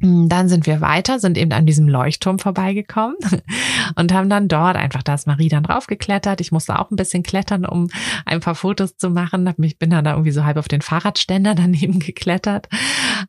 Hm, 0.00 0.28
dann 0.28 0.48
sind 0.48 0.66
wir 0.66 0.80
weiter, 0.80 1.18
sind 1.18 1.36
eben 1.36 1.52
an 1.52 1.66
diesem 1.66 1.88
Leuchtturm 1.88 2.38
vorbeigekommen 2.38 3.16
und 3.96 4.12
haben 4.12 4.30
dann 4.30 4.46
dort 4.46 4.76
einfach, 4.76 5.02
da 5.02 5.14
ist 5.14 5.26
Marie 5.26 5.48
dann 5.48 5.64
draufgeklettert. 5.64 6.40
Ich 6.40 6.52
musste 6.52 6.78
auch 6.78 6.90
ein 6.90 6.96
bisschen 6.96 7.24
klettern, 7.24 7.64
um 7.64 7.88
ein 8.24 8.38
paar 8.38 8.54
Fotos 8.54 8.96
zu 8.96 9.10
machen. 9.10 9.52
Ich 9.58 9.78
bin 9.78 9.90
dann 9.90 10.04
da 10.04 10.12
irgendwie 10.12 10.30
so 10.30 10.44
halb 10.44 10.56
auf 10.56 10.68
den 10.68 10.82
Fahrradständer 10.82 11.54
daneben 11.56 11.98
geklettert. 11.98 12.68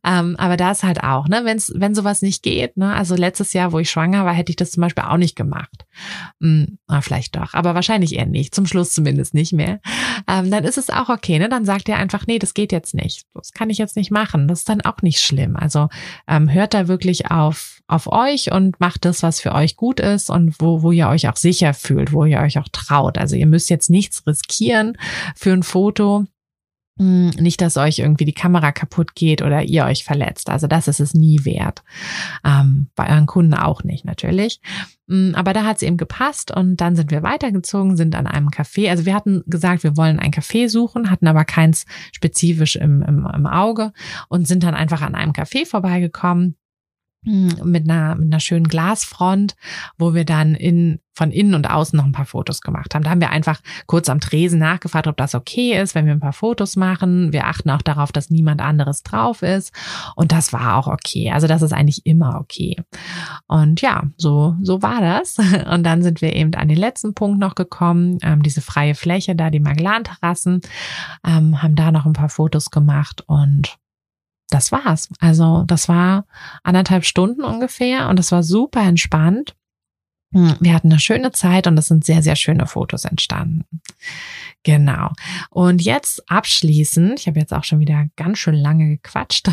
Ähm, 0.06 0.36
aber 0.38 0.58
da 0.58 0.72
ist 0.72 0.84
halt 0.84 1.04
auch, 1.04 1.28
ne, 1.28 1.42
wenn's, 1.44 1.74
wenn 1.76 1.96
sowas 1.96 2.22
nicht 2.22 2.44
geht, 2.44 2.78
ne, 2.78 2.94
also 2.94 3.16
letztes 3.16 3.54
Jahr, 3.54 3.72
wo 3.72 3.80
ich 3.80 3.90
schwanger 3.90 4.24
war, 4.26 4.34
hätte 4.34 4.52
ich 4.52 4.56
das 4.56 4.72
zum 4.72 4.82
Beispiel 4.82 5.06
auch 5.06 5.18
nicht 5.18 5.36
gemacht. 5.36 5.86
Hm, 6.40 6.78
na, 6.88 7.02
vielleicht 7.02 7.36
doch, 7.36 7.56
aber 7.56 7.74
wahrscheinlich 7.74 8.16
eher 8.16 8.28
nicht. 8.28 8.54
Zum 8.54 8.68
Schluss 8.68 8.94
zumindest 8.94 9.34
nicht 9.34 9.54
mehr. 9.54 9.80
Ähm, 10.28 10.52
dann 10.52 10.64
ist 10.66 10.78
es 10.78 10.92
auch 10.92 11.10
okay, 11.10 11.40
ne? 11.40 11.50
Dann 11.50 11.66
sagt 11.66 11.90
ihr 11.90 11.98
einfach, 11.98 12.28
nee, 12.28 12.38
das 12.38 12.54
geht 12.54 12.72
jetzt 12.72 12.94
nicht. 12.94 13.26
Das 13.34 13.54
kann 13.54 13.72
ich 13.72 13.80
jetzt 13.80 13.96
nicht 13.96 14.12
machen. 14.12 14.48
Das 14.48 14.60
ist 14.60 14.70
dann 14.70 14.82
auch 14.82 15.02
nicht 15.02 15.20
schlimm. 15.20 15.56
Also 15.56 15.90
ähm, 16.28 16.48
hört 16.60 16.74
da 16.74 16.88
wirklich 16.88 17.32
auf, 17.32 17.82
auf 17.88 18.08
euch 18.08 18.52
und 18.52 18.80
macht 18.80 19.06
das, 19.06 19.24
was 19.24 19.40
für 19.42 19.54
euch 19.54 19.76
gut 19.76 20.00
ist 20.00 20.30
und 20.30 20.56
wo, 20.60 20.84
wo 20.84 20.92
ihr 20.92 21.08
euch 21.10 21.28
auch 21.28 21.36
sicher 21.36 21.74
fühlt, 21.74 22.14
wo 22.14 22.26
ihr 22.26 22.40
euch 22.40 22.60
auch 22.60 22.68
traut. 22.72 23.18
Also 23.18 23.36
ihr 23.36 23.48
müsst 23.48 23.70
jetzt 23.70 23.90
nichts 23.90 24.26
riskieren 24.28 24.98
für 25.36 25.54
ein 25.54 25.64
Foto. 25.64 26.26
Hm, 27.00 27.30
nicht, 27.30 27.62
dass 27.62 27.78
euch 27.78 28.00
irgendwie 28.00 28.26
die 28.26 28.34
Kamera 28.34 28.74
kaputt 28.74 29.16
geht 29.16 29.42
oder 29.42 29.64
ihr 29.64 29.86
euch 29.86 30.04
verletzt. 30.04 30.50
Also 30.50 30.68
das 30.68 30.90
ist 30.90 31.00
es 31.00 31.14
nie 31.14 31.46
wert. 31.46 31.82
Ähm, 32.46 32.90
bei 32.94 33.10
euren 33.10 33.26
Kunden 33.26 33.54
auch 33.54 33.86
nicht, 33.86 34.04
natürlich. 34.04 34.60
Hm, 35.08 35.34
aber 35.34 35.54
da 35.54 35.64
hat 35.64 35.78
es 35.78 35.82
eben 35.84 35.96
gepasst 35.96 36.52
und 36.52 36.76
dann 36.82 36.98
sind 36.98 37.10
wir 37.10 37.24
weitergezogen, 37.24 37.96
sind 37.96 38.16
an 38.16 38.28
einem 38.28 38.50
Café. 38.50 38.90
Also 38.90 39.06
wir 39.06 39.16
hatten 39.16 39.44
gesagt, 39.48 39.84
wir 39.84 39.96
wollen 39.96 40.20
ein 40.20 40.32
Café 40.32 40.68
suchen, 40.68 41.10
hatten 41.10 41.28
aber 41.28 41.46
keins 41.46 41.86
spezifisch 42.12 42.76
im, 42.76 43.02
im, 43.02 43.26
im 43.34 43.48
Auge 43.48 43.94
und 44.28 44.46
sind 44.46 44.64
dann 44.64 44.76
einfach 44.76 45.02
an 45.02 45.16
einem 45.16 45.32
Café 45.32 45.66
vorbeigekommen 45.66 46.58
mit 47.24 47.90
einer, 47.90 48.16
mit 48.16 48.32
einer 48.32 48.40
schönen 48.40 48.68
Glasfront, 48.68 49.56
wo 49.98 50.14
wir 50.14 50.24
dann 50.24 50.56
in, 50.56 51.00
von 51.14 51.32
innen 51.32 51.54
und 51.54 51.70
außen 51.70 51.98
noch 51.98 52.06
ein 52.06 52.14
paar 52.14 52.26
Fotos 52.26 52.62
gemacht 52.62 52.96
haben. 52.96 53.04
Da 53.04 53.10
haben 53.10 53.20
wir 53.20 53.32
einfach 53.32 53.60
kurz 53.88 54.08
am 54.08 54.22
Tresen 54.22 54.60
nachgefragt, 54.60 55.06
ob 55.06 55.18
das 55.18 55.36
okay 55.36 55.80
ist, 55.80 55.96
wenn 55.96 56.06
wir 56.06 56.14
ein 56.14 56.22
paar 56.22 56.34
Fotos 56.34 56.78
machen. 56.78 57.34
Wir 57.34 57.48
achten 57.48 57.70
auch 57.72 57.82
darauf, 57.82 58.14
dass 58.14 58.30
niemand 58.30 58.62
anderes 58.62 59.04
drauf 59.04 59.42
ist. 59.42 59.74
Und 60.16 60.32
das 60.32 60.54
war 60.54 60.78
auch 60.78 60.88
okay. 60.88 61.32
Also 61.32 61.48
das 61.48 61.62
ist 61.62 61.74
eigentlich 61.74 62.06
immer 62.06 62.40
okay. 62.40 62.78
Und 63.48 63.82
ja, 63.82 64.04
so, 64.16 64.56
so 64.62 64.82
war 64.82 65.02
das. 65.02 65.38
Und 65.72 65.84
dann 65.84 66.02
sind 66.02 66.22
wir 66.22 66.34
eben 66.34 66.54
an 66.56 66.70
den 66.70 66.78
letzten 66.78 67.14
Punkt 67.14 67.40
noch 67.40 67.56
gekommen, 67.56 68.20
ähm, 68.22 68.44
diese 68.44 68.62
freie 68.62 68.96
Fläche 68.96 69.36
da, 69.36 69.50
die 69.50 69.60
Magellan-Terrassen, 69.60 70.62
ähm, 71.28 71.62
haben 71.62 71.76
da 71.76 71.92
noch 71.92 72.06
ein 72.06 72.14
paar 72.14 72.30
Fotos 72.30 72.72
gemacht 72.72 73.24
und 73.28 73.78
das 74.50 74.72
war's. 74.72 75.10
Also 75.20 75.64
das 75.68 75.88
war 75.88 76.26
anderthalb 76.64 77.06
Stunden 77.06 77.44
ungefähr 77.44 78.10
und 78.10 78.18
das 78.18 78.32
war 78.32 78.44
super 78.44 78.82
entspannt. 78.82 79.56
hm, 80.34 80.56
wir 80.60 80.74
hatten 80.74 80.92
eine 80.92 81.00
schöne 81.00 81.32
Zeit 81.32 81.68
und 81.68 81.78
es 81.78 81.88
sind 81.88 82.06
sehr, 82.06 82.22
sehr 82.22 82.36
schöne 82.36 82.68
Fotos 82.68 83.06
entstanden. 83.06 83.66
Genau. 84.64 85.12
Und 85.50 85.82
jetzt 85.82 86.30
abschließend, 86.30 87.20
ich 87.20 87.28
habe 87.28 87.40
jetzt 87.40 87.54
auch 87.54 87.64
schon 87.64 87.80
wieder 87.80 88.06
ganz 88.18 88.40
schön 88.40 88.56
lange 88.56 88.90
gequatscht, 88.90 89.50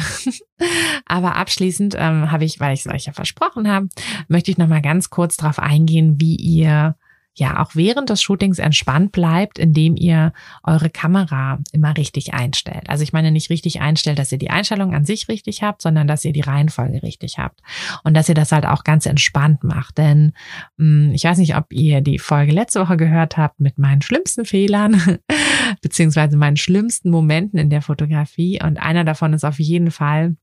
aber 1.06 1.36
abschließend 1.36 1.94
ähm, 1.96 2.30
habe 2.32 2.44
ich, 2.44 2.58
weil 2.58 2.74
ich 2.74 2.86
es 2.86 2.92
euch 2.92 3.06
ja 3.06 3.12
versprochen 3.12 3.68
habe, 3.68 3.88
möchte 4.28 4.50
ich 4.50 4.58
nochmal 4.58 4.82
ganz 4.82 5.08
kurz 5.08 5.36
darauf 5.36 5.58
eingehen, 5.58 6.20
wie 6.20 6.36
ihr 6.36 6.96
ja 7.38 7.62
auch 7.62 7.74
während 7.74 8.10
des 8.10 8.22
Shootings 8.22 8.58
entspannt 8.58 9.12
bleibt, 9.12 9.58
indem 9.58 9.96
ihr 9.96 10.32
eure 10.62 10.90
Kamera 10.90 11.58
immer 11.72 11.96
richtig 11.96 12.34
einstellt. 12.34 12.88
Also 12.88 13.02
ich 13.02 13.12
meine 13.12 13.30
nicht 13.30 13.50
richtig 13.50 13.80
einstellt, 13.80 14.18
dass 14.18 14.32
ihr 14.32 14.38
die 14.38 14.50
Einstellung 14.50 14.94
an 14.94 15.04
sich 15.04 15.28
richtig 15.28 15.62
habt, 15.62 15.82
sondern 15.82 16.06
dass 16.08 16.24
ihr 16.24 16.32
die 16.32 16.40
Reihenfolge 16.40 17.02
richtig 17.02 17.38
habt 17.38 17.60
und 18.04 18.14
dass 18.14 18.28
ihr 18.28 18.34
das 18.34 18.52
halt 18.52 18.66
auch 18.66 18.84
ganz 18.84 19.06
entspannt 19.06 19.64
macht. 19.64 19.98
Denn 19.98 20.32
mh, 20.78 21.06
hm, 21.06 21.12
ich 21.14 21.24
weiß 21.24 21.38
nicht, 21.38 21.56
ob 21.56 21.72
ihr 21.72 22.00
die 22.00 22.18
Folge 22.18 22.52
letzte 22.52 22.80
Woche 22.80 22.96
gehört 22.96 23.36
habt 23.36 23.60
mit 23.60 23.78
meinen 23.78 24.02
schlimmsten 24.02 24.44
Fehlern 24.44 25.18
beziehungsweise 25.82 26.36
meinen 26.36 26.56
schlimmsten 26.56 27.10
Momenten 27.10 27.58
in 27.58 27.70
der 27.70 27.82
Fotografie 27.82 28.60
und 28.62 28.78
einer 28.78 29.04
davon 29.04 29.32
ist 29.32 29.44
auf 29.44 29.58
jeden 29.58 29.90
Fall 29.90 30.36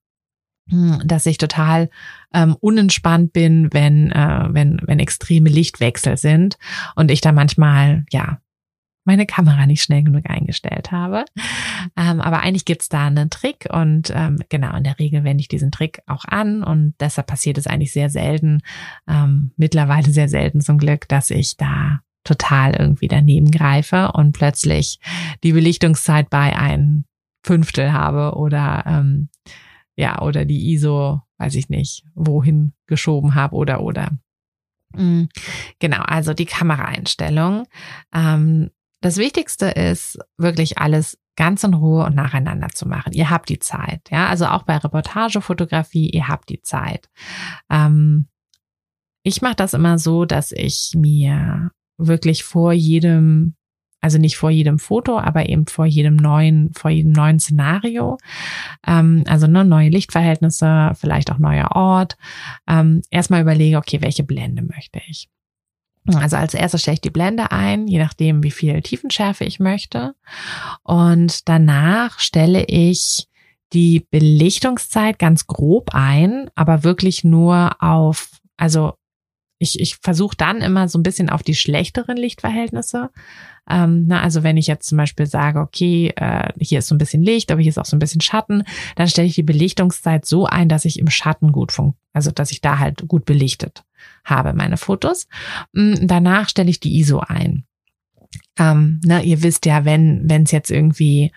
dass 0.67 1.25
ich 1.25 1.37
total 1.37 1.89
ähm, 2.33 2.55
unentspannt 2.59 3.33
bin, 3.33 3.69
wenn, 3.73 4.11
äh, 4.11 4.47
wenn, 4.49 4.79
wenn 4.85 4.99
extreme 4.99 5.49
Lichtwechsel 5.49 6.17
sind 6.17 6.57
und 6.95 7.11
ich 7.11 7.21
da 7.21 7.31
manchmal, 7.31 8.05
ja, 8.11 8.39
meine 9.05 9.25
Kamera 9.25 9.65
nicht 9.65 9.83
schnell 9.83 10.03
genug 10.03 10.29
eingestellt 10.29 10.91
habe. 10.91 11.25
Ähm, 11.97 12.21
aber 12.21 12.39
eigentlich 12.39 12.63
gibt's 12.63 12.87
da 12.87 13.07
einen 13.07 13.29
Trick 13.29 13.67
und 13.69 14.11
ähm, 14.15 14.39
genau, 14.47 14.75
in 14.77 14.83
der 14.83 14.97
Regel 14.99 15.25
wende 15.25 15.41
ich 15.41 15.49
diesen 15.49 15.71
Trick 15.71 16.01
auch 16.07 16.23
an 16.25 16.63
und 16.63 16.95
deshalb 17.01 17.27
passiert 17.27 17.57
es 17.57 17.67
eigentlich 17.67 17.91
sehr 17.91 18.09
selten, 18.09 18.61
ähm, 19.07 19.51
mittlerweile 19.57 20.09
sehr 20.09 20.29
selten 20.29 20.61
zum 20.61 20.77
Glück, 20.77 21.09
dass 21.09 21.29
ich 21.29 21.57
da 21.57 21.99
total 22.23 22.75
irgendwie 22.75 23.09
daneben 23.09 23.51
greife 23.51 24.13
und 24.13 24.31
plötzlich 24.31 24.99
die 25.43 25.51
Belichtungszeit 25.51 26.29
bei 26.29 26.55
ein 26.57 27.03
Fünftel 27.45 27.91
habe 27.91 28.37
oder 28.37 28.85
ähm, 28.87 29.27
ja, 29.95 30.21
oder 30.21 30.45
die 30.45 30.71
ISO, 30.71 31.21
weiß 31.37 31.55
ich 31.55 31.69
nicht, 31.69 32.05
wohin 32.15 32.73
geschoben 32.87 33.35
habe 33.35 33.55
oder 33.55 33.81
oder. 33.81 34.11
Mm, 34.95 35.25
genau, 35.79 36.01
also 36.01 36.33
die 36.33 36.45
Kameraeinstellung. 36.45 37.67
Ähm, 38.13 38.69
das 39.01 39.17
Wichtigste 39.17 39.67
ist 39.67 40.17
wirklich 40.37 40.77
alles 40.77 41.19
ganz 41.35 41.63
in 41.63 41.73
Ruhe 41.73 42.05
und 42.05 42.15
nacheinander 42.15 42.69
zu 42.69 42.87
machen. 42.87 43.13
Ihr 43.13 43.29
habt 43.29 43.49
die 43.49 43.59
Zeit, 43.59 44.01
ja, 44.11 44.27
also 44.27 44.45
auch 44.45 44.63
bei 44.63 44.77
Reportagefotografie, 44.77 46.09
ihr 46.09 46.27
habt 46.27 46.49
die 46.49 46.61
Zeit. 46.61 47.09
Ähm, 47.69 48.27
ich 49.23 49.41
mache 49.41 49.55
das 49.55 49.73
immer 49.73 49.97
so, 49.97 50.25
dass 50.25 50.51
ich 50.51 50.93
mir 50.95 51.71
wirklich 51.97 52.43
vor 52.43 52.73
jedem 52.73 53.55
also 54.03 54.17
nicht 54.17 54.35
vor 54.35 54.49
jedem 54.49 54.79
Foto, 54.79 55.17
aber 55.17 55.47
eben 55.47 55.65
vor 55.65 55.85
jedem 55.85 56.17
neuen, 56.17 56.73
vor 56.73 56.91
jedem 56.91 57.13
neuen 57.13 57.39
Szenario. 57.39 58.17
Ähm, 58.85 59.23
also 59.27 59.47
ne, 59.47 59.63
neue 59.63 59.87
Lichtverhältnisse, 59.87 60.91
vielleicht 60.99 61.31
auch 61.31 61.39
neuer 61.39 61.71
Ort. 61.71 62.17
Ähm, 62.67 63.01
erstmal 63.09 63.41
überlege, 63.41 63.77
okay, 63.77 64.01
welche 64.01 64.23
Blende 64.23 64.61
möchte 64.61 64.99
ich? 65.07 65.29
Also 66.05 66.35
als 66.35 66.53
erstes 66.53 66.81
stelle 66.81 66.95
ich 66.95 67.01
die 67.01 67.11
Blende 67.11 67.53
ein, 67.53 67.87
je 67.87 67.97
nachdem, 67.97 68.43
wie 68.43 68.51
viel 68.51 68.81
Tiefenschärfe 68.81 69.45
ich 69.45 69.61
möchte. 69.61 70.15
Und 70.83 71.47
danach 71.47 72.19
stelle 72.19 72.65
ich 72.65 73.29
die 73.71 74.05
Belichtungszeit 74.11 75.17
ganz 75.17 75.47
grob 75.47 75.91
ein, 75.93 76.49
aber 76.55 76.83
wirklich 76.83 77.23
nur 77.23 77.81
auf, 77.81 78.31
also 78.57 78.95
ich, 79.63 79.79
ich 79.79 79.97
versuche 79.97 80.37
dann 80.37 80.61
immer 80.61 80.87
so 80.87 80.99
ein 80.99 81.03
bisschen 81.03 81.29
auf 81.29 81.41
die 81.41 81.55
schlechteren 81.55 82.17
Lichtverhältnisse 82.17 83.09
ähm, 83.69 84.07
na, 84.07 84.21
also 84.21 84.43
wenn 84.43 84.57
ich 84.57 84.67
jetzt 84.67 84.89
zum 84.89 84.97
Beispiel 84.97 85.25
sage, 85.25 85.59
okay, 85.59 86.11
äh, 86.17 86.49
hier 86.59 86.79
ist 86.79 86.87
so 86.87 86.95
ein 86.95 86.97
bisschen 86.97 87.23
Licht, 87.23 87.49
aber 87.49 87.61
hier 87.61 87.69
ist 87.69 87.77
auch 87.77 87.85
so 87.85 87.95
ein 87.95 87.99
bisschen 87.99 88.19
Schatten, 88.19 88.63
dann 88.97 89.07
stelle 89.07 89.29
ich 89.29 89.35
die 89.35 89.43
Belichtungszeit 89.43 90.25
so 90.25 90.45
ein, 90.45 90.67
dass 90.67 90.83
ich 90.83 90.99
im 90.99 91.09
Schatten 91.09 91.53
gut 91.53 91.71
fun 91.71 91.93
also 92.13 92.31
dass 92.31 92.51
ich 92.51 92.61
da 92.61 92.79
halt 92.79 93.07
gut 93.07 93.25
belichtet 93.25 93.83
habe, 94.23 94.53
meine 94.53 94.77
Fotos. 94.77 95.27
Mm, 95.73 95.95
danach 96.01 96.47
stelle 96.47 96.69
ich 96.69 96.79
die 96.79 96.97
ISO 96.99 97.19
ein. 97.19 97.65
Ähm, 98.57 99.01
ne, 99.03 99.23
ihr 99.23 99.41
wisst 99.41 99.65
ja, 99.65 99.83
wenn 99.83 100.27
es 100.29 100.51
jetzt 100.51 100.71
irgendwie 100.71 101.31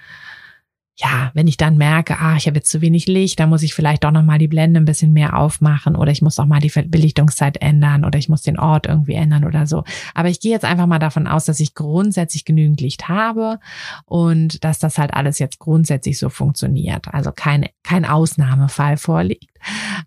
ja, 0.98 1.30
wenn 1.34 1.46
ich 1.46 1.58
dann 1.58 1.76
merke, 1.76 2.18
ah, 2.18 2.36
ich 2.36 2.46
habe 2.46 2.56
jetzt 2.56 2.70
zu 2.70 2.80
wenig 2.80 3.06
Licht, 3.06 3.38
dann 3.38 3.50
muss 3.50 3.62
ich 3.62 3.74
vielleicht 3.74 4.04
doch 4.04 4.10
nochmal 4.10 4.38
die 4.38 4.48
Blende 4.48 4.80
ein 4.80 4.86
bisschen 4.86 5.12
mehr 5.12 5.36
aufmachen 5.36 5.94
oder 5.94 6.10
ich 6.10 6.22
muss 6.22 6.38
auch 6.38 6.46
mal 6.46 6.60
die 6.60 6.72
Belichtungszeit 6.86 7.58
ändern 7.60 8.04
oder 8.06 8.18
ich 8.18 8.30
muss 8.30 8.40
den 8.40 8.58
Ort 8.58 8.86
irgendwie 8.86 9.12
ändern 9.12 9.44
oder 9.44 9.66
so. 9.66 9.84
Aber 10.14 10.30
ich 10.30 10.40
gehe 10.40 10.52
jetzt 10.52 10.64
einfach 10.64 10.86
mal 10.86 10.98
davon 10.98 11.26
aus, 11.26 11.44
dass 11.44 11.60
ich 11.60 11.74
grundsätzlich 11.74 12.46
genügend 12.46 12.80
Licht 12.80 13.08
habe 13.08 13.60
und 14.06 14.64
dass 14.64 14.78
das 14.78 14.96
halt 14.96 15.12
alles 15.12 15.38
jetzt 15.38 15.58
grundsätzlich 15.58 16.18
so 16.18 16.30
funktioniert. 16.30 17.12
Also 17.12 17.30
kein, 17.30 17.66
kein 17.82 18.06
Ausnahmefall 18.06 18.96
vorliegt. 18.96 19.50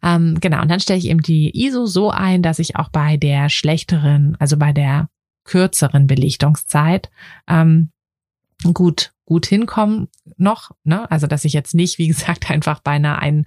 Ähm, 0.02 0.40
genau, 0.42 0.62
und 0.64 0.72
dann 0.72 0.80
stelle 0.80 0.98
ich 0.98 1.08
eben 1.08 1.22
die 1.22 1.68
ISO 1.68 1.86
so 1.86 2.10
ein, 2.10 2.42
dass 2.42 2.58
ich 2.58 2.78
auch 2.78 2.90
bei 2.90 3.16
der 3.16 3.50
schlechteren, 3.50 4.36
also 4.40 4.58
bei 4.58 4.74
der 4.74 5.10
kürzeren 5.44 6.08
Belichtungszeit 6.08 7.12
ähm, 7.48 7.92
gut 8.74 9.14
gut 9.30 9.46
hinkommen 9.46 10.10
noch. 10.38 10.72
Ne? 10.84 11.10
Also 11.10 11.28
dass 11.28 11.46
ich 11.46 11.54
jetzt 11.54 11.76
nicht, 11.76 12.00
wie 12.00 12.08
gesagt, 12.08 12.50
einfach 12.52 12.82
beinahe 12.82 13.20
ein 13.20 13.46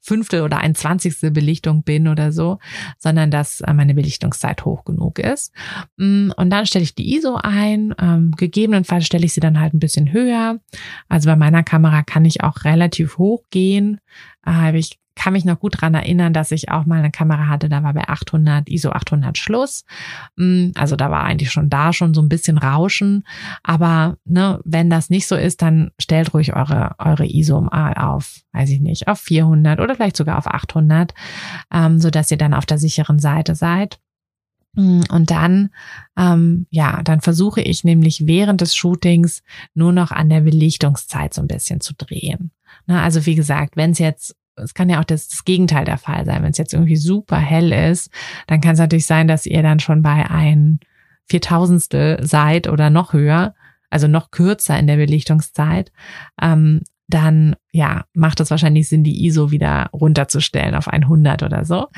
Fünftel 0.00 0.42
oder 0.42 0.58
ein 0.58 0.76
Zwanzigstel 0.76 1.32
Belichtung 1.32 1.82
bin 1.82 2.06
oder 2.06 2.30
so, 2.30 2.60
sondern 2.96 3.32
dass 3.32 3.60
äh, 3.60 3.72
meine 3.72 3.92
Belichtungszeit 3.92 4.64
hoch 4.64 4.84
genug 4.84 5.18
ist. 5.18 5.52
Mm, 5.96 6.30
und 6.36 6.50
dann 6.50 6.64
stelle 6.64 6.84
ich 6.84 6.94
die 6.94 7.16
ISO 7.16 7.40
ein. 7.42 7.92
Ähm, 8.00 8.30
gegebenenfalls 8.36 9.04
stelle 9.04 9.26
ich 9.26 9.32
sie 9.32 9.40
dann 9.40 9.58
halt 9.58 9.74
ein 9.74 9.80
bisschen 9.80 10.12
höher. 10.12 10.60
Also 11.08 11.28
bei 11.28 11.34
meiner 11.34 11.64
Kamera 11.64 12.04
kann 12.04 12.24
ich 12.24 12.44
auch 12.44 12.62
relativ 12.62 13.18
hoch 13.18 13.42
gehen. 13.50 13.98
Äh, 14.46 14.78
ich 14.78 15.00
kann 15.16 15.32
mich 15.32 15.44
noch 15.44 15.58
gut 15.58 15.80
dran 15.80 15.94
erinnern, 15.94 16.32
dass 16.32 16.52
ich 16.52 16.70
auch 16.70 16.84
mal 16.86 16.98
eine 16.98 17.10
Kamera 17.10 17.48
hatte, 17.48 17.68
da 17.68 17.82
war 17.82 17.94
bei 17.94 18.08
800, 18.08 18.68
ISO 18.68 18.90
800 18.90 19.36
Schluss. 19.36 19.84
Mm, 20.36 20.68
also 20.76 20.94
da 20.94 21.10
war 21.10 21.24
eigentlich 21.24 21.50
schon 21.50 21.70
da 21.70 21.92
schon 21.92 22.14
so 22.14 22.20
ein 22.20 22.28
bisschen 22.28 22.58
Rauschen. 22.58 23.26
Aber 23.62 24.18
ne, 24.24 24.60
wenn 24.64 24.90
das 24.90 25.10
nicht 25.10 25.26
so 25.26 25.34
ist, 25.34 25.62
dann 25.62 25.90
stellt 25.98 26.34
ruhig 26.34 26.54
eure, 26.54 26.94
eure 26.98 27.26
ISO 27.26 27.62
mal 27.62 27.94
auf, 27.94 28.40
weiß 28.52 28.70
ich 28.70 28.80
nicht, 28.80 29.08
auf 29.08 29.18
400 29.18 29.80
oder 29.80 29.94
vielleicht 29.94 30.16
sogar 30.16 30.38
auf 30.38 30.46
800, 30.46 31.14
ähm, 31.72 31.98
so 31.98 32.10
dass 32.10 32.30
ihr 32.30 32.38
dann 32.38 32.54
auf 32.54 32.66
der 32.66 32.78
sicheren 32.78 33.18
Seite 33.18 33.54
seid. 33.54 33.98
Mm, 34.74 35.00
und 35.10 35.30
dann, 35.30 35.70
ähm, 36.18 36.66
ja, 36.70 37.02
dann 37.02 37.22
versuche 37.22 37.62
ich 37.62 37.84
nämlich 37.84 38.26
während 38.26 38.60
des 38.60 38.76
Shootings 38.76 39.42
nur 39.74 39.92
noch 39.92 40.12
an 40.12 40.28
der 40.28 40.42
Belichtungszeit 40.42 41.32
so 41.32 41.40
ein 41.40 41.48
bisschen 41.48 41.80
zu 41.80 41.94
drehen. 41.94 42.50
Na, 42.86 43.02
also 43.02 43.24
wie 43.24 43.34
gesagt, 43.34 43.76
wenn 43.76 43.92
es 43.92 43.98
jetzt 43.98 44.36
es 44.56 44.74
kann 44.74 44.88
ja 44.88 45.00
auch 45.00 45.04
das, 45.04 45.28
das 45.28 45.44
Gegenteil 45.44 45.84
der 45.84 45.98
Fall 45.98 46.24
sein. 46.24 46.42
Wenn 46.42 46.50
es 46.50 46.58
jetzt 46.58 46.74
irgendwie 46.74 46.96
super 46.96 47.36
hell 47.36 47.72
ist, 47.72 48.10
dann 48.46 48.60
kann 48.60 48.72
es 48.72 48.78
natürlich 48.78 49.06
sein, 49.06 49.28
dass 49.28 49.46
ihr 49.46 49.62
dann 49.62 49.80
schon 49.80 50.02
bei 50.02 50.28
ein 50.28 50.80
Viertausendstel 51.26 52.26
seid 52.26 52.68
oder 52.68 52.90
noch 52.90 53.12
höher, 53.12 53.54
also 53.90 54.08
noch 54.08 54.30
kürzer 54.30 54.78
in 54.78 54.86
der 54.86 54.96
Belichtungszeit. 54.96 55.92
Ähm, 56.40 56.82
dann 57.08 57.56
ja, 57.72 58.04
macht 58.14 58.40
es 58.40 58.50
wahrscheinlich 58.50 58.88
Sinn, 58.88 59.04
die 59.04 59.26
ISO 59.26 59.50
wieder 59.50 59.90
runterzustellen 59.92 60.74
auf 60.74 60.88
100 60.88 61.42
oder 61.42 61.64
so. 61.64 61.88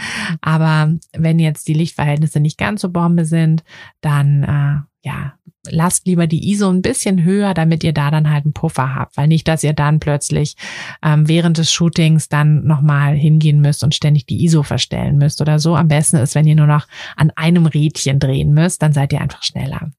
Aber 0.40 0.92
wenn 1.16 1.38
jetzt 1.38 1.68
die 1.68 1.74
Lichtverhältnisse 1.74 2.40
nicht 2.40 2.58
ganz 2.58 2.82
so 2.82 2.90
Bombe 2.90 3.24
sind, 3.24 3.64
dann 4.00 4.42
äh, 4.42 5.06
ja, 5.06 5.34
lasst 5.70 6.06
lieber 6.06 6.26
die 6.26 6.50
ISO 6.50 6.68
ein 6.68 6.82
bisschen 6.82 7.24
höher, 7.24 7.54
damit 7.54 7.84
ihr 7.84 7.92
da 7.92 8.10
dann 8.10 8.30
halt 8.30 8.44
einen 8.44 8.52
Puffer 8.52 8.94
habt, 8.94 9.16
weil 9.16 9.28
nicht, 9.28 9.48
dass 9.48 9.64
ihr 9.64 9.72
dann 9.72 10.00
plötzlich 10.00 10.56
ähm, 11.02 11.28
während 11.28 11.58
des 11.58 11.72
Shootings 11.72 12.28
dann 12.28 12.64
nochmal 12.64 13.14
hingehen 13.14 13.60
müsst 13.60 13.84
und 13.84 13.94
ständig 13.94 14.26
die 14.26 14.44
ISO 14.44 14.62
verstellen 14.62 15.16
müsst 15.16 15.40
oder 15.40 15.58
so. 15.58 15.76
Am 15.76 15.88
besten 15.88 16.16
ist, 16.16 16.34
wenn 16.34 16.46
ihr 16.46 16.56
nur 16.56 16.66
noch 16.66 16.86
an 17.16 17.30
einem 17.36 17.66
Rädchen 17.66 18.18
drehen 18.18 18.52
müsst, 18.52 18.82
dann 18.82 18.92
seid 18.92 19.12
ihr 19.12 19.20
einfach 19.20 19.42
schneller. 19.42 19.90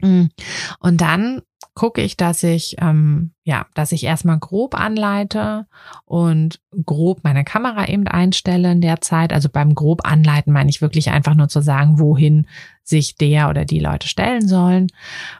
Mm. 0.00 0.26
Und 0.80 1.00
dann 1.00 1.42
gucke 1.74 2.02
ich, 2.02 2.16
dass 2.16 2.42
ich 2.42 2.76
ähm, 2.80 3.32
ja, 3.44 3.66
dass 3.74 3.92
ich 3.92 4.04
erstmal 4.04 4.38
grob 4.38 4.78
anleite 4.78 5.66
und 6.04 6.60
grob 6.84 7.24
meine 7.24 7.44
Kamera 7.44 7.88
eben 7.88 8.06
einstelle 8.06 8.72
in 8.72 8.80
der 8.80 9.00
Zeit. 9.00 9.32
Also 9.32 9.48
beim 9.48 9.74
grob 9.74 10.06
anleiten 10.06 10.52
meine 10.52 10.70
ich 10.70 10.80
wirklich 10.80 11.10
einfach 11.10 11.34
nur 11.34 11.48
zu 11.48 11.60
sagen, 11.60 11.98
wohin 11.98 12.46
sich 12.84 13.16
der 13.16 13.48
oder 13.48 13.64
die 13.64 13.80
Leute 13.80 14.06
stellen 14.06 14.46
sollen. 14.46 14.88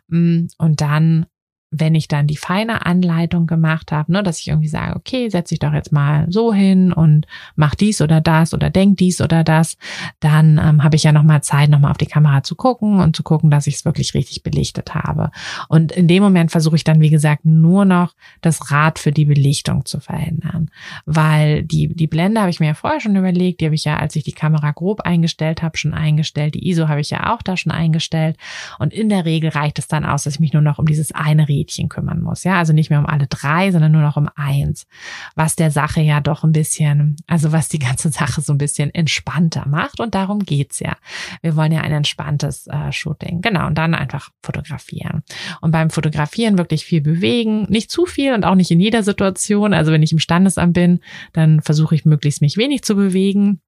Mm, 0.08 0.46
und 0.58 0.80
dann 0.80 1.26
wenn 1.72 1.94
ich 1.94 2.06
dann 2.06 2.26
die 2.26 2.36
feine 2.36 2.84
Anleitung 2.84 3.46
gemacht 3.46 3.92
habe, 3.92 4.12
ne, 4.12 4.22
dass 4.22 4.38
ich 4.38 4.48
irgendwie 4.48 4.68
sage, 4.68 4.94
okay, 4.94 5.30
setz 5.30 5.48
dich 5.48 5.58
doch 5.58 5.72
jetzt 5.72 5.90
mal 5.90 6.26
so 6.28 6.52
hin 6.52 6.92
und 6.92 7.26
mach 7.56 7.74
dies 7.74 8.02
oder 8.02 8.20
das 8.20 8.52
oder 8.52 8.68
denk 8.68 8.98
dies 8.98 9.22
oder 9.22 9.42
das, 9.42 9.78
dann 10.20 10.60
ähm, 10.62 10.84
habe 10.84 10.96
ich 10.96 11.02
ja 11.02 11.12
nochmal 11.12 11.42
Zeit, 11.42 11.70
nochmal 11.70 11.90
auf 11.90 11.96
die 11.96 12.06
Kamera 12.06 12.42
zu 12.42 12.56
gucken 12.56 13.00
und 13.00 13.16
zu 13.16 13.22
gucken, 13.22 13.50
dass 13.50 13.66
ich 13.66 13.76
es 13.76 13.84
wirklich 13.86 14.12
richtig 14.12 14.42
belichtet 14.42 14.94
habe. 14.94 15.30
Und 15.68 15.92
in 15.92 16.08
dem 16.08 16.22
Moment 16.22 16.50
versuche 16.50 16.76
ich 16.76 16.84
dann, 16.84 17.00
wie 17.00 17.08
gesagt, 17.08 17.46
nur 17.46 17.86
noch 17.86 18.12
das 18.42 18.70
Rad 18.70 18.98
für 18.98 19.10
die 19.10 19.24
Belichtung 19.24 19.86
zu 19.86 19.98
verändern. 19.98 20.70
Weil 21.06 21.62
die, 21.62 21.88
die 21.94 22.06
Blende 22.06 22.42
habe 22.42 22.50
ich 22.50 22.60
mir 22.60 22.66
ja 22.66 22.74
vorher 22.74 23.00
schon 23.00 23.16
überlegt, 23.16 23.62
die 23.62 23.64
habe 23.64 23.74
ich 23.74 23.84
ja, 23.84 23.96
als 23.96 24.14
ich 24.14 24.24
die 24.24 24.32
Kamera 24.32 24.72
grob 24.72 25.00
eingestellt 25.00 25.62
habe, 25.62 25.78
schon 25.78 25.94
eingestellt. 25.94 26.54
Die 26.54 26.68
ISO 26.68 26.88
habe 26.88 27.00
ich 27.00 27.08
ja 27.08 27.32
auch 27.32 27.40
da 27.40 27.56
schon 27.56 27.72
eingestellt. 27.72 28.36
Und 28.78 28.92
in 28.92 29.08
der 29.08 29.24
Regel 29.24 29.48
reicht 29.48 29.78
es 29.78 29.88
dann 29.88 30.04
aus, 30.04 30.24
dass 30.24 30.34
ich 30.34 30.40
mich 30.40 30.52
nur 30.52 30.60
noch 30.60 30.78
um 30.78 30.84
dieses 30.84 31.12
eine 31.12 31.48
Rädchen 31.62 31.88
kümmern 31.88 32.20
muss. 32.20 32.44
Ja, 32.44 32.58
also 32.58 32.72
nicht 32.72 32.90
mehr 32.90 32.98
um 32.98 33.06
alle 33.06 33.26
drei, 33.26 33.70
sondern 33.70 33.92
nur 33.92 34.02
noch 34.02 34.16
um 34.16 34.28
eins. 34.34 34.86
Was 35.34 35.54
der 35.54 35.70
Sache 35.70 36.00
ja 36.00 36.20
doch 36.20 36.42
ein 36.42 36.52
bisschen, 36.52 37.16
also 37.26 37.52
was 37.52 37.68
die 37.68 37.78
ganze 37.78 38.08
Sache 38.10 38.40
so 38.40 38.52
ein 38.52 38.58
bisschen 38.58 38.92
entspannter 38.94 39.66
macht. 39.68 40.00
Und 40.00 40.14
darum 40.14 40.40
geht's 40.40 40.80
ja. 40.80 40.96
Wir 41.40 41.56
wollen 41.56 41.72
ja 41.72 41.82
ein 41.82 41.92
entspanntes 41.92 42.66
äh, 42.66 42.92
Shooting. 42.92 43.40
Genau. 43.40 43.66
Und 43.66 43.78
dann 43.78 43.94
einfach 43.94 44.30
fotografieren. 44.42 45.22
Und 45.60 45.70
beim 45.70 45.90
Fotografieren 45.90 46.58
wirklich 46.58 46.84
viel 46.84 47.00
bewegen. 47.00 47.64
Nicht 47.68 47.90
zu 47.90 48.06
viel 48.06 48.34
und 48.34 48.44
auch 48.44 48.54
nicht 48.54 48.70
in 48.70 48.80
jeder 48.80 49.02
Situation. 49.02 49.74
Also 49.74 49.92
wenn 49.92 50.02
ich 50.02 50.12
im 50.12 50.18
Standesamt 50.18 50.72
bin, 50.72 51.00
dann 51.32 51.60
versuche 51.60 51.94
ich 51.94 52.04
möglichst 52.04 52.40
mich 52.40 52.56
wenig 52.56 52.82
zu 52.82 52.96
bewegen. 52.96 53.60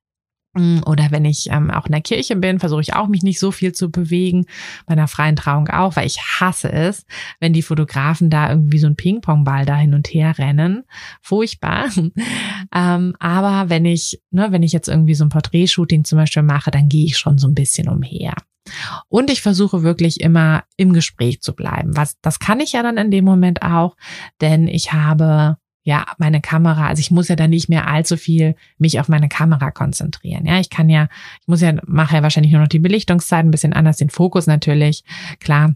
Mm, 0.54 0.80
oder 0.86 1.10
wenn 1.10 1.24
ich 1.24 1.50
ähm, 1.50 1.70
auch 1.70 1.86
in 1.86 1.92
der 1.92 2.00
Kirche 2.00 2.36
bin, 2.36 2.60
versuche 2.60 2.80
ich 2.80 2.94
auch 2.94 3.08
mich 3.08 3.22
nicht 3.22 3.38
so 3.38 3.50
viel 3.50 3.72
zu 3.72 3.90
bewegen. 3.90 4.46
Bei 4.86 4.92
einer 4.92 5.08
freien 5.08 5.36
Trauung 5.36 5.68
auch, 5.68 5.96
weil 5.96 6.06
ich 6.06 6.20
hasse 6.20 6.72
es, 6.72 7.04
wenn 7.40 7.52
die 7.52 7.62
Fotografen 7.62 8.30
da 8.30 8.50
irgendwie 8.50 8.78
so 8.78 8.86
ein 8.86 8.96
Ping-Pong-Ball 8.96 9.66
da 9.66 9.76
hin 9.76 9.94
und 9.94 10.08
her 10.08 10.38
rennen. 10.38 10.84
Furchtbar. 11.20 11.86
ähm, 12.74 13.14
aber 13.18 13.68
wenn 13.68 13.84
ich, 13.84 14.20
ne, 14.30 14.52
wenn 14.52 14.62
ich 14.62 14.72
jetzt 14.72 14.88
irgendwie 14.88 15.14
so 15.14 15.24
ein 15.24 15.30
Porträtshooting 15.30 16.04
zum 16.04 16.18
Beispiel 16.18 16.42
mache, 16.42 16.70
dann 16.70 16.88
gehe 16.88 17.06
ich 17.06 17.18
schon 17.18 17.38
so 17.38 17.48
ein 17.48 17.54
bisschen 17.54 17.88
umher. 17.88 18.34
Und 19.08 19.30
ich 19.30 19.42
versuche 19.42 19.82
wirklich 19.82 20.20
immer 20.20 20.64
im 20.76 20.92
Gespräch 20.92 21.42
zu 21.42 21.54
bleiben. 21.54 21.96
Was, 21.96 22.18
das 22.20 22.38
kann 22.38 22.60
ich 22.60 22.72
ja 22.72 22.82
dann 22.82 22.96
in 22.96 23.10
dem 23.10 23.24
Moment 23.24 23.62
auch, 23.62 23.96
denn 24.40 24.68
ich 24.68 24.92
habe 24.92 25.58
ja, 25.84 26.06
meine 26.16 26.40
Kamera, 26.40 26.88
also 26.88 27.00
ich 27.00 27.10
muss 27.10 27.28
ja 27.28 27.36
dann 27.36 27.50
nicht 27.50 27.68
mehr 27.68 27.86
allzu 27.86 28.16
viel 28.16 28.56
mich 28.78 28.98
auf 29.00 29.08
meine 29.08 29.28
Kamera 29.28 29.70
konzentrieren. 29.70 30.46
Ja, 30.46 30.58
ich 30.58 30.70
kann 30.70 30.88
ja, 30.88 31.08
ich 31.42 31.46
muss 31.46 31.60
ja, 31.60 31.74
mache 31.86 32.16
ja 32.16 32.22
wahrscheinlich 32.22 32.52
nur 32.52 32.62
noch 32.62 32.68
die 32.68 32.78
Belichtungszeit, 32.78 33.44
ein 33.44 33.50
bisschen 33.50 33.74
anders 33.74 33.98
den 33.98 34.08
Fokus 34.08 34.46
natürlich, 34.46 35.04
klar. 35.40 35.74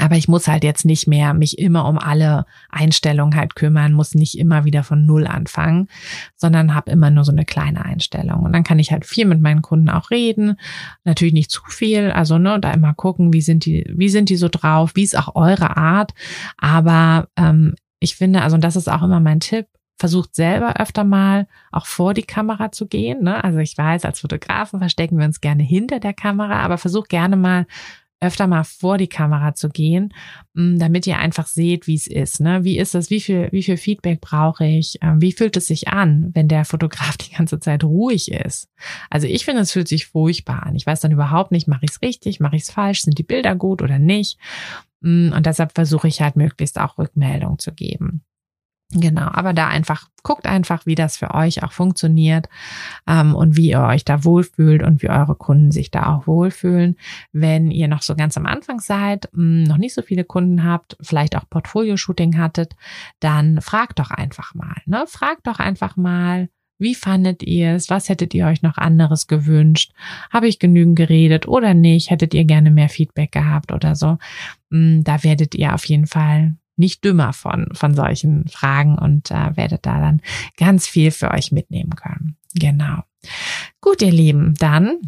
Aber 0.00 0.16
ich 0.16 0.28
muss 0.28 0.48
halt 0.48 0.64
jetzt 0.64 0.84
nicht 0.84 1.06
mehr 1.06 1.32
mich 1.32 1.58
immer 1.58 1.88
um 1.88 1.98
alle 1.98 2.44
Einstellungen 2.68 3.36
halt 3.36 3.54
kümmern, 3.54 3.94
muss 3.94 4.14
nicht 4.14 4.38
immer 4.38 4.66
wieder 4.66 4.82
von 4.82 5.06
Null 5.06 5.26
anfangen, 5.26 5.88
sondern 6.36 6.74
habe 6.74 6.90
immer 6.90 7.10
nur 7.10 7.24
so 7.24 7.32
eine 7.32 7.46
kleine 7.46 7.82
Einstellung. 7.82 8.42
Und 8.42 8.52
dann 8.52 8.64
kann 8.64 8.78
ich 8.78 8.92
halt 8.92 9.06
viel 9.06 9.24
mit 9.24 9.40
meinen 9.40 9.62
Kunden 9.62 9.88
auch 9.88 10.10
reden. 10.10 10.56
Natürlich 11.04 11.32
nicht 11.32 11.50
zu 11.50 11.62
viel, 11.68 12.10
also 12.10 12.36
ne, 12.36 12.60
da 12.60 12.70
immer 12.70 12.92
gucken, 12.92 13.32
wie 13.32 13.40
sind 13.40 13.64
die, 13.64 13.90
wie 13.94 14.10
sind 14.10 14.28
die 14.28 14.36
so 14.36 14.48
drauf, 14.50 14.92
wie 14.94 15.04
ist 15.04 15.16
auch 15.16 15.36
eure 15.36 15.74
Art. 15.74 16.12
Aber 16.58 17.28
ähm, 17.36 17.74
ich 18.02 18.16
finde, 18.16 18.42
also 18.42 18.54
und 18.54 18.64
das 18.64 18.76
ist 18.76 18.88
auch 18.88 19.02
immer 19.02 19.20
mein 19.20 19.40
Tipp, 19.40 19.66
versucht 19.98 20.34
selber 20.34 20.80
öfter 20.80 21.04
mal 21.04 21.46
auch 21.70 21.86
vor 21.86 22.14
die 22.14 22.24
Kamera 22.24 22.72
zu 22.72 22.86
gehen. 22.86 23.22
Ne? 23.22 23.42
Also 23.42 23.58
ich 23.60 23.78
weiß, 23.78 24.04
als 24.04 24.20
Fotografen 24.20 24.80
verstecken 24.80 25.18
wir 25.18 25.26
uns 25.26 25.40
gerne 25.40 25.62
hinter 25.62 26.00
der 26.00 26.12
Kamera, 26.12 26.60
aber 26.60 26.78
versucht 26.78 27.08
gerne 27.08 27.36
mal 27.36 27.66
öfter 28.22 28.46
mal 28.46 28.64
vor 28.64 28.98
die 28.98 29.08
Kamera 29.08 29.54
zu 29.54 29.68
gehen, 29.68 30.14
mm, 30.54 30.78
damit 30.78 31.06
ihr 31.06 31.18
einfach 31.18 31.46
seht, 31.46 31.86
wie 31.86 31.94
es 31.94 32.06
ist. 32.06 32.40
Ne? 32.40 32.64
Wie 32.64 32.78
ist 32.78 32.94
es? 32.94 33.10
Wie 33.10 33.20
viel, 33.20 33.48
wie 33.50 33.62
viel 33.62 33.76
Feedback 33.76 34.20
brauche 34.20 34.64
ich? 34.64 34.98
Ähm, 35.02 35.20
wie 35.20 35.32
fühlt 35.32 35.56
es 35.56 35.66
sich 35.66 35.88
an, 35.88 36.30
wenn 36.32 36.48
der 36.48 36.64
Fotograf 36.64 37.16
die 37.18 37.34
ganze 37.34 37.58
Zeit 37.58 37.84
ruhig 37.84 38.30
ist? 38.30 38.68
Also 39.10 39.26
ich 39.26 39.44
finde, 39.44 39.62
es 39.62 39.72
fühlt 39.72 39.88
sich 39.88 40.06
furchtbar 40.06 40.64
an. 40.64 40.76
Ich 40.76 40.86
weiß 40.86 41.00
dann 41.00 41.12
überhaupt 41.12 41.52
nicht, 41.52 41.68
mache 41.68 41.84
ich 41.84 41.92
es 41.92 42.02
richtig, 42.02 42.40
mache 42.40 42.56
ich 42.56 42.62
es 42.62 42.70
falsch, 42.70 43.02
sind 43.02 43.18
die 43.18 43.24
Bilder 43.24 43.56
gut 43.56 43.82
oder 43.82 43.98
nicht? 43.98 44.38
Und 45.02 45.46
deshalb 45.46 45.72
versuche 45.72 46.08
ich 46.08 46.20
halt 46.22 46.36
möglichst 46.36 46.78
auch 46.78 46.98
Rückmeldung 46.98 47.58
zu 47.58 47.72
geben. 47.72 48.22
Genau, 48.94 49.28
aber 49.32 49.54
da 49.54 49.68
einfach, 49.68 50.08
guckt 50.22 50.46
einfach, 50.46 50.84
wie 50.84 50.94
das 50.94 51.16
für 51.16 51.32
euch 51.32 51.62
auch 51.62 51.72
funktioniert 51.72 52.50
ähm, 53.06 53.34
und 53.34 53.56
wie 53.56 53.70
ihr 53.70 53.80
euch 53.80 54.04
da 54.04 54.22
wohlfühlt 54.22 54.82
und 54.82 55.02
wie 55.02 55.08
eure 55.08 55.34
Kunden 55.34 55.70
sich 55.70 55.90
da 55.90 56.14
auch 56.14 56.26
wohlfühlen. 56.26 56.96
Wenn 57.32 57.70
ihr 57.70 57.88
noch 57.88 58.02
so 58.02 58.14
ganz 58.14 58.36
am 58.36 58.44
Anfang 58.44 58.80
seid, 58.80 59.30
mh, 59.32 59.66
noch 59.66 59.78
nicht 59.78 59.94
so 59.94 60.02
viele 60.02 60.24
Kunden 60.24 60.64
habt, 60.64 60.98
vielleicht 61.00 61.36
auch 61.36 61.48
Portfolio-Shooting 61.48 62.36
hattet, 62.36 62.74
dann 63.18 63.62
fragt 63.62 63.98
doch 63.98 64.10
einfach 64.10 64.54
mal. 64.54 64.76
Ne? 64.84 65.04
Fragt 65.06 65.46
doch 65.46 65.58
einfach 65.58 65.96
mal, 65.96 66.50
wie 66.82 66.94
fandet 66.94 67.42
ihr 67.42 67.74
es? 67.74 67.88
Was 67.88 68.08
hättet 68.08 68.34
ihr 68.34 68.46
euch 68.46 68.62
noch 68.62 68.76
anderes 68.76 69.28
gewünscht? 69.28 69.92
Habe 70.30 70.48
ich 70.48 70.58
genügend 70.58 70.96
geredet 70.96 71.48
oder 71.48 71.74
nicht? 71.74 72.10
Hättet 72.10 72.34
ihr 72.34 72.44
gerne 72.44 72.70
mehr 72.70 72.88
Feedback 72.88 73.32
gehabt 73.32 73.72
oder 73.72 73.94
so? 73.94 74.18
Mm, 74.70 75.02
da 75.02 75.22
werdet 75.22 75.54
ihr 75.54 75.74
auf 75.74 75.84
jeden 75.84 76.06
Fall 76.06 76.56
nicht 76.76 77.04
dümmer 77.04 77.32
von, 77.32 77.68
von 77.72 77.94
solchen 77.94 78.48
Fragen 78.48 78.98
und 78.98 79.30
äh, 79.30 79.56
werdet 79.56 79.86
da 79.86 80.00
dann 80.00 80.20
ganz 80.56 80.88
viel 80.88 81.10
für 81.10 81.30
euch 81.30 81.52
mitnehmen 81.52 81.94
können. 81.94 82.36
Genau. 82.54 83.02
Gut, 83.80 84.02
ihr 84.02 84.10
Lieben, 84.10 84.54
dann 84.58 84.98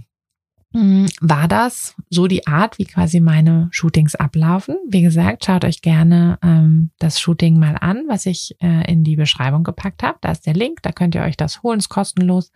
war 1.21 1.47
das 1.47 1.95
so 2.11 2.27
die 2.27 2.49
Art, 2.49 2.79
wie 2.79 2.85
quasi 2.85 3.21
meine 3.21 3.69
Shootings 3.71 4.17
ablaufen. 4.17 4.77
Wie 4.89 5.03
gesagt, 5.03 5.45
schaut 5.45 5.65
euch 5.65 5.83
gerne 5.83 6.37
ähm, 6.43 6.91
das 6.99 7.21
Shooting 7.21 7.61
mal 7.61 7.77
an, 7.81 8.05
was 8.09 8.27
ich 8.27 8.57
äh, 8.61 8.91
in 8.91 9.05
die 9.05 9.15
Beschreibung 9.15 9.63
gepackt 9.63 10.03
habe. 10.03 10.19
Da 10.21 10.33
ist 10.33 10.47
der 10.47 10.55
Link, 10.55 10.83
da 10.83 10.91
könnt 10.91 11.15
ihr 11.15 11.23
euch 11.23 11.37
das 11.37 11.63
holen, 11.63 11.79
ist 11.79 11.91
kostenlos. 11.91 12.51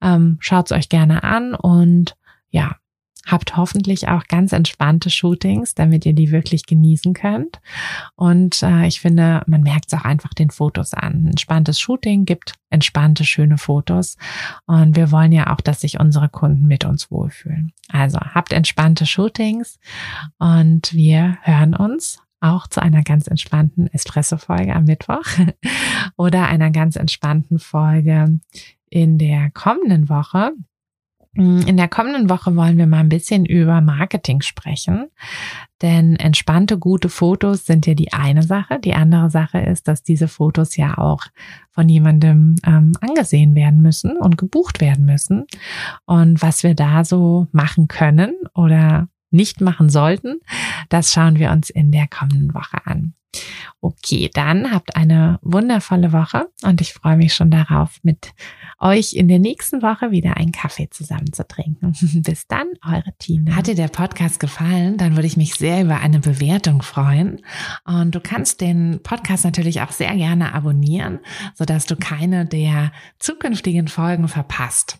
Ähm, 0.00 0.38
schaut 0.40 0.70
es 0.70 0.72
euch 0.76 0.88
gerne 0.88 1.22
an 1.22 1.54
und 1.54 2.16
ja, 2.48 2.76
Habt 3.26 3.56
hoffentlich 3.56 4.08
auch 4.08 4.24
ganz 4.28 4.52
entspannte 4.52 5.10
Shootings, 5.10 5.74
damit 5.74 6.06
ihr 6.06 6.14
die 6.14 6.30
wirklich 6.30 6.66
genießen 6.66 7.14
könnt. 7.14 7.60
Und 8.16 8.62
äh, 8.62 8.86
ich 8.86 9.00
finde, 9.00 9.42
man 9.46 9.62
merkt 9.62 9.92
es 9.92 9.98
auch 9.98 10.04
einfach 10.04 10.34
den 10.34 10.50
Fotos 10.50 10.94
an. 10.94 11.26
Entspanntes 11.26 11.78
Shooting 11.78 12.24
gibt 12.24 12.54
entspannte, 12.70 13.24
schöne 13.24 13.58
Fotos. 13.58 14.16
Und 14.66 14.96
wir 14.96 15.10
wollen 15.10 15.32
ja 15.32 15.52
auch, 15.52 15.60
dass 15.60 15.82
sich 15.82 16.00
unsere 16.00 16.28
Kunden 16.28 16.66
mit 16.66 16.84
uns 16.84 17.10
wohlfühlen. 17.10 17.72
Also 17.88 18.18
habt 18.18 18.52
entspannte 18.52 19.06
Shootings 19.06 19.78
und 20.38 20.92
wir 20.92 21.38
hören 21.42 21.74
uns 21.74 22.18
auch 22.40 22.66
zu 22.66 22.80
einer 22.80 23.02
ganz 23.02 23.26
entspannten 23.26 23.86
Espresso-Folge 23.88 24.74
am 24.74 24.84
Mittwoch 24.84 25.26
oder 26.16 26.46
einer 26.46 26.70
ganz 26.70 26.96
entspannten 26.96 27.58
Folge 27.58 28.40
in 28.88 29.18
der 29.18 29.50
kommenden 29.50 30.08
Woche. 30.08 30.52
Mm, 31.34 31.60
in 31.60 31.76
der 31.76 31.88
kommenden 31.88 32.28
Woche 32.28 32.56
wollen 32.56 32.76
wir 32.76 32.86
mal 32.86 32.98
ein 32.98 33.08
bisschen 33.08 33.44
über 33.44 33.80
Marketing 33.80 34.40
sprechen, 34.40 35.06
denn 35.80 36.16
entspannte, 36.16 36.78
gute 36.78 37.08
Fotos 37.08 37.66
sind 37.66 37.86
ja 37.86 37.94
die 37.94 38.12
eine 38.12 38.42
Sache. 38.42 38.80
Die 38.80 38.94
andere 38.94 39.30
Sache 39.30 39.58
ist, 39.60 39.86
dass 39.88 40.02
diese 40.02 40.28
Fotos 40.28 40.76
ja 40.76 40.98
auch 40.98 41.22
von 41.70 41.88
jemandem 41.88 42.56
ähm, 42.66 42.92
angesehen 43.00 43.54
werden 43.54 43.80
müssen 43.80 44.16
und 44.16 44.36
gebucht 44.36 44.80
werden 44.80 45.04
müssen. 45.04 45.46
Und 46.04 46.42
was 46.42 46.62
wir 46.62 46.74
da 46.74 47.04
so 47.04 47.46
machen 47.52 47.88
können 47.88 48.34
oder 48.54 49.08
nicht 49.30 49.60
machen 49.60 49.88
sollten, 49.88 50.40
das 50.88 51.12
schauen 51.12 51.38
wir 51.38 51.52
uns 51.52 51.70
in 51.70 51.92
der 51.92 52.08
kommenden 52.08 52.52
Woche 52.52 52.84
an. 52.84 53.14
Okay, 53.80 54.28
dann 54.34 54.72
habt 54.72 54.96
eine 54.96 55.38
wundervolle 55.42 56.12
Woche 56.12 56.48
und 56.62 56.80
ich 56.80 56.92
freue 56.92 57.16
mich 57.16 57.32
schon 57.32 57.50
darauf, 57.50 57.98
mit 58.02 58.34
euch 58.80 59.14
in 59.14 59.28
der 59.28 59.38
nächsten 59.38 59.82
Woche 59.82 60.10
wieder 60.10 60.36
einen 60.36 60.52
Kaffee 60.52 60.88
zusammen 60.90 61.32
zu 61.32 61.46
trinken. 61.46 61.92
Bis 62.22 62.46
dann, 62.46 62.66
eure 62.84 63.12
Tina. 63.18 63.54
Hat 63.56 63.66
dir 63.66 63.74
der 63.74 63.88
Podcast 63.88 64.40
gefallen? 64.40 64.96
Dann 64.96 65.16
würde 65.16 65.26
ich 65.26 65.36
mich 65.36 65.54
sehr 65.54 65.82
über 65.82 66.00
eine 66.00 66.20
Bewertung 66.20 66.82
freuen. 66.82 67.42
Und 67.84 68.14
du 68.14 68.20
kannst 68.20 68.60
den 68.60 69.00
Podcast 69.02 69.44
natürlich 69.44 69.82
auch 69.82 69.92
sehr 69.92 70.14
gerne 70.16 70.54
abonnieren, 70.54 71.20
sodass 71.54 71.86
du 71.86 71.96
keine 71.96 72.46
der 72.46 72.92
zukünftigen 73.18 73.88
Folgen 73.88 74.28
verpasst. 74.28 74.99